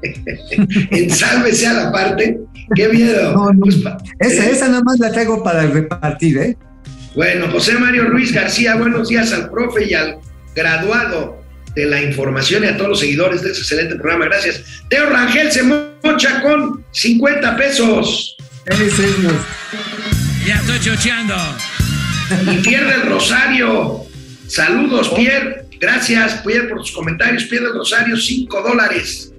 en 0.90 1.10
sálvese 1.10 1.68
a 1.68 1.74
la 1.74 1.92
parte? 1.92 2.40
¡Qué 2.74 2.88
miedo! 2.88 3.32
No, 3.32 3.52
no. 3.52 3.60
Pues, 3.60 3.76
esa, 4.18 4.46
eh, 4.46 4.50
esa 4.50 4.68
nada 4.68 4.82
más 4.82 4.98
la 4.98 5.12
traigo 5.12 5.44
para 5.44 5.66
repartir, 5.66 6.38
¿eh? 6.38 6.56
Bueno, 7.14 7.48
José 7.52 7.74
Mario 7.78 8.06
Ruiz 8.10 8.32
García, 8.32 8.74
buenos 8.74 9.08
días 9.08 9.32
al 9.32 9.48
profe 9.48 9.86
y 9.88 9.94
al 9.94 10.18
graduado 10.54 11.37
de 11.78 11.86
la 11.86 12.02
información 12.02 12.64
y 12.64 12.66
a 12.66 12.76
todos 12.76 12.90
los 12.90 13.00
seguidores 13.00 13.40
de 13.40 13.50
este 13.50 13.60
excelente 13.60 13.94
programa. 13.94 14.24
Gracias. 14.24 14.64
Teo 14.90 15.08
Rangel 15.08 15.52
se 15.52 15.62
mocha 15.62 16.42
con 16.42 16.84
50 16.90 17.56
pesos. 17.56 18.36
Ya 20.44 20.56
estoy 20.56 20.80
chocheando. 20.80 21.36
Y 22.50 22.56
pierde 22.58 22.94
el 22.94 23.02
Rosario. 23.02 24.02
Saludos, 24.48 25.12
Pierre. 25.14 25.66
Gracias, 25.80 26.42
Pierre, 26.44 26.66
por 26.68 26.78
tus 26.78 26.90
comentarios. 26.90 27.44
Pierde 27.44 27.68
el 27.68 27.74
Rosario, 27.74 28.16
5 28.16 28.62
dólares. 28.62 29.32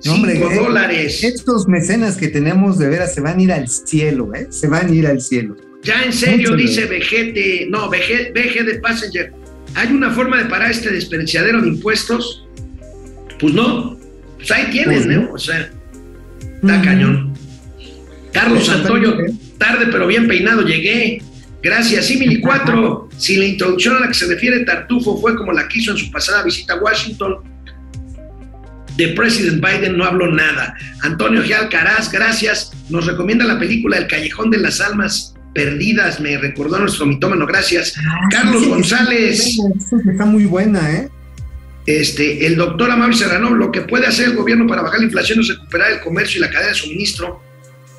5 0.00 0.14
hombre, 0.14 0.38
dólares. 0.38 1.24
Estos 1.24 1.66
mecenas 1.66 2.16
que 2.16 2.28
tenemos 2.28 2.78
de 2.78 2.90
veras 2.90 3.14
se 3.14 3.22
van 3.22 3.38
a 3.38 3.42
ir 3.42 3.52
al 3.52 3.68
cielo, 3.68 4.34
¿eh? 4.34 4.48
Se 4.50 4.68
van 4.68 4.90
a 4.90 4.94
ir 4.94 5.06
al 5.06 5.22
cielo. 5.22 5.56
Ya 5.82 6.02
en 6.02 6.12
serio, 6.12 6.50
Mucho 6.50 6.62
dice 6.62 6.84
Vegete, 6.84 7.66
no, 7.70 7.88
Vege, 7.88 8.32
Veje 8.34 8.64
de 8.64 8.80
Passenger. 8.80 9.32
¿Hay 9.76 9.92
una 9.92 10.10
forma 10.10 10.38
de 10.38 10.46
parar 10.46 10.70
este 10.70 10.90
desperdiciadero 10.90 11.60
de 11.60 11.68
impuestos? 11.68 12.46
Pues 13.38 13.52
no. 13.52 13.98
Pues 14.36 14.50
ahí 14.50 14.70
tienen, 14.70 15.04
pues, 15.04 15.06
¿no? 15.06 15.32
O 15.32 15.38
sea, 15.38 15.70
está 16.54 16.82
cañón. 16.82 17.34
Carlos 18.32 18.66
Santoyo, 18.66 19.18
tarde 19.58 19.88
pero 19.92 20.06
bien 20.06 20.26
peinado, 20.26 20.62
llegué. 20.62 21.22
Gracias. 21.62 22.06
Simili 22.06 22.40
4, 22.40 23.10
si 23.18 23.36
la 23.36 23.44
introducción 23.44 23.96
a 23.96 24.00
la 24.00 24.08
que 24.08 24.14
se 24.14 24.26
refiere 24.26 24.64
Tartufo 24.64 25.20
fue 25.20 25.36
como 25.36 25.52
la 25.52 25.68
quiso 25.68 25.90
en 25.90 25.98
su 25.98 26.10
pasada 26.10 26.42
visita 26.42 26.74
a 26.74 26.78
Washington, 26.78 27.36
de 28.96 29.08
President 29.08 29.62
Biden 29.62 29.98
no 29.98 30.04
habló 30.04 30.32
nada. 30.32 30.74
Antonio 31.02 31.44
G. 31.44 31.52
Alcaraz, 31.52 32.10
gracias. 32.10 32.72
Nos 32.88 33.04
recomienda 33.04 33.44
la 33.44 33.58
película 33.58 33.98
El 33.98 34.06
Callejón 34.06 34.50
de 34.50 34.58
las 34.58 34.80
Almas 34.80 35.35
perdidas, 35.56 36.20
me 36.20 36.36
recordó 36.38 36.78
nuestro 36.78 37.06
mitómano, 37.06 37.46
gracias. 37.46 37.94
Ah, 37.98 38.28
Carlos 38.30 38.62
sí, 38.62 38.68
González. 38.68 39.42
Sí, 39.42 39.60
está 40.08 40.24
muy 40.26 40.44
buena, 40.44 40.92
¿eh? 40.92 41.08
Este, 41.86 42.46
el 42.46 42.56
doctor 42.56 42.90
Amable 42.90 43.16
Serrano, 43.16 43.50
lo 43.50 43.72
que 43.72 43.80
puede 43.82 44.06
hacer 44.06 44.26
el 44.26 44.36
gobierno 44.36 44.66
para 44.66 44.82
bajar 44.82 44.98
la 44.98 45.06
inflación 45.06 45.40
es 45.40 45.48
recuperar 45.48 45.92
el 45.92 46.00
comercio 46.00 46.38
y 46.38 46.40
la 46.42 46.50
cadena 46.50 46.68
de 46.70 46.74
suministro 46.74 47.40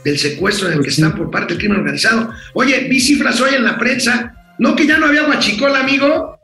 del 0.03 0.19
secuestro 0.19 0.67
en 0.67 0.77
el 0.77 0.83
que 0.83 0.89
están 0.89 1.15
por 1.15 1.31
parte 1.31 1.53
del 1.53 1.57
crimen 1.57 1.79
organizado. 1.79 2.31
Oye, 2.53 2.87
vi 2.89 2.99
cifras 2.99 3.41
hoy 3.41 3.55
en 3.55 3.63
la 3.63 3.77
prensa, 3.77 4.33
¿no 4.59 4.75
que 4.75 4.85
ya 4.85 4.97
no 4.97 5.07
había 5.07 5.25
guachicola, 5.25 5.79
amigo? 5.79 6.37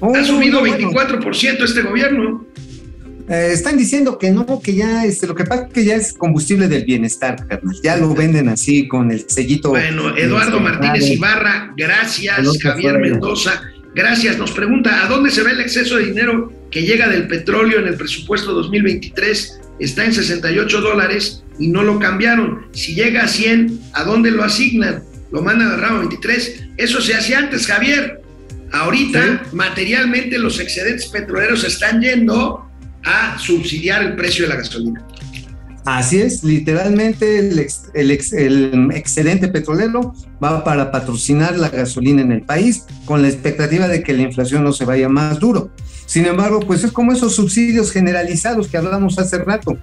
Oh, 0.00 0.14
ha 0.14 0.24
subido 0.24 0.60
no, 0.60 0.66
24% 0.66 1.64
este 1.64 1.82
gobierno. 1.82 2.46
Eh, 3.28 3.50
están 3.52 3.78
diciendo 3.78 4.18
que 4.18 4.30
no, 4.30 4.60
que 4.62 4.74
ya 4.74 5.06
este, 5.06 5.26
lo 5.26 5.34
que 5.34 5.44
pasa 5.44 5.64
es 5.66 5.72
que 5.72 5.84
ya 5.84 5.96
es 5.96 6.12
combustible 6.12 6.68
del 6.68 6.84
bienestar, 6.84 7.36
carnal. 7.46 7.74
Ya 7.82 7.96
lo 7.96 8.14
venden 8.14 8.48
así 8.48 8.86
con 8.86 9.10
el 9.10 9.24
sellito. 9.28 9.70
Bueno, 9.70 10.16
Eduardo 10.16 10.60
Martínez 10.60 11.08
Ibarra, 11.10 11.72
gracias. 11.76 12.58
Javier 12.62 12.98
Mendoza, 12.98 13.62
gracias. 13.94 14.36
Nos 14.36 14.52
pregunta, 14.52 15.04
¿a 15.04 15.08
dónde 15.08 15.30
se 15.30 15.42
ve 15.42 15.52
el 15.52 15.60
exceso 15.60 15.96
de 15.96 16.06
dinero 16.06 16.52
que 16.70 16.82
llega 16.82 17.08
del 17.08 17.26
petróleo 17.26 17.78
en 17.78 17.88
el 17.88 17.96
presupuesto 17.96 18.52
2023? 18.52 19.60
Está 19.78 20.04
en 20.04 20.12
68 20.12 20.80
dólares 20.82 21.44
y 21.58 21.68
no 21.68 21.82
lo 21.82 21.98
cambiaron. 21.98 22.66
Si 22.72 22.94
llega 22.94 23.24
a 23.24 23.28
100, 23.28 23.80
¿a 23.94 24.04
dónde 24.04 24.30
lo 24.32 24.44
asignan? 24.44 25.02
Lo 25.32 25.40
mandan 25.40 25.72
al 25.72 25.80
ramo 25.80 26.00
23. 26.00 26.64
Eso 26.76 27.00
se 27.00 27.14
hacía 27.14 27.38
antes, 27.38 27.66
Javier. 27.66 28.20
Ahorita, 28.70 29.22
¿Sí? 29.22 29.56
materialmente, 29.56 30.38
los 30.38 30.60
excedentes 30.60 31.06
petroleros 31.06 31.64
están 31.64 32.00
yendo 32.00 32.68
a 33.04 33.38
subsidiar 33.38 34.02
el 34.02 34.16
precio 34.16 34.44
de 34.44 34.54
la 34.54 34.56
gasolina. 34.56 35.04
Así 35.84 36.18
es, 36.18 36.42
literalmente 36.42 37.38
el, 37.38 37.58
el, 37.92 38.10
ex, 38.10 38.32
el, 38.32 38.90
excedente 38.94 39.48
petrolero 39.48 40.14
va 40.42 40.64
para 40.64 40.90
patrocinar 40.90 41.58
la 41.58 41.68
gasolina 41.68 42.22
en 42.22 42.32
el 42.32 42.40
país 42.40 42.86
con 43.04 43.20
la 43.20 43.28
expectativa 43.28 43.86
de 43.86 44.02
que 44.02 44.14
la 44.14 44.22
inflación 44.22 44.64
no 44.64 44.72
se 44.72 44.86
vaya 44.86 45.10
más 45.10 45.38
duro. 45.38 45.70
Sin 46.06 46.24
embargo, 46.24 46.60
pues 46.60 46.84
es 46.84 46.92
como 46.92 47.12
esos 47.12 47.34
subsidios 47.34 47.92
generalizados 47.92 48.68
que 48.68 48.78
hablamos 48.78 49.18
hace 49.18 49.36
rato. 49.38 49.76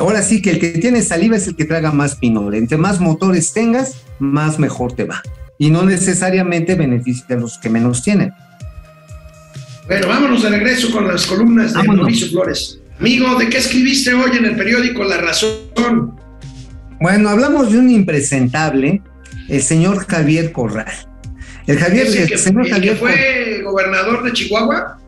Ahora 0.00 0.22
sí 0.22 0.42
que 0.42 0.50
el 0.50 0.58
que 0.58 0.70
tiene 0.70 1.02
saliva 1.02 1.36
es 1.36 1.46
el 1.46 1.54
que 1.54 1.66
traga 1.66 1.92
más 1.92 2.16
pinole. 2.16 2.58
Entre 2.58 2.76
más 2.76 2.98
motores 2.98 3.52
tengas, 3.52 4.02
más 4.18 4.58
mejor 4.58 4.94
te 4.94 5.04
va. 5.04 5.22
Y 5.56 5.70
no 5.70 5.84
necesariamente 5.84 6.74
beneficia 6.74 7.36
a 7.36 7.38
los 7.38 7.58
que 7.58 7.68
menos 7.68 8.02
tienen. 8.02 8.32
Bueno, 9.92 10.08
vámonos 10.08 10.42
de 10.42 10.48
regreso 10.48 10.90
con 10.90 11.06
las 11.06 11.26
columnas 11.26 11.74
de 11.74 11.82
Mauricio 11.82 12.28
Flores. 12.28 12.78
Amigo, 12.98 13.38
¿de 13.38 13.50
qué 13.50 13.58
escribiste 13.58 14.14
hoy 14.14 14.38
en 14.38 14.46
el 14.46 14.56
periódico 14.56 15.04
La 15.04 15.18
Razón? 15.18 16.18
Bueno, 16.98 17.28
hablamos 17.28 17.70
de 17.70 17.78
un 17.78 17.90
impresentable, 17.90 19.02
el 19.50 19.62
señor 19.62 20.06
Javier 20.06 20.50
Corral. 20.50 20.90
El 21.66 21.78
Javier, 21.78 22.06
¿Ese 22.06 22.26
que, 22.26 22.32
el 22.32 22.40
señor 22.40 22.66
el 22.66 22.72
Javier 22.72 22.94
que 22.94 23.00
fue 23.00 23.60
gobernador 23.62 24.22
de 24.24 24.32
Chihuahua. 24.32 24.98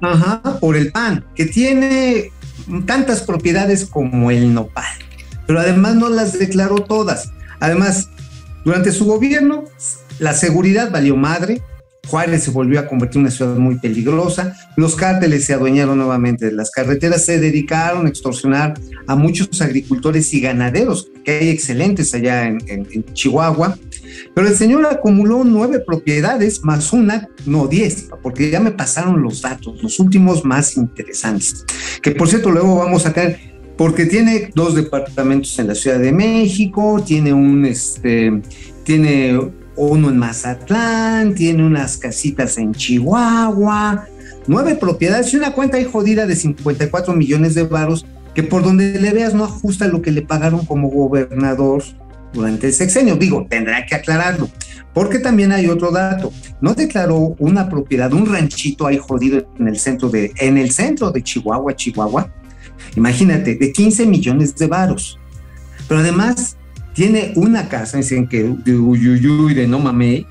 Ajá, 0.00 0.40
por 0.58 0.74
el 0.74 0.90
PAN, 0.90 1.22
que 1.34 1.44
tiene 1.44 2.32
tantas 2.86 3.20
propiedades 3.20 3.84
como 3.84 4.30
el 4.30 4.54
nopal, 4.54 4.96
pero 5.46 5.60
además 5.60 5.96
no 5.96 6.08
las 6.08 6.38
declaró 6.38 6.76
todas. 6.76 7.30
Además, 7.60 8.08
durante 8.64 8.90
su 8.90 9.04
gobierno, 9.04 9.64
la 10.18 10.32
seguridad 10.32 10.90
valió 10.90 11.14
madre, 11.14 11.60
Juárez 12.06 12.42
se 12.44 12.50
volvió 12.50 12.80
a 12.80 12.86
convertir 12.86 13.18
en 13.18 13.22
una 13.22 13.30
ciudad 13.30 13.56
muy 13.56 13.78
peligrosa, 13.78 14.56
los 14.76 14.96
cárteles 14.96 15.44
se 15.44 15.54
adueñaron 15.54 15.98
nuevamente 15.98 16.46
de 16.46 16.52
las 16.52 16.70
carreteras, 16.70 17.24
se 17.24 17.38
dedicaron 17.38 18.06
a 18.06 18.08
extorsionar 18.08 18.74
a 19.06 19.16
muchos 19.16 19.60
agricultores 19.60 20.32
y 20.34 20.40
ganaderos, 20.40 21.10
que 21.24 21.32
hay 21.32 21.48
excelentes 21.50 22.14
allá 22.14 22.46
en, 22.46 22.58
en, 22.66 23.04
Chihuahua, 23.12 23.78
pero 24.34 24.48
el 24.48 24.56
señor 24.56 24.86
acumuló 24.86 25.44
nueve 25.44 25.80
propiedades 25.80 26.64
más 26.64 26.92
una, 26.92 27.28
no 27.46 27.66
diez, 27.68 28.08
porque 28.22 28.50
ya 28.50 28.60
me 28.60 28.72
pasaron 28.72 29.22
los 29.22 29.42
datos, 29.42 29.82
los 29.82 30.00
últimos 30.00 30.44
más 30.44 30.76
interesantes, 30.76 31.64
que 32.02 32.12
por 32.12 32.28
cierto 32.28 32.50
luego 32.50 32.76
vamos 32.76 33.06
a 33.06 33.12
caer, 33.12 33.38
porque 33.76 34.04
tiene 34.04 34.50
dos 34.54 34.74
departamentos 34.74 35.58
en 35.58 35.68
la 35.68 35.74
Ciudad 35.74 35.98
de 35.98 36.12
México, 36.12 37.02
tiene 37.06 37.32
un, 37.32 37.64
este, 37.64 38.42
tiene 38.84 39.40
uno 39.88 40.10
en 40.10 40.18
Mazatlán, 40.18 41.34
tiene 41.34 41.64
unas 41.64 41.96
casitas 41.96 42.58
en 42.58 42.74
Chihuahua, 42.74 44.06
nueve 44.46 44.74
propiedades 44.74 45.32
y 45.32 45.36
una 45.36 45.52
cuenta 45.52 45.76
ahí 45.76 45.84
jodida 45.84 46.26
de 46.26 46.36
54 46.36 47.14
millones 47.14 47.54
de 47.54 47.64
varos 47.64 48.04
que 48.34 48.42
por 48.42 48.62
donde 48.62 48.98
le 48.98 49.12
veas 49.12 49.34
no 49.34 49.44
ajusta 49.44 49.88
lo 49.88 50.02
que 50.02 50.12
le 50.12 50.22
pagaron 50.22 50.64
como 50.64 50.88
gobernador 50.88 51.82
durante 52.32 52.68
el 52.68 52.72
sexenio. 52.72 53.16
Digo, 53.16 53.46
tendrá 53.48 53.84
que 53.86 53.94
aclararlo. 53.94 54.48
Porque 54.92 55.18
también 55.18 55.52
hay 55.52 55.66
otro 55.66 55.90
dato. 55.90 56.32
No 56.60 56.74
declaró 56.74 57.34
una 57.38 57.68
propiedad, 57.68 58.12
un 58.12 58.26
ranchito 58.26 58.86
ahí 58.86 58.98
jodido 58.98 59.46
en 59.58 59.68
el 59.68 59.78
centro 59.78 60.08
de, 60.08 60.32
en 60.36 60.58
el 60.58 60.72
centro 60.72 61.10
de 61.10 61.22
Chihuahua, 61.22 61.74
Chihuahua. 61.74 62.30
Imagínate, 62.96 63.54
de 63.54 63.72
15 63.72 64.06
millones 64.06 64.56
de 64.56 64.66
varos. 64.66 65.18
Pero 65.88 66.00
además 66.00 66.56
tiene 67.00 67.32
una 67.34 67.70
casa, 67.70 67.96
dicen 67.96 68.28
que 68.28 68.42
de 68.42 68.78
Uyuyuy, 68.78 69.54
de 69.54 69.66
no 69.66 69.78
mame, 69.78 70.26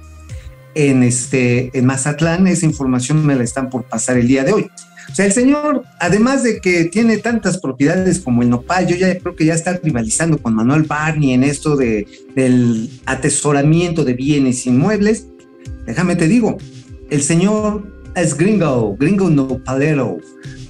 en, 0.76 1.02
este, 1.02 1.76
en 1.76 1.84
Mazatlán. 1.88 2.46
Esa 2.46 2.68
información 2.68 3.26
me 3.26 3.34
la 3.34 3.44
están 3.44 3.72
por 3.72 3.86
pasar 3.86 4.20
el 4.20 4.28
día 4.28 4.44
de 4.44 4.54
hoy. 4.54 4.70
O 5.12 5.16
sea, 5.16 5.26
el 5.26 5.32
señor, 5.32 5.84
además 6.00 6.44
de 6.44 6.62
que 6.62 6.86
tiene 6.86 7.18
tantas 7.18 7.58
propiedades 7.58 8.20
como 8.20 8.44
el 8.44 8.52
nopal, 8.52 8.86
yo 8.86 8.96
ya 8.96 9.18
creo 9.18 9.36
que 9.36 9.46
ya 9.46 9.56
está 9.56 9.80
rivalizando 9.82 10.38
con 10.38 10.54
Manuel 10.54 10.84
Barney 10.84 11.34
en 11.34 11.44
esto 11.44 11.76
de, 11.76 12.08
del 12.36 12.92
atesoramiento 13.08 14.06
de 14.06 14.14
bienes 14.14 14.68
inmuebles. 14.68 15.26
Déjame 15.88 16.18
te 16.18 16.28
digo, 16.28 16.60
el 17.10 17.24
señor 17.24 17.92
es 18.16 18.38
gringo, 18.38 18.96
gringo 18.96 19.32
nopalero. 19.32 20.20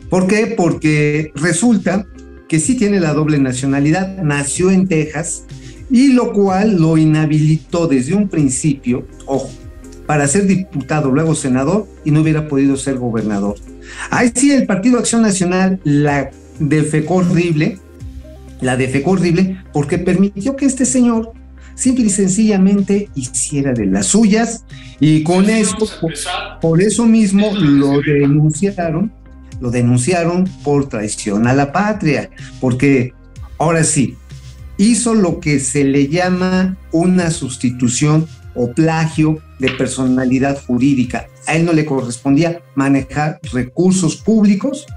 ¿Por 0.10 0.28
qué? 0.28 0.54
Porque 0.56 1.34
resulta 1.36 2.08
que 2.48 2.62
sí 2.62 2.76
tiene 2.76 3.02
la 3.02 3.14
doble 3.14 3.38
nacionalidad, 3.38 4.16
nació 4.24 4.72
en 4.72 4.88
Texas 4.88 5.44
y 5.90 6.14
lo 6.14 6.34
cual 6.34 6.78
lo 6.78 6.98
inhabilitó 6.98 7.88
desde 7.88 8.14
un 8.14 8.30
principio, 8.30 9.06
ojo, 9.26 9.50
para 10.06 10.28
ser 10.28 10.48
diputado, 10.48 11.12
luego 11.12 11.36
senador 11.36 11.88
y 12.04 12.12
no 12.12 12.22
hubiera 12.22 12.48
podido 12.48 12.78
ser 12.78 12.98
gobernador. 12.98 13.56
Ahí 14.10 14.32
sí, 14.34 14.52
el 14.52 14.66
Partido 14.66 15.00
Acción 15.00 15.22
Nacional 15.22 15.80
la 15.84 16.32
defecó 16.60 17.16
horrible, 17.16 17.80
la 18.62 18.76
defecó 18.76 19.12
horrible 19.12 19.62
porque 19.72 19.98
permitió 19.98 20.56
que 20.56 20.66
este 20.66 20.86
señor 20.86 21.34
simple 21.76 22.06
y 22.06 22.10
sencillamente 22.10 23.10
hiciera 23.16 23.72
de 23.72 23.86
las 23.86 24.08
suyas 24.08 24.66
y 25.00 25.24
con 25.24 25.50
esto, 25.50 25.88
por, 26.02 26.14
por 26.60 26.82
eso 26.82 27.06
mismo 27.06 27.52
lo 27.56 28.02
denunciaron, 28.02 29.12
lo 29.62 29.72
denunciaron 29.72 30.46
por 30.64 30.90
traición 30.90 31.48
a 31.48 31.54
la 31.54 31.72
patria, 31.72 32.30
porque 32.60 33.14
ahora 33.58 33.84
sí, 33.84 34.18
hizo 34.80 35.14
lo 35.14 35.40
que 35.40 35.60
se 35.60 35.84
le 35.84 36.08
llama 36.08 36.78
una 36.92 37.30
sustitución 37.32 38.28
o 38.56 38.72
plagio 38.72 39.40
de 39.60 39.70
personalidad 39.72 40.60
jurídica. 40.66 41.28
A 41.46 41.56
él 41.56 41.66
no 41.66 41.74
le 41.74 41.86
correspondía 41.86 42.62
manejar 42.76 43.40
recursos 43.52 44.16
públicos 44.16 44.88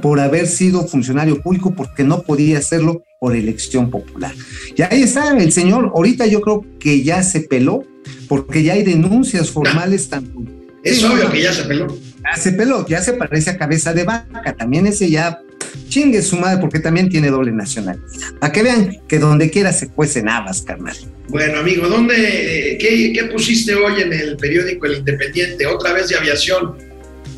por 0.00 0.20
haber 0.20 0.46
sido 0.46 0.86
funcionario 0.86 1.42
público 1.42 1.74
porque 1.74 2.04
no 2.04 2.22
podía 2.22 2.58
hacerlo 2.58 3.02
por 3.18 3.34
elección 3.34 3.90
popular. 3.90 4.32
Y 4.76 4.82
ahí 4.82 5.02
está 5.02 5.36
el 5.36 5.52
señor, 5.52 5.90
ahorita 5.94 6.26
yo 6.26 6.40
creo 6.40 6.64
que 6.78 7.02
ya 7.02 7.22
se 7.22 7.40
peló 7.40 7.82
porque 8.28 8.62
ya 8.62 8.74
hay 8.74 8.84
denuncias 8.84 9.50
formales 9.50 10.08
tanto. 10.08 10.42
Es 10.84 10.98
Sí, 10.98 11.04
obvio 11.04 11.24
no, 11.24 11.30
que 11.32 11.42
ya 11.42 11.52
se 11.52 11.64
peló. 11.64 11.86
Ya 12.22 12.36
se 12.36 12.52
peló, 12.52 12.86
ya 12.86 13.02
se 13.02 13.14
parece 13.14 13.50
a 13.50 13.58
cabeza 13.58 13.92
de 13.92 14.04
vaca, 14.04 14.54
también 14.56 14.86
ese 14.86 15.10
ya 15.10 15.40
chingue 15.88 16.22
su 16.22 16.36
madre 16.36 16.60
porque 16.60 16.78
también 16.78 17.08
tiene 17.08 17.30
doble 17.30 17.52
nacional. 17.52 18.00
Para 18.40 18.52
que 18.52 18.62
vean 18.62 18.96
que 19.08 19.18
donde 19.18 19.50
quiera 19.50 19.72
se 19.72 19.88
cuecen 19.88 20.28
habas, 20.28 20.62
carnal. 20.62 20.96
Bueno, 21.28 21.60
amigo, 21.60 21.88
¿dónde, 21.88 22.78
qué, 22.80 23.12
qué 23.14 23.24
pusiste 23.32 23.74
hoy 23.74 24.02
en 24.02 24.12
el 24.12 24.36
periódico 24.36 24.86
El 24.86 24.98
Independiente? 24.98 25.66
Otra 25.66 25.92
vez 25.92 26.08
de 26.08 26.16
aviación. 26.16 26.76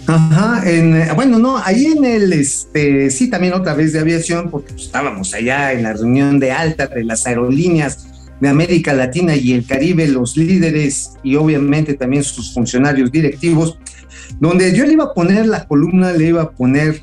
Ajá, 0.07 0.63
en, 0.71 0.95
eh, 0.95 1.09
bueno, 1.17 1.39
no, 1.39 1.59
ahí 1.59 1.87
en 1.87 2.05
el, 2.05 2.33
este, 2.33 3.11
sí, 3.11 3.29
también 3.29 3.55
otra 3.55 3.75
vez 3.75 3.93
de 3.93 3.99
aviación, 3.99 4.51
porque 4.51 4.73
pues, 4.73 4.85
estábamos 4.85 5.35
allá 5.35 5.73
en 5.73 5.83
la 5.83 5.95
reunión 5.95 6.39
de 6.39 6.53
alta 6.53 6.87
de 6.87 7.03
las 7.03 7.27
aerolíneas 7.27 8.07
de 8.41 8.49
América 8.49 8.93
Latina 8.93 9.35
y 9.35 9.53
el 9.53 9.67
Caribe, 9.67 10.07
los 10.07 10.37
líderes 10.37 11.13
y 11.25 11.37
obviamente 11.37 11.95
también 11.95 12.23
sus 12.23 12.55
funcionarios 12.55 13.11
directivos, 13.11 13.79
donde 14.39 14.77
yo 14.77 14.85
le 14.85 14.93
iba 14.93 15.05
a 15.05 15.15
poner 15.15 15.47
la 15.47 15.67
columna, 15.67 16.13
le 16.13 16.27
iba 16.27 16.43
a 16.43 16.51
poner, 16.51 17.03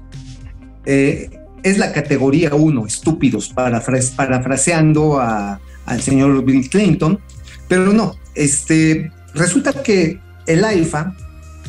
eh, 0.86 1.30
es 1.64 1.78
la 1.78 1.92
categoría 1.94 2.54
1, 2.54 2.86
estúpidos, 2.86 3.54
parafra- 3.54 4.16
parafraseando 4.16 5.20
al 5.20 6.02
señor 6.02 6.44
Bill 6.44 6.70
Clinton, 6.70 7.20
pero 7.68 7.94
no, 7.94 8.16
este, 8.36 9.12
resulta 9.34 9.72
que 9.72 10.20
el 10.46 10.64
AIFA, 10.66 11.16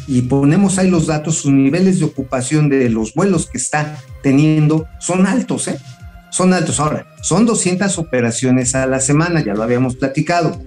y 0.07 0.23
ponemos 0.23 0.79
ahí 0.79 0.91
los 0.91 1.07
datos, 1.07 1.37
sus 1.37 1.53
niveles 1.53 1.99
de 1.99 2.05
ocupación 2.05 2.69
de 2.69 2.91
los 2.91 3.15
vuelos 3.15 3.47
que 3.47 3.57
está 3.57 3.99
teniendo 4.23 4.87
son 5.01 5.27
altos, 5.27 5.69
¿eh? 5.69 5.79
Son 6.31 6.53
altos. 6.53 6.81
Ahora, 6.81 7.07
son 7.23 7.47
200 7.47 7.97
operaciones 7.99 8.75
a 8.75 8.87
la 8.87 9.01
semana, 9.01 9.43
ya 9.43 9.55
lo 9.55 9.63
habíamos 9.63 9.95
platicado. 9.97 10.61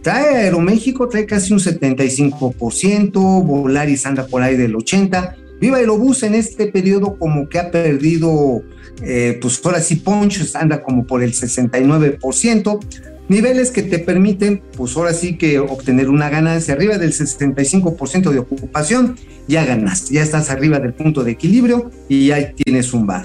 Trae 0.00 0.36
Aeroméxico, 0.36 1.08
trae 1.08 1.26
casi 1.26 1.52
un 1.52 1.58
75%, 1.58 3.10
Volaris 3.44 4.06
anda 4.06 4.26
por 4.26 4.42
ahí 4.42 4.56
del 4.56 4.74
80%. 4.74 5.34
Viva 5.60 5.78
Aerobús 5.78 6.22
en 6.22 6.34
este 6.34 6.68
periodo 6.68 7.16
como 7.18 7.48
que 7.48 7.58
ha 7.58 7.70
perdido, 7.70 8.62
eh, 9.02 9.38
pues 9.40 9.60
ahora 9.64 9.80
sí, 9.80 9.96
Ponchos 9.96 10.54
anda 10.54 10.82
como 10.82 11.06
por 11.06 11.22
el 11.22 11.32
69%. 11.32 12.80
Niveles 13.28 13.70
que 13.70 13.82
te 13.82 13.98
permiten, 13.98 14.62
pues 14.76 14.96
ahora 14.96 15.12
sí 15.12 15.36
que 15.36 15.58
obtener 15.58 16.08
una 16.08 16.30
ganancia 16.30 16.72
arriba 16.74 16.96
del 16.96 17.12
65% 17.12 18.30
de 18.30 18.38
ocupación, 18.38 19.16
ya 19.46 19.66
ganaste, 19.66 20.14
ya 20.14 20.22
estás 20.22 20.48
arriba 20.48 20.78
del 20.78 20.94
punto 20.94 21.24
de 21.24 21.32
equilibrio 21.32 21.90
y 22.08 22.28
ya 22.28 22.52
tienes 22.52 22.94
un 22.94 23.06
bar. 23.06 23.24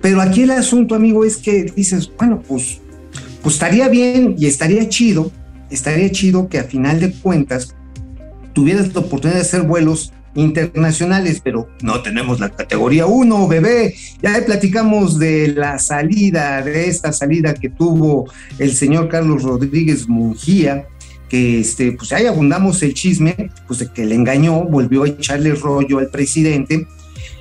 Pero 0.00 0.20
aquí 0.20 0.42
el 0.42 0.52
asunto, 0.52 0.94
amigo, 0.94 1.24
es 1.24 1.36
que 1.36 1.64
dices, 1.64 2.12
bueno, 2.16 2.42
pues, 2.46 2.80
pues 3.42 3.54
estaría 3.54 3.88
bien 3.88 4.36
y 4.38 4.46
estaría 4.46 4.88
chido, 4.88 5.32
estaría 5.70 6.10
chido 6.12 6.48
que 6.48 6.58
a 6.58 6.64
final 6.64 7.00
de 7.00 7.12
cuentas 7.12 7.74
tuvieras 8.52 8.94
la 8.94 9.00
oportunidad 9.00 9.36
de 9.36 9.42
hacer 9.42 9.62
vuelos 9.62 10.12
internacionales, 10.38 11.40
pero 11.42 11.68
no 11.82 12.00
tenemos 12.00 12.38
la 12.38 12.50
categoría 12.50 13.06
1, 13.06 13.48
bebé. 13.48 13.94
Ya 14.22 14.40
platicamos 14.46 15.18
de 15.18 15.48
la 15.48 15.78
salida, 15.78 16.62
de 16.62 16.88
esta 16.88 17.12
salida 17.12 17.54
que 17.54 17.68
tuvo 17.68 18.30
el 18.58 18.72
señor 18.72 19.08
Carlos 19.08 19.42
Rodríguez 19.42 20.08
Mungía, 20.08 20.86
que 21.28 21.60
este, 21.60 21.92
pues 21.92 22.12
ahí 22.12 22.26
abundamos 22.26 22.82
el 22.82 22.94
chisme, 22.94 23.50
pues 23.66 23.80
de 23.80 23.92
que 23.92 24.06
le 24.06 24.14
engañó, 24.14 24.62
volvió 24.64 25.02
a 25.02 25.08
echarle 25.08 25.54
rollo 25.54 25.98
al 25.98 26.08
presidente, 26.08 26.86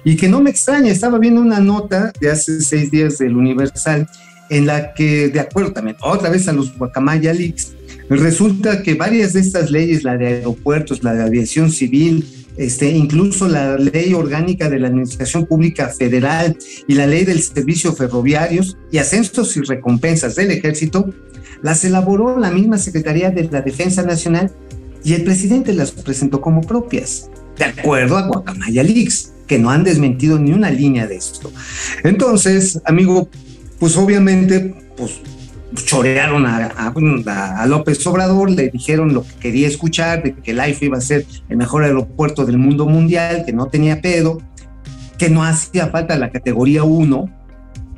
y 0.03 0.15
que 0.15 0.27
no 0.27 0.41
me 0.41 0.49
extraña, 0.49 0.91
estaba 0.91 1.19
viendo 1.19 1.41
una 1.41 1.59
nota 1.59 2.11
de 2.19 2.31
hace 2.31 2.61
seis 2.61 2.89
días 2.89 3.19
del 3.19 3.37
Universal, 3.37 4.09
en 4.49 4.65
la 4.65 4.93
que, 4.93 5.29
de 5.29 5.39
acuerdo 5.39 5.71
también, 5.71 5.97
otra 6.01 6.29
vez 6.29 6.47
a 6.47 6.53
los 6.53 6.75
Guacamaya 6.75 7.33
Leaks, 7.33 7.73
resulta 8.09 8.81
que 8.81 8.95
varias 8.95 9.33
de 9.33 9.41
estas 9.41 9.69
leyes, 9.69 10.03
la 10.03 10.17
de 10.17 10.27
aeropuertos, 10.27 11.03
la 11.03 11.13
de 11.13 11.23
aviación 11.23 11.71
civil, 11.71 12.46
este, 12.57 12.89
incluso 12.89 13.47
la 13.47 13.77
ley 13.77 14.13
orgánica 14.13 14.69
de 14.69 14.79
la 14.79 14.87
Administración 14.87 15.45
Pública 15.45 15.89
Federal 15.89 16.57
y 16.87 16.95
la 16.95 17.07
ley 17.07 17.23
del 17.23 17.41
servicio 17.41 17.93
ferroviarios 17.93 18.77
y 18.91 18.97
ascensos 18.97 19.55
y 19.57 19.61
recompensas 19.61 20.35
del 20.35 20.51
ejército, 20.51 21.13
las 21.61 21.83
elaboró 21.85 22.37
la 22.39 22.51
misma 22.51 22.77
Secretaría 22.77 23.29
de 23.29 23.45
la 23.45 23.61
Defensa 23.61 24.03
Nacional 24.03 24.51
y 25.03 25.13
el 25.13 25.23
presidente 25.23 25.73
las 25.73 25.91
presentó 25.91 26.41
como 26.41 26.61
propias, 26.61 27.29
de 27.57 27.65
acuerdo 27.65 28.17
a 28.17 28.27
Guacamaya 28.27 28.83
Leaks, 28.83 29.33
que 29.47 29.57
no 29.57 29.69
han 29.69 29.83
desmentido 29.83 30.37
ni 30.37 30.51
una 30.51 30.69
línea 30.69 31.07
de 31.07 31.15
esto. 31.15 31.51
Entonces, 32.03 32.81
amigo, 32.85 33.29
pues 33.79 33.95
obviamente, 33.95 34.75
pues 34.97 35.21
chorearon 35.75 36.45
a, 36.45 36.67
a, 36.67 37.61
a, 37.61 37.65
López 37.67 38.05
Obrador, 38.07 38.51
le 38.51 38.69
dijeron 38.69 39.13
lo 39.13 39.23
que 39.23 39.33
quería 39.35 39.67
escuchar, 39.67 40.23
de 40.23 40.35
que 40.35 40.51
el 40.51 40.59
AIFA 40.59 40.85
iba 40.85 40.97
a 40.97 41.01
ser 41.01 41.25
el 41.49 41.57
mejor 41.57 41.83
aeropuerto 41.83 42.45
del 42.45 42.57
mundo 42.57 42.85
mundial, 42.85 43.43
que 43.45 43.53
no 43.53 43.67
tenía 43.67 44.01
pedo, 44.01 44.41
que 45.17 45.29
no 45.29 45.43
hacía 45.43 45.87
falta 45.87 46.17
la 46.17 46.29
categoría 46.29 46.83
1, 46.83 47.29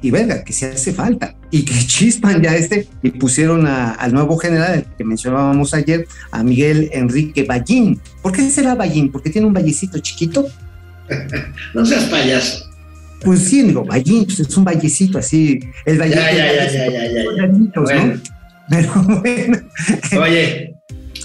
y 0.01 0.11
verga, 0.11 0.43
que 0.43 0.53
se 0.53 0.67
hace 0.67 0.93
falta, 0.93 1.35
y 1.51 1.63
que 1.63 1.73
chispan 1.87 2.41
ya 2.41 2.55
este, 2.55 2.87
y 3.03 3.11
pusieron 3.11 3.67
a, 3.67 3.91
al 3.91 4.13
nuevo 4.13 4.37
general, 4.37 4.73
el 4.75 4.85
que 4.97 5.03
mencionábamos 5.03 5.73
ayer, 5.73 6.07
a 6.31 6.43
Miguel 6.43 6.89
Enrique 6.93 7.43
Ballín. 7.43 7.99
¿Por 8.21 8.31
qué 8.31 8.49
será 8.49 8.75
Ballín? 8.75 9.11
¿Porque 9.11 9.29
tiene 9.29 9.47
un 9.47 9.53
vallecito 9.53 9.99
chiquito? 9.99 10.45
no 11.73 11.85
seas 11.85 12.05
payaso. 12.05 12.68
Pues 13.23 13.39
sí, 13.39 13.63
digo, 13.63 13.83
Ballín, 13.83 14.25
pues 14.25 14.39
es 14.39 14.57
un 14.57 14.63
vallecito 14.63 15.17
así. 15.17 15.59
El 15.85 15.97
vallecito. 15.97 17.83
Ya. 17.89 18.19
Pero 18.69 18.93
bueno. 19.21 19.59
Oye, 20.21 20.75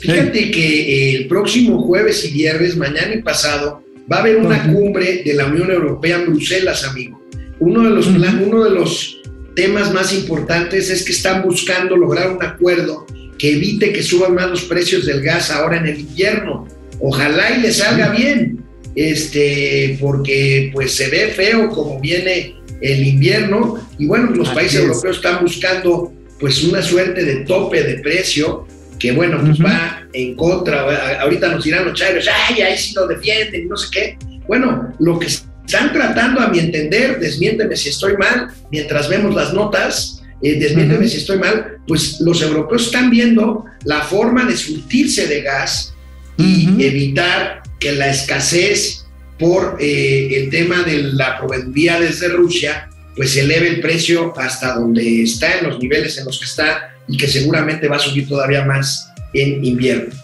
fíjate 0.00 0.50
que 0.50 1.16
el 1.16 1.28
próximo 1.28 1.82
jueves 1.82 2.24
y 2.24 2.32
viernes, 2.32 2.76
mañana 2.76 3.14
y 3.14 3.22
pasado, 3.22 3.82
va 4.10 4.18
a 4.18 4.20
haber 4.20 4.36
una 4.36 4.72
cumbre 4.72 5.22
de 5.24 5.34
la 5.34 5.46
Unión 5.46 5.70
Europea 5.70 6.16
en 6.16 6.26
Bruselas, 6.26 6.84
amigo. 6.84 7.22
Uno 7.60 7.82
de 7.82 7.90
los, 7.90 8.06
uno 8.06 8.64
de 8.64 8.70
los 8.70 9.20
temas 9.54 9.92
más 9.92 10.12
importantes 10.12 10.90
es 10.90 11.04
que 11.04 11.12
están 11.12 11.42
buscando 11.42 11.96
lograr 11.96 12.30
un 12.30 12.42
acuerdo 12.42 13.06
que 13.38 13.52
evite 13.52 13.92
que 13.92 14.02
suban 14.02 14.34
más 14.34 14.50
los 14.50 14.64
precios 14.64 15.06
del 15.06 15.22
gas 15.22 15.50
ahora 15.50 15.78
en 15.78 15.86
el 15.86 16.00
invierno. 16.00 16.66
Ojalá 17.00 17.56
y 17.56 17.62
le 17.62 17.72
salga 17.72 18.10
bien, 18.10 18.63
este, 18.94 19.96
porque 20.00 20.70
pues 20.72 20.94
se 20.94 21.08
ve 21.08 21.28
feo 21.28 21.70
como 21.70 22.00
viene 22.00 22.56
el 22.80 23.06
invierno 23.06 23.88
y 23.98 24.06
bueno, 24.06 24.30
los 24.30 24.48
Así 24.48 24.56
países 24.56 24.80
es. 24.80 24.86
europeos 24.86 25.16
están 25.16 25.42
buscando 25.42 26.12
pues 26.38 26.62
una 26.64 26.82
suerte 26.82 27.24
de 27.24 27.36
tope 27.44 27.82
de 27.82 28.00
precio 28.00 28.66
que 28.98 29.12
bueno, 29.12 29.40
pues 29.40 29.58
va 29.60 30.06
en 30.12 30.34
contra, 30.34 31.20
ahorita 31.20 31.48
nos 31.48 31.64
dirán 31.64 31.84
los 31.84 31.98
chairos, 31.98 32.28
ay, 32.48 32.62
ahí 32.62 32.78
sí 32.78 32.94
lo 32.94 33.06
defienden, 33.06 33.68
no 33.68 33.76
sé 33.76 33.88
qué. 33.90 34.18
Bueno, 34.46 34.94
lo 34.98 35.18
que 35.18 35.26
están 35.26 35.92
tratando, 35.92 36.40
a 36.40 36.48
mi 36.48 36.58
entender, 36.58 37.18
desmiénteme 37.18 37.76
si 37.76 37.88
estoy 37.88 38.16
mal, 38.16 38.48
mientras 38.70 39.08
vemos 39.08 39.34
las 39.34 39.52
notas, 39.52 40.22
eh, 40.42 40.58
desmiénteme 40.58 41.08
si 41.08 41.18
estoy 41.18 41.38
mal, 41.38 41.78
pues 41.86 42.20
los 42.20 42.40
europeos 42.42 42.86
están 42.86 43.10
viendo 43.10 43.64
la 43.84 44.02
forma 44.02 44.44
de 44.44 44.56
surtirse 44.56 45.26
de 45.26 45.42
gas 45.42 45.93
y 46.36 46.82
evitar 46.84 47.62
que 47.78 47.92
la 47.92 48.10
escasez 48.10 49.06
por 49.38 49.76
eh, 49.80 50.42
el 50.42 50.50
tema 50.50 50.82
de 50.82 51.02
la 51.02 51.38
proveeduría 51.38 52.00
desde 52.00 52.28
Rusia, 52.28 52.88
pues 53.16 53.36
eleve 53.36 53.68
el 53.68 53.80
precio 53.80 54.32
hasta 54.38 54.74
donde 54.74 55.22
está, 55.22 55.58
en 55.58 55.68
los 55.68 55.78
niveles 55.78 56.18
en 56.18 56.24
los 56.24 56.38
que 56.38 56.46
está, 56.46 56.94
y 57.06 57.16
que 57.16 57.28
seguramente 57.28 57.88
va 57.88 57.96
a 57.96 58.00
subir 58.00 58.28
todavía 58.28 58.64
más 58.64 59.08
en 59.32 59.64
invierno. 59.64 60.14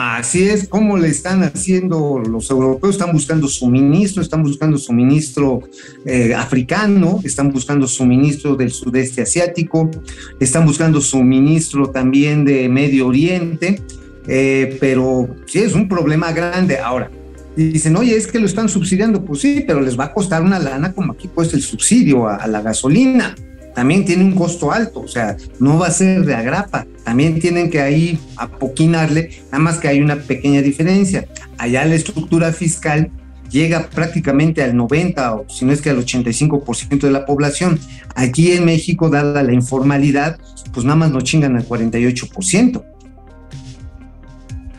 Así 0.00 0.48
es 0.48 0.68
como 0.68 0.96
le 0.96 1.08
están 1.08 1.42
haciendo 1.42 2.22
los 2.24 2.48
europeos, 2.50 2.94
están 2.94 3.12
buscando 3.12 3.48
suministro, 3.48 4.22
están 4.22 4.44
buscando 4.44 4.78
suministro 4.78 5.62
eh, 6.06 6.34
africano, 6.36 7.20
están 7.24 7.50
buscando 7.50 7.88
suministro 7.88 8.54
del 8.54 8.70
sudeste 8.70 9.22
asiático, 9.22 9.90
están 10.38 10.66
buscando 10.66 11.00
suministro 11.00 11.90
también 11.90 12.44
de 12.44 12.68
Medio 12.68 13.08
Oriente, 13.08 13.82
eh, 14.28 14.76
pero 14.80 15.28
sí 15.46 15.60
es 15.60 15.74
un 15.74 15.88
problema 15.88 16.32
grande. 16.32 16.78
Ahora, 16.78 17.10
dicen, 17.56 17.96
oye, 17.96 18.16
es 18.16 18.26
que 18.26 18.38
lo 18.38 18.46
están 18.46 18.68
subsidiando, 18.68 19.24
pues 19.24 19.40
sí, 19.40 19.64
pero 19.66 19.80
les 19.80 19.98
va 19.98 20.04
a 20.04 20.12
costar 20.12 20.42
una 20.42 20.58
lana 20.58 20.92
como 20.92 21.12
aquí 21.12 21.28
cuesta 21.28 21.56
el 21.56 21.62
subsidio 21.62 22.28
a 22.28 22.46
la 22.46 22.60
gasolina 22.60 23.34
también 23.78 24.04
tiene 24.04 24.24
un 24.24 24.32
costo 24.32 24.72
alto, 24.72 25.02
o 25.02 25.06
sea, 25.06 25.36
no 25.60 25.78
va 25.78 25.86
a 25.86 25.92
ser 25.92 26.24
de 26.24 26.34
agrapa, 26.34 26.84
también 27.04 27.38
tienen 27.38 27.70
que 27.70 27.80
ahí 27.80 28.18
apoquinarle, 28.36 29.30
nada 29.52 29.60
más 29.60 29.78
que 29.78 29.86
hay 29.86 30.00
una 30.00 30.16
pequeña 30.16 30.62
diferencia. 30.62 31.28
Allá 31.58 31.84
la 31.84 31.94
estructura 31.94 32.52
fiscal 32.52 33.12
llega 33.52 33.88
prácticamente 33.88 34.64
al 34.64 34.76
90 34.76 35.32
o 35.32 35.48
si 35.48 35.64
no 35.64 35.72
es 35.72 35.80
que 35.80 35.90
al 35.90 36.04
85% 36.04 37.02
de 37.02 37.10
la 37.12 37.24
población. 37.24 37.78
Aquí 38.16 38.50
en 38.50 38.64
México, 38.64 39.10
dada 39.10 39.44
la 39.44 39.52
informalidad, 39.52 40.40
pues 40.72 40.84
nada 40.84 40.96
más 40.96 41.12
nos 41.12 41.22
chingan 41.22 41.54
al 41.54 41.64
48%. 41.64 42.82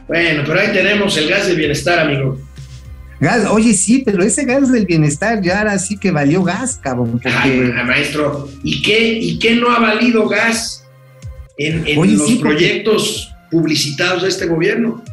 Bueno, 0.09 0.41
pero 0.43 0.59
ahí 0.59 0.73
tenemos 0.73 1.15
el 1.17 1.29
gas 1.29 1.45
del 1.45 1.55
bienestar, 1.55 1.99
amigo. 1.99 2.39
Gas, 3.19 3.45
oye, 3.51 3.75
sí, 3.75 4.01
pero 4.03 4.23
ese 4.23 4.43
gas 4.43 4.71
del 4.71 4.87
bienestar 4.87 5.39
ya 5.39 5.59
ahora 5.59 5.77
sí 5.77 5.97
que 5.97 6.09
valió 6.09 6.43
gas, 6.43 6.79
cabrón. 6.81 7.19
Porque... 7.21 7.71
Maestro, 7.85 8.49
¿y 8.63 8.81
qué, 8.81 9.19
¿y 9.19 9.37
qué 9.37 9.55
no 9.55 9.69
ha 9.69 9.79
valido 9.79 10.27
gas 10.27 10.83
en, 11.57 11.83
los 11.95 12.31
proyectos 12.39 13.31
publicitados 13.51 14.23
de 14.23 14.29
este 14.29 14.47
gobierno? 14.47 15.03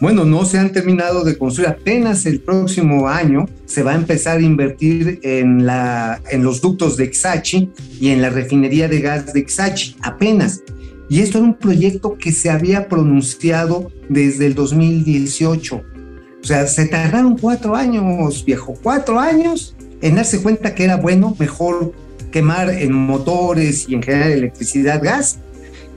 Bueno, 0.00 0.24
no 0.24 0.44
se 0.44 0.58
han 0.58 0.72
terminado 0.72 1.22
de 1.22 1.38
construir. 1.38 1.68
Apenas 1.68 2.26
el 2.26 2.40
próximo 2.40 3.08
año 3.08 3.48
se 3.66 3.84
va 3.84 3.92
a 3.92 3.94
empezar 3.94 4.38
a 4.38 4.42
invertir 4.42 5.20
en, 5.22 5.64
la, 5.64 6.20
en 6.30 6.42
los 6.42 6.60
ductos 6.60 6.96
de 6.96 7.04
Exachi 7.04 7.70
y 8.00 8.08
en 8.08 8.20
la 8.20 8.30
refinería 8.30 8.88
de 8.88 9.00
gas 9.00 9.32
de 9.32 9.38
Exachi. 9.38 9.94
Apenas. 10.02 10.62
Y 11.08 11.20
esto 11.20 11.38
era 11.38 11.46
un 11.46 11.54
proyecto 11.54 12.16
que 12.18 12.32
se 12.32 12.50
había 12.50 12.88
pronunciado 12.88 13.90
desde 14.08 14.46
el 14.46 14.54
2018 14.54 15.82
o 16.42 16.46
sea, 16.46 16.66
se 16.66 16.86
tardaron 16.86 17.36
cuatro 17.36 17.74
años, 17.74 18.44
viejo, 18.44 18.78
cuatro 18.82 19.18
años 19.18 19.74
en 20.00 20.14
darse 20.14 20.40
cuenta 20.40 20.74
que 20.74 20.84
era 20.84 20.96
bueno, 20.96 21.36
mejor 21.38 21.92
quemar 22.30 22.70
en 22.70 22.92
motores 22.92 23.88
y 23.88 23.94
en 23.94 24.02
general 24.02 24.30
electricidad, 24.30 25.02
gas, 25.02 25.40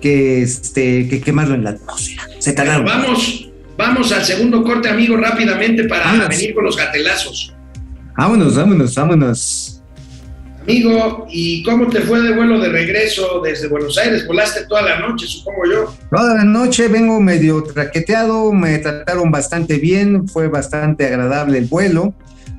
que, 0.01 0.41
este, 0.41 1.07
que 1.07 1.21
quemarlo 1.21 1.55
en 1.55 1.63
la 1.63 1.69
atmósfera. 1.71 2.23
Se 2.39 2.53
tardaron. 2.53 2.85
vamos, 2.85 3.51
vamos 3.77 4.11
al 4.11 4.25
segundo 4.25 4.63
corte, 4.63 4.89
amigo, 4.89 5.15
rápidamente 5.15 5.83
para 5.83 6.27
venir 6.27 6.55
con 6.55 6.63
los 6.63 6.75
gatelazos. 6.75 7.53
Vámonos, 8.17 8.55
vámonos, 8.55 8.95
vámonos. 8.95 9.70
Amigo, 10.63 11.25
¿y 11.29 11.63
cómo 11.63 11.87
te 11.87 12.01
fue 12.01 12.21
de 12.21 12.35
vuelo 12.35 12.59
de 12.59 12.69
regreso 12.69 13.41
desde 13.43 13.67
Buenos 13.67 13.97
Aires? 13.97 14.27
Volaste 14.27 14.65
toda 14.67 14.83
la 14.83 14.99
noche, 14.99 15.25
supongo 15.25 15.61
yo. 15.65 15.95
Toda 16.11 16.35
la 16.35 16.43
noche 16.43 16.87
vengo 16.87 17.19
medio 17.19 17.63
traqueteado, 17.63 18.51
me 18.53 18.77
trataron 18.77 19.31
bastante 19.31 19.77
bien, 19.77 20.27
fue 20.27 20.49
bastante 20.49 21.07
agradable 21.07 21.57
el 21.57 21.65
vuelo, 21.65 22.13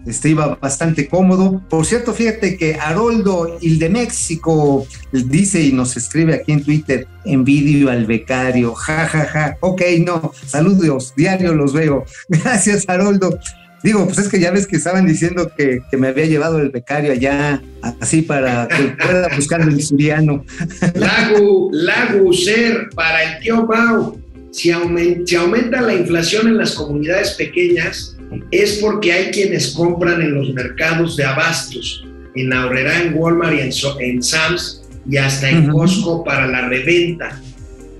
este, 0.04 0.30
iba 0.30 0.58
bastante 0.60 1.06
cómodo. 1.08 1.62
Por 1.70 1.86
cierto, 1.86 2.12
fíjate 2.12 2.56
que 2.56 2.74
Haroldo, 2.74 3.56
México, 3.90 4.84
dice 5.12 5.62
y 5.62 5.72
nos 5.72 5.96
escribe 5.96 6.34
aquí 6.34 6.50
en 6.52 6.64
Twitter, 6.64 7.06
envidio 7.24 7.88
al 7.88 8.06
becario, 8.06 8.74
jajaja, 8.74 9.26
ja, 9.26 9.28
ja. 9.28 9.56
ok, 9.60 9.82
no, 10.04 10.32
saludos, 10.44 11.14
diario 11.16 11.54
los 11.54 11.72
veo. 11.72 12.04
Gracias, 12.28 12.84
Haroldo. 12.88 13.38
Digo, 13.82 14.04
pues 14.06 14.18
es 14.18 14.28
que 14.28 14.38
ya 14.38 14.52
ves 14.52 14.66
que 14.66 14.76
estaban 14.76 15.06
diciendo 15.06 15.50
que, 15.56 15.80
me 15.98 16.08
había 16.08 16.26
llevado 16.26 16.60
el 16.60 16.70
becario 16.70 17.12
allá, 17.12 17.60
así 18.00 18.22
para 18.22 18.68
que 18.68 18.94
pueda 19.04 19.28
buscar 19.34 19.60
el 19.60 19.82
suriano. 19.82 20.44
Lagu, 20.94 21.70
Lagu, 21.72 22.32
ser, 22.32 22.90
para 22.94 23.22
el 23.24 23.42
tío 23.42 23.66
Mau, 23.66 24.20
si, 24.52 24.70
aumenta 24.70 25.80
la 25.80 25.94
inflación 25.94 26.46
en 26.46 26.58
las 26.58 26.74
comunidades 26.74 27.32
pequeñas, 27.32 28.16
es 28.50 28.78
porque 28.80 29.12
hay 29.12 29.30
quienes 29.30 29.70
compran 29.70 30.22
en 30.22 30.34
los 30.34 30.54
mercados 30.54 31.16
de 31.16 31.24
abastos, 31.24 32.06
en 32.36 32.52
Aurrera, 32.52 33.02
en 33.02 33.14
Walmart 33.14 33.54
y 33.54 33.60
en, 33.60 33.70
en 34.00 34.22
Sams 34.22 34.82
y 35.08 35.16
hasta 35.16 35.50
en 35.50 35.68
Costco 35.68 36.22
para 36.22 36.46
la 36.46 36.68
reventa. 36.68 37.40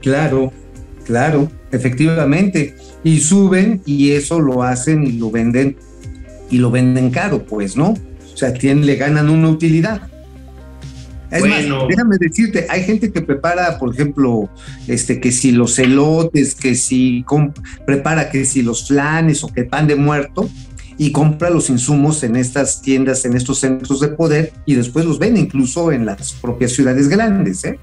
Claro, 0.00 0.52
claro, 1.04 1.50
efectivamente 1.72 2.76
y 3.05 3.20
suben 3.20 3.82
y 3.84 4.12
eso 4.12 4.40
lo 4.40 4.62
hacen 4.62 5.05
y 5.05 5.12
lo 5.12 5.30
venden 5.30 5.76
y 6.50 6.59
lo 6.59 6.70
venden 6.70 7.11
caro, 7.11 7.44
pues, 7.44 7.76
¿no? 7.76 7.90
O 8.32 8.36
sea, 8.36 8.53
tienen, 8.53 8.86
le 8.86 8.96
ganan 8.96 9.30
una 9.30 9.48
utilidad. 9.48 10.03
Es 11.30 11.46
más, 11.46 11.64
déjame 11.88 12.16
decirte, 12.20 12.66
hay 12.68 12.84
gente 12.84 13.11
que 13.11 13.22
prepara, 13.22 13.78
por 13.78 13.94
ejemplo, 13.94 14.50
este, 14.86 15.18
que 15.18 15.32
si 15.32 15.50
los 15.50 15.78
elotes, 15.78 16.55
que 16.55 16.74
si 16.74 17.24
prepara 17.86 18.28
que 18.28 18.44
si 18.44 18.61
los 18.61 18.86
flanes 18.86 19.42
o 19.42 19.48
que 19.48 19.64
pan 19.64 19.86
de 19.86 19.96
muerto 19.96 20.50
y 20.98 21.11
compra 21.11 21.48
los 21.48 21.70
insumos 21.70 22.22
en 22.22 22.36
estas 22.36 22.82
tiendas, 22.82 23.24
en 23.24 23.34
estos 23.34 23.61
centros 23.61 24.00
de 24.00 24.09
poder 24.09 24.53
y 24.66 24.74
después 24.74 25.07
los 25.07 25.18
vende 25.18 25.40
incluso 25.40 25.90
en 25.90 26.05
las 26.05 26.34
propias 26.34 26.72
ciudades 26.72 27.09
grandes, 27.09 27.64
¿eh? 27.64 27.78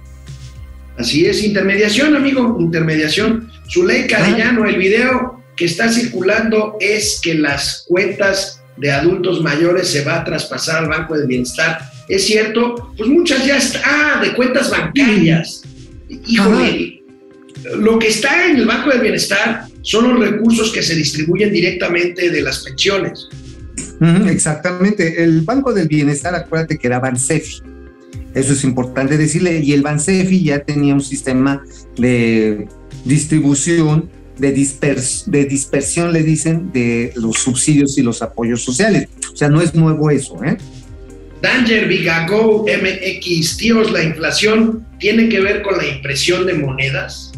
Así 1.00 1.26
es, 1.26 1.42
intermediación, 1.46 2.14
amigo, 2.14 2.58
intermediación. 2.60 3.50
ley 3.88 4.06
Arellano, 4.14 4.66
el 4.66 4.76
video 4.76 5.42
que 5.56 5.64
está 5.64 5.90
circulando 5.90 6.76
es 6.82 7.22
que 7.24 7.36
las 7.36 7.86
cuentas 7.88 8.62
de 8.76 8.92
adultos 8.92 9.42
mayores 9.42 9.88
se 9.88 10.04
va 10.04 10.20
a 10.20 10.26
traspasar 10.26 10.84
al 10.84 10.90
Banco 10.90 11.18
del 11.18 11.26
Bienestar. 11.26 11.80
¿Es 12.10 12.26
cierto? 12.26 12.94
Pues 12.98 13.10
muchas 13.10 13.46
ya 13.46 13.58
están, 13.58 13.82
ah, 13.86 14.22
de 14.22 14.34
cuentas 14.34 14.70
bancarias. 14.70 15.62
Híjole, 16.10 17.02
lo 17.78 17.98
que 17.98 18.10
está 18.10 18.48
en 18.48 18.58
el 18.58 18.66
Banco 18.66 18.90
del 18.90 19.00
Bienestar 19.00 19.68
son 19.82 20.10
los 20.10 20.20
recursos 20.20 20.70
que 20.74 20.84
se 20.84 20.96
distribuyen 20.96 21.54
directamente 21.54 22.30
de 22.30 22.42
las 22.42 22.60
pensiones. 22.60 23.30
Exactamente. 24.28 25.24
El 25.24 25.42
Banco 25.44 25.74
del 25.74 25.88
Bienestar, 25.88 26.36
acuérdate 26.36 26.78
que 26.78 26.88
era 26.88 27.00
Bansefi 27.00 27.62
eso 28.40 28.54
es 28.54 28.64
importante 28.64 29.18
decirle. 29.18 29.60
Y 29.60 29.74
el 29.74 29.82
Bansefi 29.82 30.44
ya 30.44 30.60
tenía 30.60 30.94
un 30.94 31.02
sistema 31.02 31.64
de 31.98 32.68
distribución, 33.06 34.10
de, 34.38 34.52
de 34.52 35.46
dispersión, 35.46 36.14
le 36.14 36.24
dicen, 36.24 36.72
de 36.72 37.12
los 37.16 37.38
subsidios 37.38 37.98
y 37.98 38.04
los 38.04 38.22
apoyos 38.22 38.64
sociales. 38.64 39.08
O 39.34 39.36
sea, 39.36 39.50
no 39.50 39.62
es 39.62 39.76
nuevo 39.76 40.10
eso, 40.10 40.44
¿eh? 40.44 40.58
Danger, 41.42 41.88
Vigago, 41.88 42.66
MX, 42.66 43.58
tíos, 43.58 43.92
la 43.92 44.04
inflación 44.04 44.86
tiene 45.00 45.30
que 45.30 45.40
ver 45.40 45.62
con 45.62 45.78
la 45.78 45.86
impresión 45.86 46.46
de 46.46 46.54
monedas. 46.54 47.32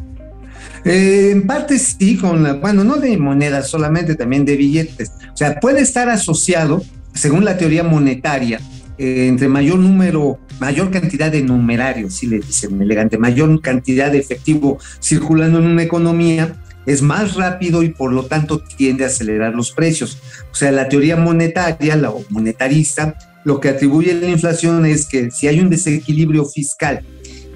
Eh, 0.84 1.30
en 1.32 1.46
parte 1.46 1.78
sí, 1.78 2.18
con 2.18 2.42
la, 2.42 2.54
bueno, 2.54 2.84
no 2.84 2.98
de 2.98 3.16
monedas 3.18 3.70
solamente, 3.70 4.16
también 4.16 4.46
de 4.46 4.58
billetes. 4.58 5.12
O 5.32 5.38
sea, 5.38 5.60
puede 5.60 5.82
estar 5.82 6.10
asociado, 6.10 6.84
según 7.14 7.46
la 7.46 7.58
teoría 7.58 7.84
monetaria, 7.84 8.60
entre 9.02 9.48
mayor 9.48 9.80
número, 9.80 10.40
mayor 10.60 10.92
cantidad 10.92 11.32
de 11.32 11.42
numerarios, 11.42 12.14
si 12.14 12.28
le 12.28 12.40
dicen 12.40 12.80
elegante, 12.80 13.18
mayor 13.18 13.60
cantidad 13.60 14.12
de 14.12 14.20
efectivo 14.20 14.78
circulando 15.02 15.58
en 15.58 15.66
una 15.66 15.82
economía, 15.82 16.62
es 16.86 17.02
más 17.02 17.34
rápido 17.34 17.82
y 17.82 17.90
por 17.90 18.14
lo 18.14 18.26
tanto 18.26 18.64
tiende 18.78 19.04
a 19.04 19.08
acelerar 19.08 19.56
los 19.56 19.72
precios. 19.72 20.20
O 20.52 20.56
sea, 20.56 20.72
la 20.72 20.88
teoría 20.88 21.16
monetaria, 21.16 21.96
la 21.96 22.14
monetarista, 22.30 23.18
lo 23.44 23.60
que 23.60 23.70
atribuye 23.70 24.14
la 24.14 24.30
inflación 24.30 24.86
es 24.86 25.08
que 25.08 25.32
si 25.32 25.48
hay 25.48 25.60
un 25.60 25.72
desequilibrio 25.72 26.46
fiscal, 26.46 27.02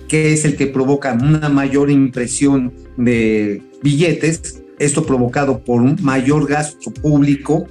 que 0.08 0.34
es 0.34 0.46
el 0.46 0.56
que 0.56 0.66
provoca 0.66 1.14
una 1.14 1.50
mayor 1.50 1.92
impresión 1.92 2.74
de 2.98 3.62
billetes, 3.84 4.64
esto 4.80 5.06
provocado 5.06 5.64
por 5.64 5.82
un 5.82 5.96
mayor 6.02 6.48
gasto 6.48 6.92
público, 6.92 7.68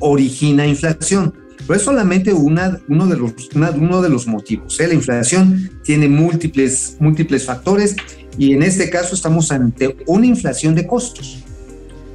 origina 0.00 0.66
inflación 0.66 1.34
pero 1.66 1.78
es 1.78 1.82
solamente 1.84 2.32
una, 2.32 2.80
uno, 2.88 3.06
de 3.06 3.16
los, 3.16 3.32
una- 3.54 3.70
uno 3.70 4.02
de 4.02 4.08
los 4.08 4.26
motivos. 4.26 4.78
¿eh? 4.80 4.88
La 4.88 4.94
inflación 4.94 5.70
tiene 5.84 6.08
múltiples, 6.08 6.96
múltiples 7.00 7.44
factores 7.44 7.96
y 8.38 8.52
en 8.54 8.62
este 8.62 8.88
caso 8.90 9.14
estamos 9.14 9.50
ante 9.52 9.96
una 10.06 10.26
inflación 10.26 10.74
de 10.74 10.86
costos. 10.86 11.38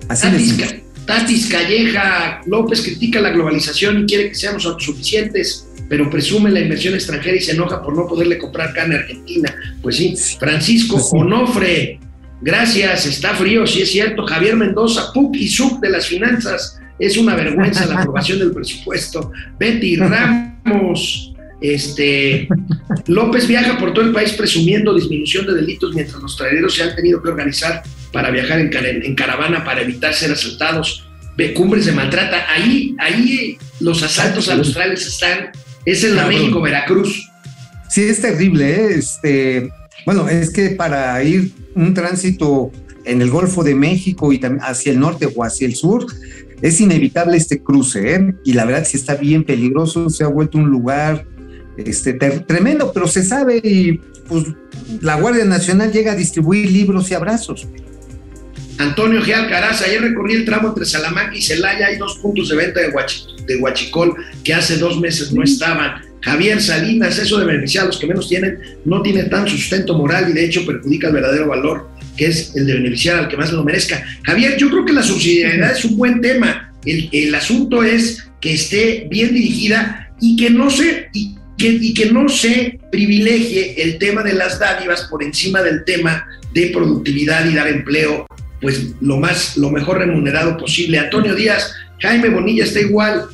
Así 0.10 0.28
Tatis, 0.28 0.58
Tatis 1.06 1.46
Calleja 1.48 2.42
López 2.46 2.82
critica 2.82 3.20
la 3.22 3.30
globalización 3.32 4.02
y 4.04 4.06
quiere 4.06 4.30
que 4.30 4.36
seamos 4.36 4.66
autosuficientes, 4.66 5.68
pero 5.90 6.10
presume 6.10 6.50
la 6.52 6.60
inversión 6.60 6.94
extranjera 6.96 7.38
y 7.38 7.42
se 7.42 7.52
enoja 7.54 7.82
por 7.82 7.96
no 7.96 8.08
poderle 8.08 8.38
comprar 8.38 8.74
carne 8.74 8.96
a 8.96 9.00
Argentina. 9.00 9.54
Pues 9.82 9.96
sí, 9.98 10.16
Francisco 10.40 10.96
Pues 10.96 11.10
sí. 11.10 11.18
Onofre, 11.18 12.00
gracias, 12.42 13.06
está 13.06 13.34
frío, 13.36 13.66
sí 13.68 13.82
es 13.82 13.92
cierto. 13.92 14.26
Javier 14.26 14.56
Mendoza, 14.56 15.12
PUC 15.14 15.36
y 15.38 15.48
SUB 15.48 15.80
de 15.80 15.90
las 15.90 16.08
finanzas, 16.08 16.80
es 17.00 17.18
una 17.18 17.36
vergüenza 17.36 17.86
la 17.86 18.00
aprobación 18.02 18.40
del 18.40 18.52
presupuesto. 18.52 19.32
Betty 19.60 19.96
Ramos, 19.98 21.34
este, 21.62 22.48
López 23.08 23.48
viaja 23.48 23.78
por 23.78 23.94
todo 23.94 24.06
el 24.06 24.12
país 24.14 24.34
presumiendo 24.34 24.94
disminución 24.94 25.46
de 25.48 25.54
delitos 25.56 25.94
mientras 25.94 26.22
los 26.22 26.36
traileros 26.38 26.76
se 26.76 26.84
han 26.84 26.96
tenido 26.96 27.22
que 27.22 27.30
organizar 27.30 27.84
para 28.12 28.30
viajar 28.32 28.60
en, 28.60 28.70
cara- 28.70 28.90
en 28.90 29.16
caravana 29.16 29.64
para 29.64 29.82
evitar 29.82 30.14
ser 30.14 30.32
asaltados. 30.32 31.04
Ve, 31.38 31.54
Cumbres 31.54 31.86
de 31.86 31.92
maltrata. 31.92 32.46
Ahí, 32.52 32.96
ahí 33.00 33.58
los 33.80 34.02
asaltos 34.02 34.50
a 34.50 34.56
los 34.56 34.74
trailers 34.74 35.06
están. 35.06 35.50
Es 35.86 36.04
en 36.04 36.16
la. 36.16 36.26
México-Veracruz. 36.28 37.30
Sí, 37.90 38.04
es 38.04 38.22
terrible. 38.22 38.70
¿eh? 38.70 38.96
Este, 38.96 39.70
bueno, 40.06 40.28
es 40.28 40.52
que 40.52 40.72
para 40.72 41.22
ir 41.24 41.52
un 41.76 41.94
tránsito 41.94 42.72
en 43.06 43.22
el 43.22 43.30
Golfo 43.30 43.64
de 43.64 43.76
México 43.76 44.34
y 44.34 44.40
también 44.40 44.64
hacia 44.66 44.92
el 44.92 45.00
norte 45.00 45.28
o 45.34 45.44
hacia 45.44 45.68
el 45.68 45.76
sur, 45.76 46.06
es 46.62 46.82
inevitable 46.82 47.38
este 47.38 47.62
cruce. 47.62 48.16
¿eh? 48.16 48.36
Y 48.44 48.54
la 48.54 48.66
verdad 48.66 48.86
sí 48.86 48.98
está 48.98 49.16
bien 49.16 49.44
peligroso, 49.44 50.10
se 50.10 50.24
ha 50.24 50.28
vuelto 50.28 50.58
un 50.58 50.70
lugar 50.70 51.26
este, 51.78 52.14
tremendo, 52.14 52.92
pero 52.94 53.08
se 53.08 53.24
sabe 53.24 53.58
y 53.64 54.00
pues 54.28 54.46
la 55.02 55.16
Guardia 55.16 55.46
Nacional 55.46 55.92
llega 55.92 56.14
a 56.14 56.16
distribuir 56.16 56.72
libros 56.72 57.10
y 57.12 57.14
abrazos. 57.14 57.68
Antonio 58.80 59.22
G. 59.22 59.34
Alcaraz, 59.34 59.82
ayer 59.82 60.02
recorrí 60.02 60.36
el 60.36 60.46
tramo 60.46 60.70
entre 60.70 60.86
Salamanca 60.86 61.36
y 61.36 61.42
Celaya. 61.42 61.88
Hay 61.88 61.98
dos 61.98 62.18
puntos 62.20 62.50
de 62.50 62.56
venta 62.56 62.80
de, 62.80 62.94
de 63.48 63.56
Huachicol 63.58 64.16
que 64.44 64.54
hace 64.54 64.78
dos 64.78 65.00
meses 65.00 65.32
no 65.32 65.44
estaban. 65.44 66.02
Javier 66.22 66.62
Salinas, 66.62 67.18
eso 67.18 67.40
de 67.40 67.46
beneficiar 67.46 67.86
a 67.86 67.88
los 67.88 67.98
que 67.98 68.08
menos 68.08 68.28
tienen, 68.28 68.60
no 68.86 69.02
tiene 69.02 69.24
tan 69.26 69.48
sustento 69.48 69.98
moral 69.98 70.30
y 70.30 70.34
de 70.34 70.46
hecho 70.46 70.66
perjudica 70.66 71.08
el 71.08 71.14
verdadero 71.14 71.48
valor, 71.48 71.90
que 72.18 72.26
es 72.26 72.54
el 72.56 72.66
de 72.66 72.74
beneficiar 72.74 73.18
al 73.18 73.28
que 73.28 73.38
más 73.38 73.52
lo 73.54 73.64
merezca. 73.64 74.04
Javier, 74.24 74.58
yo 74.58 74.70
creo 74.70 74.86
que 74.86 74.94
la 74.94 75.04
subsidiariedad 75.04 75.72
es 75.72 75.86
un 75.86 75.98
buen 75.98 76.20
tema. 76.22 76.74
El, 76.86 77.10
el 77.12 77.36
asunto 77.36 77.84
es 77.84 78.28
que 78.42 78.54
esté 78.54 79.08
bien 79.10 79.34
dirigida 79.34 80.12
y 80.20 80.36
que 80.36 80.50
no 80.50 80.70
se. 80.70 81.10
y 81.14 81.36
que, 81.58 81.70
y 81.70 81.94
que 81.96 82.12
no 82.12 82.30
se 82.30 82.80
privilegie 82.92 83.82
el 83.82 83.98
tema 83.98 84.22
de 84.22 84.34
las 84.34 84.60
dádivas 84.60 85.06
por 85.10 85.24
encima 85.24 85.64
del 85.64 85.84
tema 85.86 86.28
de 86.54 86.68
productividad 86.68 87.50
y 87.50 87.56
dar 87.56 87.68
empleo 87.68 88.28
pues 88.62 88.94
lo 89.02 89.18
más, 89.18 89.58
lo 89.58 89.70
mejor 89.70 90.00
remunerado 90.00 90.58
posible. 90.58 91.00
Antonio 91.00 91.36
Díaz, 91.36 91.74
Jaime 92.00 92.30
Bonilla 92.30 92.64
está 92.64 92.80
igual, 92.80 93.26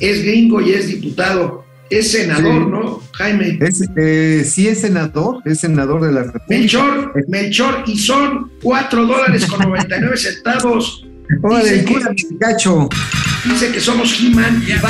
es 0.00 0.22
gringo 0.22 0.60
y 0.60 0.72
es 0.72 0.88
diputado, 0.88 1.61
es 1.98 2.12
senador, 2.12 2.64
Sí. 2.64 2.70
¿no? 2.70 3.02
Jaime. 3.12 3.58
Es, 3.60 3.82
eh, 3.96 4.44
sí 4.48 4.68
es 4.68 4.80
senador, 4.80 5.42
es 5.44 5.60
senador 5.60 6.00
de 6.02 6.12
la 6.12 6.22
República. 6.24 6.46
Melchor, 6.48 7.14
Melchor, 7.28 7.84
y 7.86 7.98
son 7.98 8.50
cuatro 8.62 9.06
dólares 9.06 9.46
con 9.46 9.60
99 9.60 10.16
centavos. 10.18 11.06
Órale, 11.42 11.82
Dice 11.82 11.84
que- 11.84 12.38
cacho. 12.38 12.88
Dice 13.44 13.70
que 13.72 13.80
somos 13.80 14.20
He-Man 14.20 14.62
y 14.66 14.72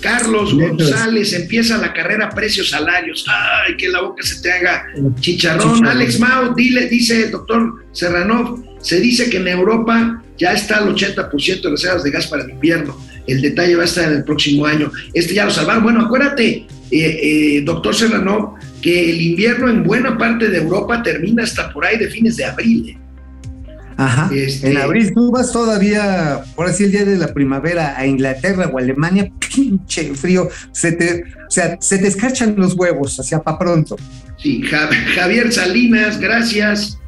Carlos. 0.00 0.54
González, 0.54 1.32
empieza 1.32 1.78
la 1.78 1.92
carrera 1.92 2.28
precios 2.30 2.70
salarios. 2.70 3.24
Ay, 3.28 3.76
que 3.76 3.88
la 3.88 4.00
boca 4.02 4.22
se 4.24 4.42
te 4.42 4.50
haga 4.52 4.84
chicharrón. 5.20 5.20
Chicharrón. 5.20 5.86
Alex 5.86 6.18
Mao, 6.18 6.54
dile, 6.54 6.88
dice 6.88 7.24
el 7.24 7.30
doctor 7.30 7.84
Serranov, 7.92 8.60
se 8.80 8.98
dice 9.00 9.30
que 9.30 9.36
en 9.36 9.46
Europa 9.48 10.22
ya 10.42 10.52
está 10.52 10.78
el 10.80 10.94
80% 10.94 11.62
de 11.62 11.70
reservas 11.70 12.02
de 12.04 12.10
gas 12.10 12.26
para 12.26 12.44
el 12.44 12.50
invierno. 12.50 12.96
El 13.26 13.40
detalle 13.40 13.76
va 13.76 13.82
a 13.82 13.86
estar 13.86 14.04
en 14.10 14.18
el 14.18 14.24
próximo 14.24 14.66
año. 14.66 14.90
Este 15.14 15.32
ya 15.34 15.44
lo 15.44 15.50
salvaron. 15.50 15.82
Bueno, 15.84 16.00
acuérdate, 16.04 16.66
eh, 16.90 17.20
eh, 17.22 17.62
doctor 17.64 17.94
Serranov, 17.94 18.54
que 18.82 19.10
el 19.10 19.20
invierno 19.20 19.68
en 19.70 19.84
buena 19.84 20.18
parte 20.18 20.48
de 20.48 20.58
Europa 20.58 21.02
termina 21.02 21.44
hasta 21.44 21.72
por 21.72 21.84
ahí 21.86 21.96
de 21.98 22.08
fines 22.08 22.36
de 22.36 22.44
abril. 22.44 22.88
¿eh? 22.90 22.98
Ajá. 23.96 24.28
Este- 24.34 24.70
En 24.70 24.78
abril 24.78 25.12
tú 25.14 25.30
vas 25.30 25.52
todavía, 25.52 26.40
por 26.56 26.66
así 26.66 26.84
el 26.84 26.90
día 26.92 27.04
de 27.04 27.16
la 27.16 27.32
primavera, 27.32 27.96
a 27.96 28.06
Inglaterra 28.06 28.68
o 28.72 28.78
Alemania, 28.78 29.30
pinche 29.54 30.14
frío, 30.14 30.48
se 30.72 30.92
te, 30.92 31.24
o 31.46 31.50
sea, 31.50 31.76
se 31.80 31.98
te 31.98 32.08
escarchan 32.08 32.54
los 32.56 32.74
huevos 32.74 33.18
hacia 33.20 33.40
pa' 33.40 33.58
pronto. 33.58 33.96
Sí, 34.38 34.62
Ja- 34.62 34.90
Javier 35.14 35.52
Salinas, 35.52 36.18
gracias. 36.18 36.98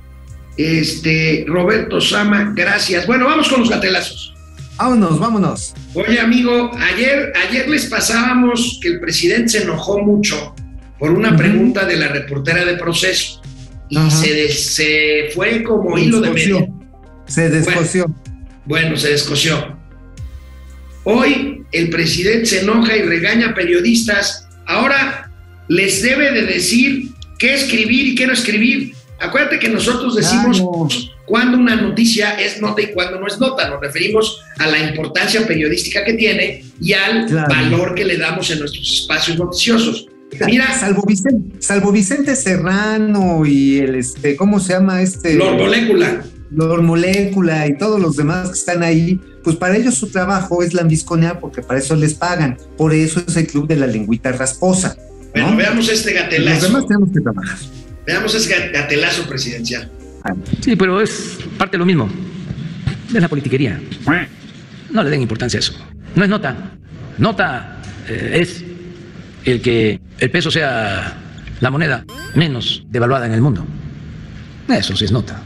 Este, 0.57 1.45
Roberto 1.49 2.01
Sama, 2.01 2.53
gracias. 2.55 3.07
Bueno, 3.07 3.27
vamos 3.27 3.49
con 3.49 3.61
los 3.61 3.71
gatelazos. 3.71 4.35
Vámonos, 4.77 5.19
vámonos. 5.19 5.75
Oye, 5.95 6.19
amigo, 6.19 6.71
ayer, 6.77 7.33
ayer 7.49 7.69
les 7.69 7.87
pasábamos 7.87 8.79
que 8.83 8.89
el 8.89 9.01
presidente 9.01 9.49
se 9.49 9.63
enojó 9.63 10.01
mucho 10.01 10.55
por 10.99 11.11
una 11.11 11.37
pregunta 11.37 11.85
de 11.85 11.97
la 11.97 12.09
reportera 12.09 12.65
de 12.65 12.77
proceso 12.77 13.41
y 13.89 13.99
se, 14.51 15.31
fue 15.35 15.63
como 15.63 15.97
hilo 15.99 16.21
de 16.21 16.31
media. 16.31 16.69
Se 17.27 17.49
descoció. 17.49 18.07
Bueno, 18.65 18.97
se 18.97 19.11
descoció. 19.11 19.77
Hoy 21.05 21.63
el 21.73 21.91
presidente 21.91 22.47
se 22.47 22.61
enoja 22.61 22.97
y 22.97 23.03
regaña 23.03 23.49
a 23.51 23.55
periodistas. 23.55 24.49
Ahora 24.67 25.31
les 25.69 26.03
debe 26.03 26.33
de 26.33 26.47
decir 26.47 27.11
qué 27.39 27.55
escribir 27.55 28.09
y 28.09 28.15
qué 28.15 28.27
no 28.27 28.33
escribir. 28.33 28.95
Acuérdate 29.25 29.59
que 29.59 29.69
nosotros 29.69 30.15
decimos 30.17 30.59
Claro. 30.59 30.89
cuando 31.27 31.59
una 31.59 31.77
noticia 31.77 32.39
es 32.41 32.61
nota 32.61 32.83
y 32.83 32.93
cuando 32.93 33.19
no 33.21 33.27
es 33.27 33.39
nota. 33.39 33.69
Nos 33.69 33.81
referimos 33.81 34.41
a 34.59 34.67
la 34.67 34.79
importancia 34.79 35.47
periodística 35.47 36.05
que 36.05 36.15
tiene 36.15 36.65
y 36.81 36.93
al 36.93 37.27
Claro. 37.27 37.49
valor 37.55 37.95
que 37.95 38.05
le 38.05 38.17
damos 38.19 38.51
en 38.51 38.61
nuestros 38.61 38.91
espacios 39.01 39.39
noticiosos. 39.39 40.07
Mira, 40.47 40.73
salvo 40.79 41.05
Vicente, 41.07 41.57
salvo 41.61 41.93
Vicente 41.93 42.35
Serrano 42.35 43.47
y 43.47 43.79
el 43.79 43.95
este, 43.95 44.35
¿cómo 44.37 44.59
se 44.59 44.73
llama 44.73 45.01
este? 45.01 45.35
Lord 45.35 45.59
Molécula. 45.59 46.25
Lord 46.51 46.83
Molécula 46.83 47.67
y 47.69 47.79
todos 47.79 48.01
los 48.01 48.17
demás 48.17 48.49
que 48.49 48.55
están 48.59 48.83
ahí, 48.83 49.21
pues 49.45 49.57
para 49.57 49.77
ellos 49.77 49.95
su 49.95 50.09
trabajo 50.09 50.63
es 50.63 50.73
lambisconear 50.75 51.39
porque 51.41 51.63
para 51.63 51.79
eso 51.79 51.95
les 51.95 52.15
pagan. 52.15 52.57
Por 52.77 52.93
eso 52.93 53.23
es 53.27 53.37
el 53.37 53.47
club 53.47 53.67
de 53.69 53.77
la 53.77 53.87
lengüita 53.87 54.33
rasposa. 54.33 54.97
Bueno, 55.33 55.51
¿no? 55.53 55.57
veamos 55.57 55.89
este 55.89 56.13
Los 56.15 56.23
gatelazo. 56.23 56.67
demás 56.67 56.87
tenemos 56.87 57.09
que 57.13 57.21
trabajar. 57.21 57.59
Veamos 58.07 58.35
este 58.35 58.71
gatelazo 58.71 59.27
presidencial. 59.27 59.91
Sí, 60.61 60.77
pero 60.77 61.01
es 61.01 61.39
parte 61.59 61.73
de 61.73 61.79
lo 61.79 61.87
mismo. 61.87 62.09
Es 63.09 63.21
la 63.21 63.29
politiquería. 63.29 63.81
No 64.91 65.03
le 65.03 65.11
den 65.11 65.23
importancia 65.23 65.59
a 65.59 65.61
eso. 65.61 65.75
No 66.15 66.25
es 66.25 66.31
nota. 66.31 66.57
Nota 67.19 67.83
eh, 68.09 68.39
es 68.41 68.65
el 69.45 69.61
que 69.61 70.01
el 70.19 70.31
peso 70.31 70.51
sea 70.51 71.19
la 71.61 71.71
moneda 71.71 72.05
menos 72.35 72.85
devaluada 72.89 73.27
en 73.27 73.33
el 73.33 73.41
mundo. 73.41 73.65
Eso 74.69 74.97
sí 74.97 75.05
es 75.05 75.13
nota. 75.13 75.41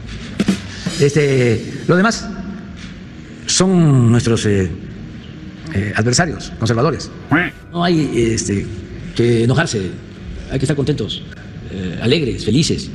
Este, 0.99 1.81
lo 1.87 1.95
demás 1.95 2.27
son 3.45 4.11
nuestros 4.11 4.45
eh, 4.45 4.69
eh, 5.73 5.93
adversarios, 5.95 6.51
conservadores. 6.59 7.09
No 7.71 7.83
hay 7.83 8.33
este, 8.33 8.65
que 9.15 9.43
enojarse, 9.43 9.91
hay 10.51 10.59
que 10.59 10.65
estar 10.65 10.75
contentos, 10.75 11.23
eh, 11.71 11.99
alegres, 12.01 12.45
felices. 12.45 12.89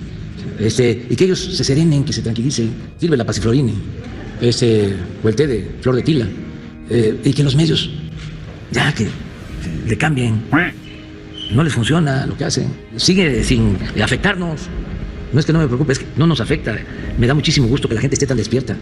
Este, 0.58 1.06
y 1.10 1.16
que 1.16 1.24
ellos 1.24 1.40
se 1.40 1.64
serenen, 1.64 2.04
que 2.04 2.12
se 2.12 2.22
tranquilicen. 2.22 2.70
Sirve 2.98 3.16
la 3.16 3.24
pasiflorina, 3.24 3.72
este, 4.40 4.94
o 5.22 5.28
el 5.28 5.34
té 5.34 5.46
de 5.46 5.70
flor 5.80 5.96
de 5.96 6.02
tila. 6.02 6.28
Eh, 6.90 7.18
y 7.24 7.32
que 7.32 7.42
los 7.42 7.56
medios 7.56 7.90
ya 8.70 8.92
que 8.92 9.08
le 9.86 9.96
cambien. 9.96 10.42
No 11.52 11.62
les 11.62 11.72
funciona 11.72 12.26
lo 12.26 12.36
que 12.36 12.44
hacen. 12.44 12.68
Sigue 12.96 13.44
sin 13.44 13.78
afectarnos. 14.02 14.62
No 15.32 15.40
es 15.40 15.46
que 15.46 15.52
no 15.52 15.58
me 15.58 15.66
preocupe, 15.66 15.92
es 15.92 15.98
que 15.98 16.06
no 16.16 16.26
nos 16.26 16.40
afecta. 16.40 16.76
Me 17.18 17.26
da 17.26 17.34
muchísimo 17.34 17.68
gusto 17.68 17.88
que 17.88 17.94
la 17.94 18.00
gente 18.00 18.14
esté 18.14 18.26
tan 18.26 18.36
despierta. 18.36 18.76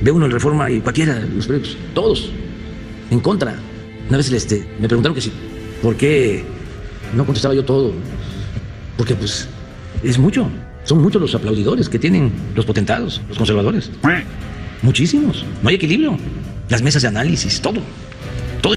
Ve 0.00 0.10
uno 0.10 0.26
en 0.26 0.32
reforma 0.32 0.70
y 0.70 0.80
cualquiera, 0.80 1.18
los 1.34 1.46
periódicos, 1.46 1.76
todos 1.94 2.30
en 3.10 3.20
contra. 3.20 3.56
Una 4.08 4.16
vez 4.16 4.30
este, 4.30 4.66
me 4.80 4.88
preguntaron 4.88 5.14
que 5.14 5.20
sí, 5.20 5.32
¿por 5.82 5.96
qué 5.96 6.44
no 7.14 7.24
contestaba 7.26 7.54
yo 7.54 7.64
todo? 7.64 7.92
Porque 8.98 9.14
pues 9.14 9.48
es 10.02 10.18
mucho. 10.18 10.50
Son 10.84 11.00
muchos 11.00 11.22
los 11.22 11.34
aplaudidores 11.34 11.88
que 11.88 11.98
tienen 11.98 12.32
los 12.54 12.66
potentados, 12.66 13.22
los 13.28 13.38
conservadores. 13.38 13.90
Muchísimos. 14.82 15.46
No 15.62 15.68
hay 15.68 15.76
equilibrio. 15.76 16.18
Las 16.68 16.82
mesas 16.82 17.02
de 17.02 17.08
análisis, 17.08 17.60
todo. 17.60 17.80
Todo. 18.60 18.74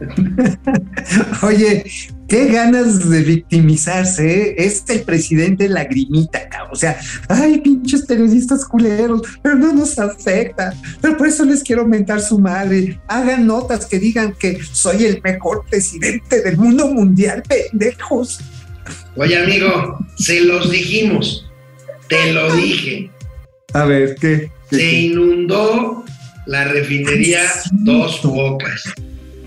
Oye, 1.42 1.84
qué 2.28 2.46
ganas 2.46 3.08
de 3.08 3.22
victimizarse, 3.22 4.50
¿eh? 4.50 4.54
Es 4.58 4.84
el 4.88 5.02
presidente 5.02 5.68
lagrimita, 5.68 6.48
cabrón. 6.48 6.70
O 6.72 6.76
sea, 6.76 6.98
ay, 7.28 7.60
pinches 7.60 8.02
periodistas 8.02 8.64
culeros, 8.64 9.22
pero 9.42 9.54
no 9.54 9.72
nos 9.72 9.98
afecta. 9.98 10.74
Pero 11.00 11.16
por 11.16 11.28
eso 11.28 11.44
les 11.44 11.62
quiero 11.62 11.82
aumentar 11.82 12.20
su 12.20 12.38
madre. 12.38 13.00
Hagan 13.08 13.46
notas 13.46 13.86
que 13.86 13.98
digan 13.98 14.34
que 14.38 14.58
soy 14.72 15.04
el 15.04 15.22
mejor 15.22 15.64
presidente 15.70 16.42
del 16.42 16.56
mundo 16.58 16.88
mundial, 16.88 17.42
pendejos. 17.42 18.40
Oye, 19.16 19.36
amigo, 19.36 19.98
se 20.16 20.40
los 20.40 20.70
dijimos. 20.70 21.48
Te 22.08 22.32
lo 22.32 22.54
dije. 22.54 23.10
A 23.72 23.84
ver, 23.84 24.16
¿qué? 24.20 24.50
¿Qué, 24.70 24.76
Se 24.76 24.92
inundó 25.02 26.04
la 26.46 26.64
refinería 26.64 27.42
Dos 27.72 28.20
Bocas. 28.22 28.92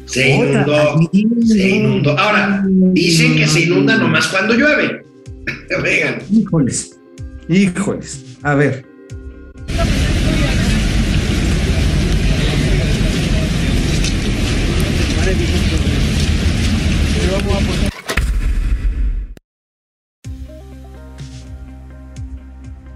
Se 0.06 0.30
inundó. 0.30 1.00
Se 1.46 1.70
inundó. 1.70 2.18
Ahora, 2.18 2.66
dicen 2.68 3.36
que 3.36 3.48
se 3.48 3.62
inunda 3.62 3.98
nomás 3.98 4.28
cuando 4.28 4.54
llueve. 4.54 5.04
Vengan. 5.84 6.22
Híjoles, 6.32 6.98
híjoles. 7.50 8.24
A 8.44 8.56
ver. 8.56 8.87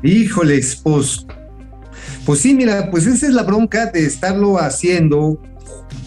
Híjoles, 0.04 0.78
pues, 0.78 1.26
pues 2.26 2.40
sí, 2.40 2.54
mira, 2.54 2.90
pues 2.90 3.06
esa 3.06 3.28
es 3.28 3.34
la 3.34 3.44
bronca 3.44 3.88
de 3.88 4.06
estarlo 4.06 4.60
haciendo 4.60 5.42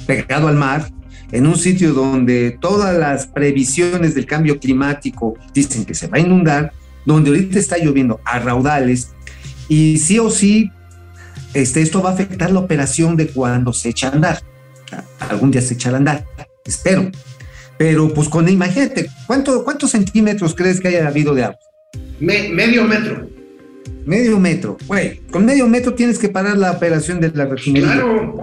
pegado 0.06 0.48
al 0.48 0.56
mar, 0.56 0.90
en 1.32 1.46
un 1.46 1.56
sitio 1.56 1.92
donde 1.92 2.58
todas 2.60 2.96
las 2.96 3.26
previsiones 3.26 4.14
del 4.14 4.26
cambio 4.26 4.58
climático 4.60 5.34
dicen 5.52 5.84
que 5.84 5.94
se 5.94 6.06
va 6.06 6.18
a 6.18 6.20
inundar, 6.20 6.72
donde 7.06 7.30
ahorita 7.30 7.58
está 7.58 7.78
lloviendo 7.78 8.20
a 8.24 8.38
raudales, 8.38 9.10
y 9.68 9.98
sí 9.98 10.18
o 10.18 10.30
sí, 10.30 10.70
este, 11.54 11.82
esto 11.82 12.02
va 12.02 12.10
a 12.10 12.14
afectar 12.14 12.50
la 12.50 12.60
operación 12.60 13.16
de 13.16 13.28
cuando 13.28 13.72
se 13.72 13.90
echa 13.90 14.08
a 14.08 14.12
andar. 14.12 14.42
Algún 15.18 15.50
día 15.50 15.62
se 15.62 15.74
echará 15.74 15.96
a 15.96 15.98
andar, 15.98 16.26
espero. 16.64 17.10
Pero 17.78 18.12
pues 18.12 18.28
con, 18.28 18.48
imagínate, 18.48 19.10
¿cuánto, 19.26 19.64
¿cuántos 19.64 19.90
centímetros 19.90 20.54
crees 20.54 20.80
que 20.80 20.88
haya 20.88 21.08
habido 21.08 21.34
de 21.34 21.44
agua? 21.44 21.58
Me- 22.20 22.48
medio 22.50 22.84
metro. 22.84 23.28
Medio 24.06 24.38
metro, 24.38 24.76
güey. 24.86 25.20
Con 25.30 25.44
medio 25.46 25.66
metro 25.66 25.94
tienes 25.94 26.18
que 26.18 26.28
parar 26.28 26.56
la 26.58 26.72
operación 26.72 27.20
de 27.20 27.30
la 27.34 27.46
refinería. 27.46 27.92
Claro. 27.92 28.38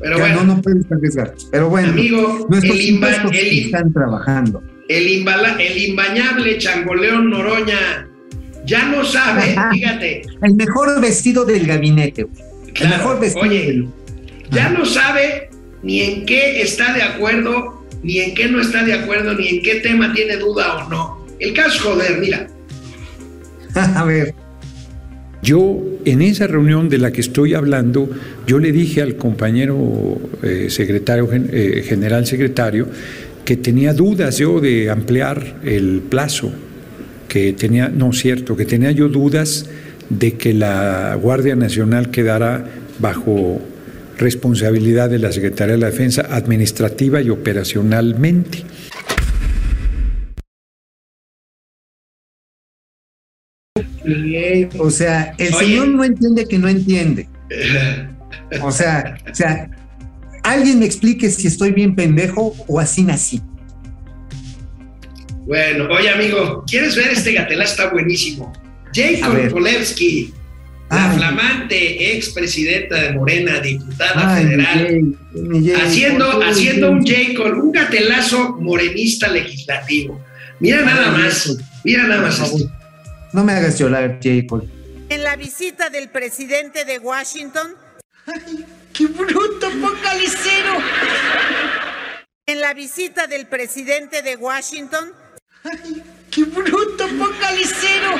Pero 0.00 0.16
Ya 0.18 0.22
bueno, 0.22 0.44
no, 0.44 0.54
no 0.56 0.62
puedes 0.62 0.84
arriesgar. 0.90 1.34
Pero 1.50 1.68
bueno, 1.70 1.88
amigo, 1.90 2.46
nuestros 2.50 2.76
el, 2.76 2.82
imba- 2.82 2.88
impuestos 2.90 3.30
el, 3.32 3.58
están 3.64 3.92
trabajando. 3.92 4.62
el, 4.88 5.08
imbala- 5.08 5.56
el 5.60 5.78
imbañable 5.90 6.58
changoleón 6.58 7.30
Noroña 7.30 8.08
ya 8.66 8.86
no 8.88 9.04
sabe, 9.04 9.54
fíjate, 9.72 10.22
El 10.42 10.54
mejor 10.56 11.00
vestido 11.00 11.44
del 11.44 11.66
gabinete, 11.66 12.24
güey. 12.24 12.42
El 12.74 12.88
mejor 12.88 13.20
vestido. 13.20 13.44
oye. 13.46 13.66
del- 13.66 13.88
ya 14.50 14.68
no 14.70 14.84
sabe 14.84 15.50
ni 15.82 16.00
en 16.02 16.26
qué 16.26 16.60
está 16.62 16.92
de 16.92 17.02
acuerdo, 17.02 17.84
ni 18.02 18.18
en 18.18 18.34
qué 18.34 18.48
no 18.48 18.60
está 18.60 18.84
de 18.84 18.92
acuerdo, 18.92 19.34
ni 19.34 19.48
en 19.48 19.62
qué 19.62 19.76
tema 19.76 20.12
tiene 20.12 20.36
duda 20.36 20.84
o 20.84 20.88
no. 20.90 21.26
El 21.40 21.52
caso, 21.54 21.90
joder, 21.92 22.18
mira, 22.18 22.48
A 23.74 24.04
ver, 24.04 24.34
Yo, 25.46 25.80
en 26.04 26.22
esa 26.22 26.48
reunión 26.48 26.88
de 26.88 26.98
la 26.98 27.12
que 27.12 27.20
estoy 27.20 27.54
hablando, 27.54 28.10
yo 28.48 28.58
le 28.58 28.72
dije 28.72 29.00
al 29.00 29.14
compañero 29.14 30.18
eh, 30.42 30.66
secretario, 30.70 31.28
eh, 31.32 31.84
general 31.86 32.26
secretario, 32.26 32.88
que 33.44 33.56
tenía 33.56 33.94
dudas 33.94 34.38
yo 34.38 34.60
de 34.60 34.90
ampliar 34.90 35.60
el 35.62 36.02
plazo, 36.10 36.50
que 37.28 37.52
tenía, 37.52 37.88
no 37.88 38.12
cierto, 38.12 38.56
que 38.56 38.64
tenía 38.64 38.90
yo 38.90 39.06
dudas 39.06 39.66
de 40.10 40.32
que 40.32 40.52
la 40.52 41.16
Guardia 41.22 41.54
Nacional 41.54 42.10
quedara 42.10 42.64
bajo 42.98 43.60
responsabilidad 44.18 45.10
de 45.10 45.20
la 45.20 45.30
Secretaría 45.30 45.76
de 45.76 45.80
la 45.80 45.90
Defensa 45.92 46.26
administrativa 46.28 47.22
y 47.22 47.30
operacionalmente. 47.30 48.64
O 54.78 54.90
sea, 54.90 55.34
el 55.38 55.54
Oye. 55.54 55.66
señor 55.66 55.88
no 55.88 56.04
entiende 56.04 56.46
que 56.46 56.58
no 56.58 56.68
entiende. 56.68 57.28
O 58.62 58.70
sea, 58.70 59.18
o 59.30 59.34
sea, 59.34 59.70
alguien 60.42 60.78
me 60.78 60.86
explique 60.86 61.30
si 61.30 61.46
estoy 61.46 61.72
bien 61.72 61.94
pendejo 61.94 62.54
o 62.66 62.80
así 62.80 63.02
nací. 63.02 63.40
Bueno, 65.46 65.86
oye 65.90 66.10
amigo, 66.10 66.64
¿quieres 66.66 66.96
ver 66.96 67.12
este 67.12 67.32
gatelazo? 67.32 67.70
Está 67.70 67.90
buenísimo. 67.90 68.52
Jacob 68.92 69.34
ver. 69.34 69.50
Polewski, 69.52 70.32
la 70.90 71.10
Ay. 71.10 71.18
flamante 71.18 72.16
expresidenta 72.16 72.96
de 73.02 73.12
Morena, 73.12 73.60
diputada 73.60 74.36
Ay, 74.36 74.44
federal, 74.44 75.16
mi 75.34 75.70
haciendo, 75.72 76.42
haciendo 76.42 76.90
un 76.90 77.06
Jacob, 77.06 77.58
un 77.62 77.72
gatelazo 77.72 78.56
morenista 78.60 79.28
legislativo. 79.28 80.20
Mira 80.58 80.82
nada 80.82 81.10
más, 81.12 81.56
mira 81.84 82.06
nada 82.06 82.22
más 82.22 82.40
esto. 82.40 82.70
No 83.36 83.44
me 83.44 83.52
hagas 83.52 83.78
llorar, 83.78 84.18
Jacob. 84.22 84.66
En 85.10 85.22
la 85.22 85.36
visita 85.36 85.90
del 85.90 86.08
presidente 86.08 86.86
de 86.86 86.98
Washington. 86.98 87.74
¡Qué 88.94 89.08
bruto, 89.08 89.70
focalicero! 89.72 90.72
En 92.46 92.62
la 92.62 92.72
visita 92.72 93.26
del 93.26 93.46
presidente 93.46 94.22
de 94.22 94.36
Washington. 94.36 95.12
¡Qué 96.30 96.44
bruto, 96.44 97.08
focalicero! 97.08 98.12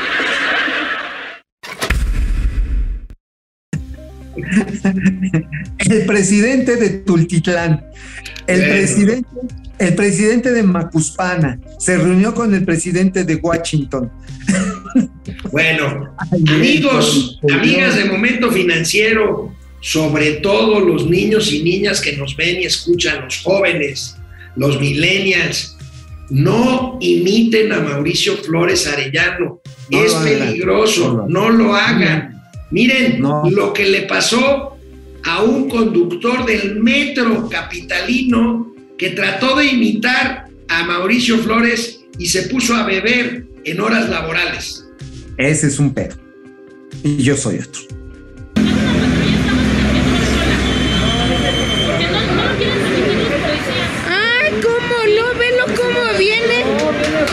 El 5.78 6.04
presidente 6.04 6.76
de 6.76 6.90
Tultitlán, 6.90 7.86
el 8.46 8.68
presidente, 8.68 9.28
el 9.78 9.94
presidente 9.94 10.52
de 10.52 10.62
Macuspana, 10.62 11.58
se 11.78 11.96
reunió 11.96 12.34
con 12.34 12.54
el 12.54 12.66
presidente 12.66 13.24
de 13.24 13.36
Washington. 13.36 14.12
Bueno, 15.52 16.14
amigos, 16.48 17.38
amigas 17.50 17.96
de 17.96 18.04
Momento 18.06 18.50
Financiero, 18.50 19.52
sobre 19.80 20.32
todo 20.34 20.80
los 20.80 21.06
niños 21.08 21.52
y 21.52 21.62
niñas 21.62 22.00
que 22.00 22.16
nos 22.16 22.36
ven 22.36 22.60
y 22.62 22.64
escuchan, 22.66 23.24
los 23.24 23.42
jóvenes, 23.42 24.16
los 24.56 24.80
millennials, 24.80 25.76
no 26.30 26.98
imiten 27.00 27.72
a 27.72 27.80
Mauricio 27.80 28.36
Flores 28.38 28.86
Arellano. 28.86 29.60
No 29.90 30.02
es 30.04 30.14
hagan. 30.14 30.38
peligroso, 30.40 31.26
No 31.28 31.50
no 31.50 31.50
lo 31.50 31.74
hagan. 31.76 32.42
Miren 32.72 33.20
No. 33.20 33.48
lo 33.48 33.72
que 33.72 33.86
le 33.86 34.02
pasó 34.02 34.76
a 35.24 35.42
un 35.42 35.68
conductor 35.68 36.44
del 36.44 36.80
metro 36.80 37.48
capitalino 37.48 38.74
que 38.98 39.10
trató 39.10 39.56
de 39.56 39.66
imitar 39.66 40.46
a 40.68 40.82
Mauricio 40.84 41.38
Flores 41.38 42.00
y 42.18 42.26
se 42.26 42.42
puso 42.48 42.74
a 42.74 42.84
beber 42.84 43.45
en 43.66 43.80
horas 43.80 44.08
laborales. 44.08 44.86
Ese 45.36 45.66
es 45.66 45.78
un 45.80 45.92
pedo. 45.92 46.14
Y 47.02 47.16
yo 47.22 47.36
soy 47.36 47.56
otro. 47.58 47.82
¡Ay, 54.08 54.52
cómo 54.62 54.96
lo! 55.16 55.26
¡Velo 55.38 55.64
cómo 55.76 56.18
viene! 56.18 56.62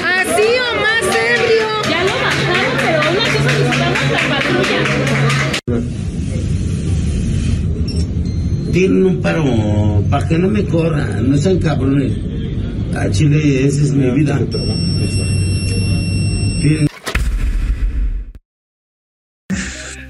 ¡Así 0.03 0.47
o 0.57 0.69
más 0.81 1.05
ebrio! 1.15 1.69
Ya 1.89 2.03
lo 2.03 2.15
bajaron, 2.25 2.75
pero 2.83 2.99
una 3.11 3.25
cosa 3.31 3.51
necesitamos 3.59 4.05
la 4.11 4.21
patrulla. 4.29 4.79
Tienen 8.73 9.05
un 9.05 9.21
paro 9.21 10.03
para 10.09 10.27
que 10.27 10.37
no 10.39 10.49
me 10.49 10.65
corran, 10.65 11.29
no 11.29 11.37
sean 11.37 11.59
cabrones. 11.59 12.17
A 12.95 13.09
Chile, 13.11 13.67
esa 13.67 13.83
es 13.83 13.91
mi 13.91 14.09
vida. 14.11 14.39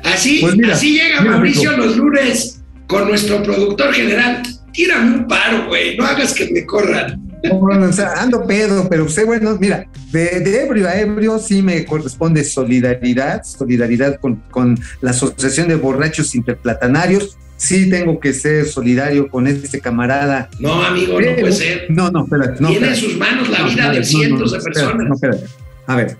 Así, 0.04 0.40
Pues 0.42 0.56
mira, 0.56 0.74
así 0.74 0.94
llega 0.94 1.22
mira, 1.22 1.32
Mauricio 1.36 1.72
Rico. 1.72 1.86
los 1.86 1.98
lunes 1.98 2.62
con 2.88 3.08
nuestro 3.08 3.42
productor 3.44 3.94
general. 3.94 4.44
Tírame 4.72 5.16
un 5.18 5.28
paro, 5.28 5.68
güey. 5.68 5.96
No 5.98 6.06
hagas 6.06 6.34
que 6.34 6.50
me 6.52 6.66
corran. 6.66 7.22
No, 7.44 7.56
bueno, 7.60 7.88
o 7.88 7.92
sea, 7.94 8.14
ando 8.22 8.46
pedo, 8.48 8.88
pero 8.90 9.04
usted, 9.06 9.26
bueno, 9.26 9.58
mira, 9.60 9.86
de, 10.12 10.40
de 10.40 10.64
ebrio 10.64 10.88
a 10.88 10.96
ebrio 11.00 11.40
sí 11.40 11.62
me 11.62 11.84
corresponde 11.86 12.44
solidaridad, 12.44 13.44
solidaridad 13.44 14.20
con, 14.20 14.38
con 14.50 14.80
la 15.02 15.12
Asociación 15.12 15.68
de 15.68 15.76
Borrachos 15.76 16.36
Interplatanarios. 16.36 17.38
Sí 17.58 17.90
tengo 17.90 18.20
que 18.20 18.34
ser 18.34 18.66
solidario 18.66 19.28
con 19.30 19.48
este 19.48 19.80
camarada. 19.80 20.50
No, 20.60 20.84
amigo, 20.84 21.20
no 21.20 21.36
puede 21.36 21.52
ser. 21.52 21.86
No, 21.90 22.10
no, 22.12 22.24
espérate. 22.24 22.62
No, 22.62 22.70
Tiene 22.70 22.88
en 22.88 22.94
espérate. 22.94 23.12
sus 23.14 23.18
manos 23.20 23.50
la 23.50 23.64
vida 23.64 23.92
de 23.92 24.00
no, 24.00 24.06
cientos 24.06 24.40
no, 24.40 24.52
de 24.52 24.58
espérate, 24.58 24.80
personas. 24.82 25.08
no, 25.08 25.14
espérate. 25.16 25.46
A 25.88 25.96
ver, 25.96 26.18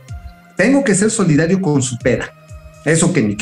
tengo 0.56 0.84
que 0.84 0.96
ser 0.96 1.12
solidario 1.12 1.62
con 1.62 1.82
su 1.82 1.98
peda. 1.98 2.32
Eso 2.86 3.14
que 3.14 3.22
ni. 3.22 3.38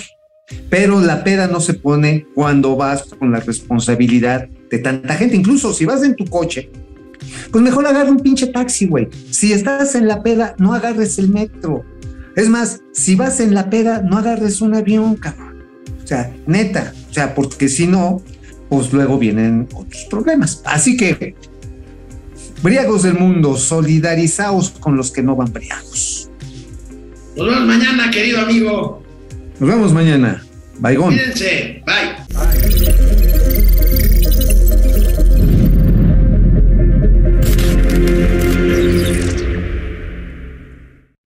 Pero 0.69 0.99
la 0.99 1.23
peda 1.23 1.47
no 1.47 1.59
se 1.59 1.73
pone 1.73 2.25
cuando 2.35 2.75
vas 2.75 3.03
con 3.17 3.31
la 3.31 3.39
responsabilidad 3.39 4.47
de 4.69 4.79
tanta 4.79 5.15
gente. 5.15 5.35
Incluso 5.35 5.73
si 5.73 5.85
vas 5.85 6.03
en 6.03 6.15
tu 6.15 6.25
coche 6.25 6.69
pues 7.51 7.63
mejor 7.63 7.85
agarra 7.85 8.09
un 8.09 8.19
pinche 8.19 8.47
taxi, 8.47 8.87
güey. 8.87 9.09
Si 9.29 9.53
estás 9.53 9.95
en 9.95 10.07
la 10.07 10.23
peda, 10.23 10.55
no 10.57 10.73
agarres 10.73 11.19
el 11.19 11.29
metro. 11.29 11.83
Es 12.35 12.49
más, 12.49 12.81
si 12.93 13.15
vas 13.15 13.39
en 13.39 13.53
la 13.53 13.69
peda, 13.69 14.01
no 14.01 14.17
agarres 14.17 14.61
un 14.61 14.75
avión, 14.75 15.15
cabrón. 15.15 15.63
O 16.03 16.07
sea, 16.07 16.33
neta. 16.47 16.93
O 17.09 17.13
sea, 17.13 17.35
porque 17.35 17.67
si 17.67 17.87
no, 17.87 18.21
pues 18.69 18.91
luego 18.93 19.17
vienen 19.17 19.67
otros 19.73 20.05
problemas. 20.09 20.61
Así 20.65 20.95
que, 20.97 21.35
briagos 22.63 23.03
del 23.03 23.15
mundo, 23.15 23.57
solidarizaos 23.57 24.71
con 24.71 24.95
los 24.95 25.11
que 25.11 25.21
no 25.21 25.35
van 25.35 25.51
briagos. 25.51 26.30
Nos 27.35 27.47
vemos 27.47 27.65
mañana, 27.65 28.11
querido 28.11 28.41
amigo. 28.41 29.03
Nos 29.59 29.69
vemos 29.69 29.93
mañana. 29.93 30.43
Bye, 30.79 30.95
Cuídense. 30.97 31.83
Bye. 31.85 32.90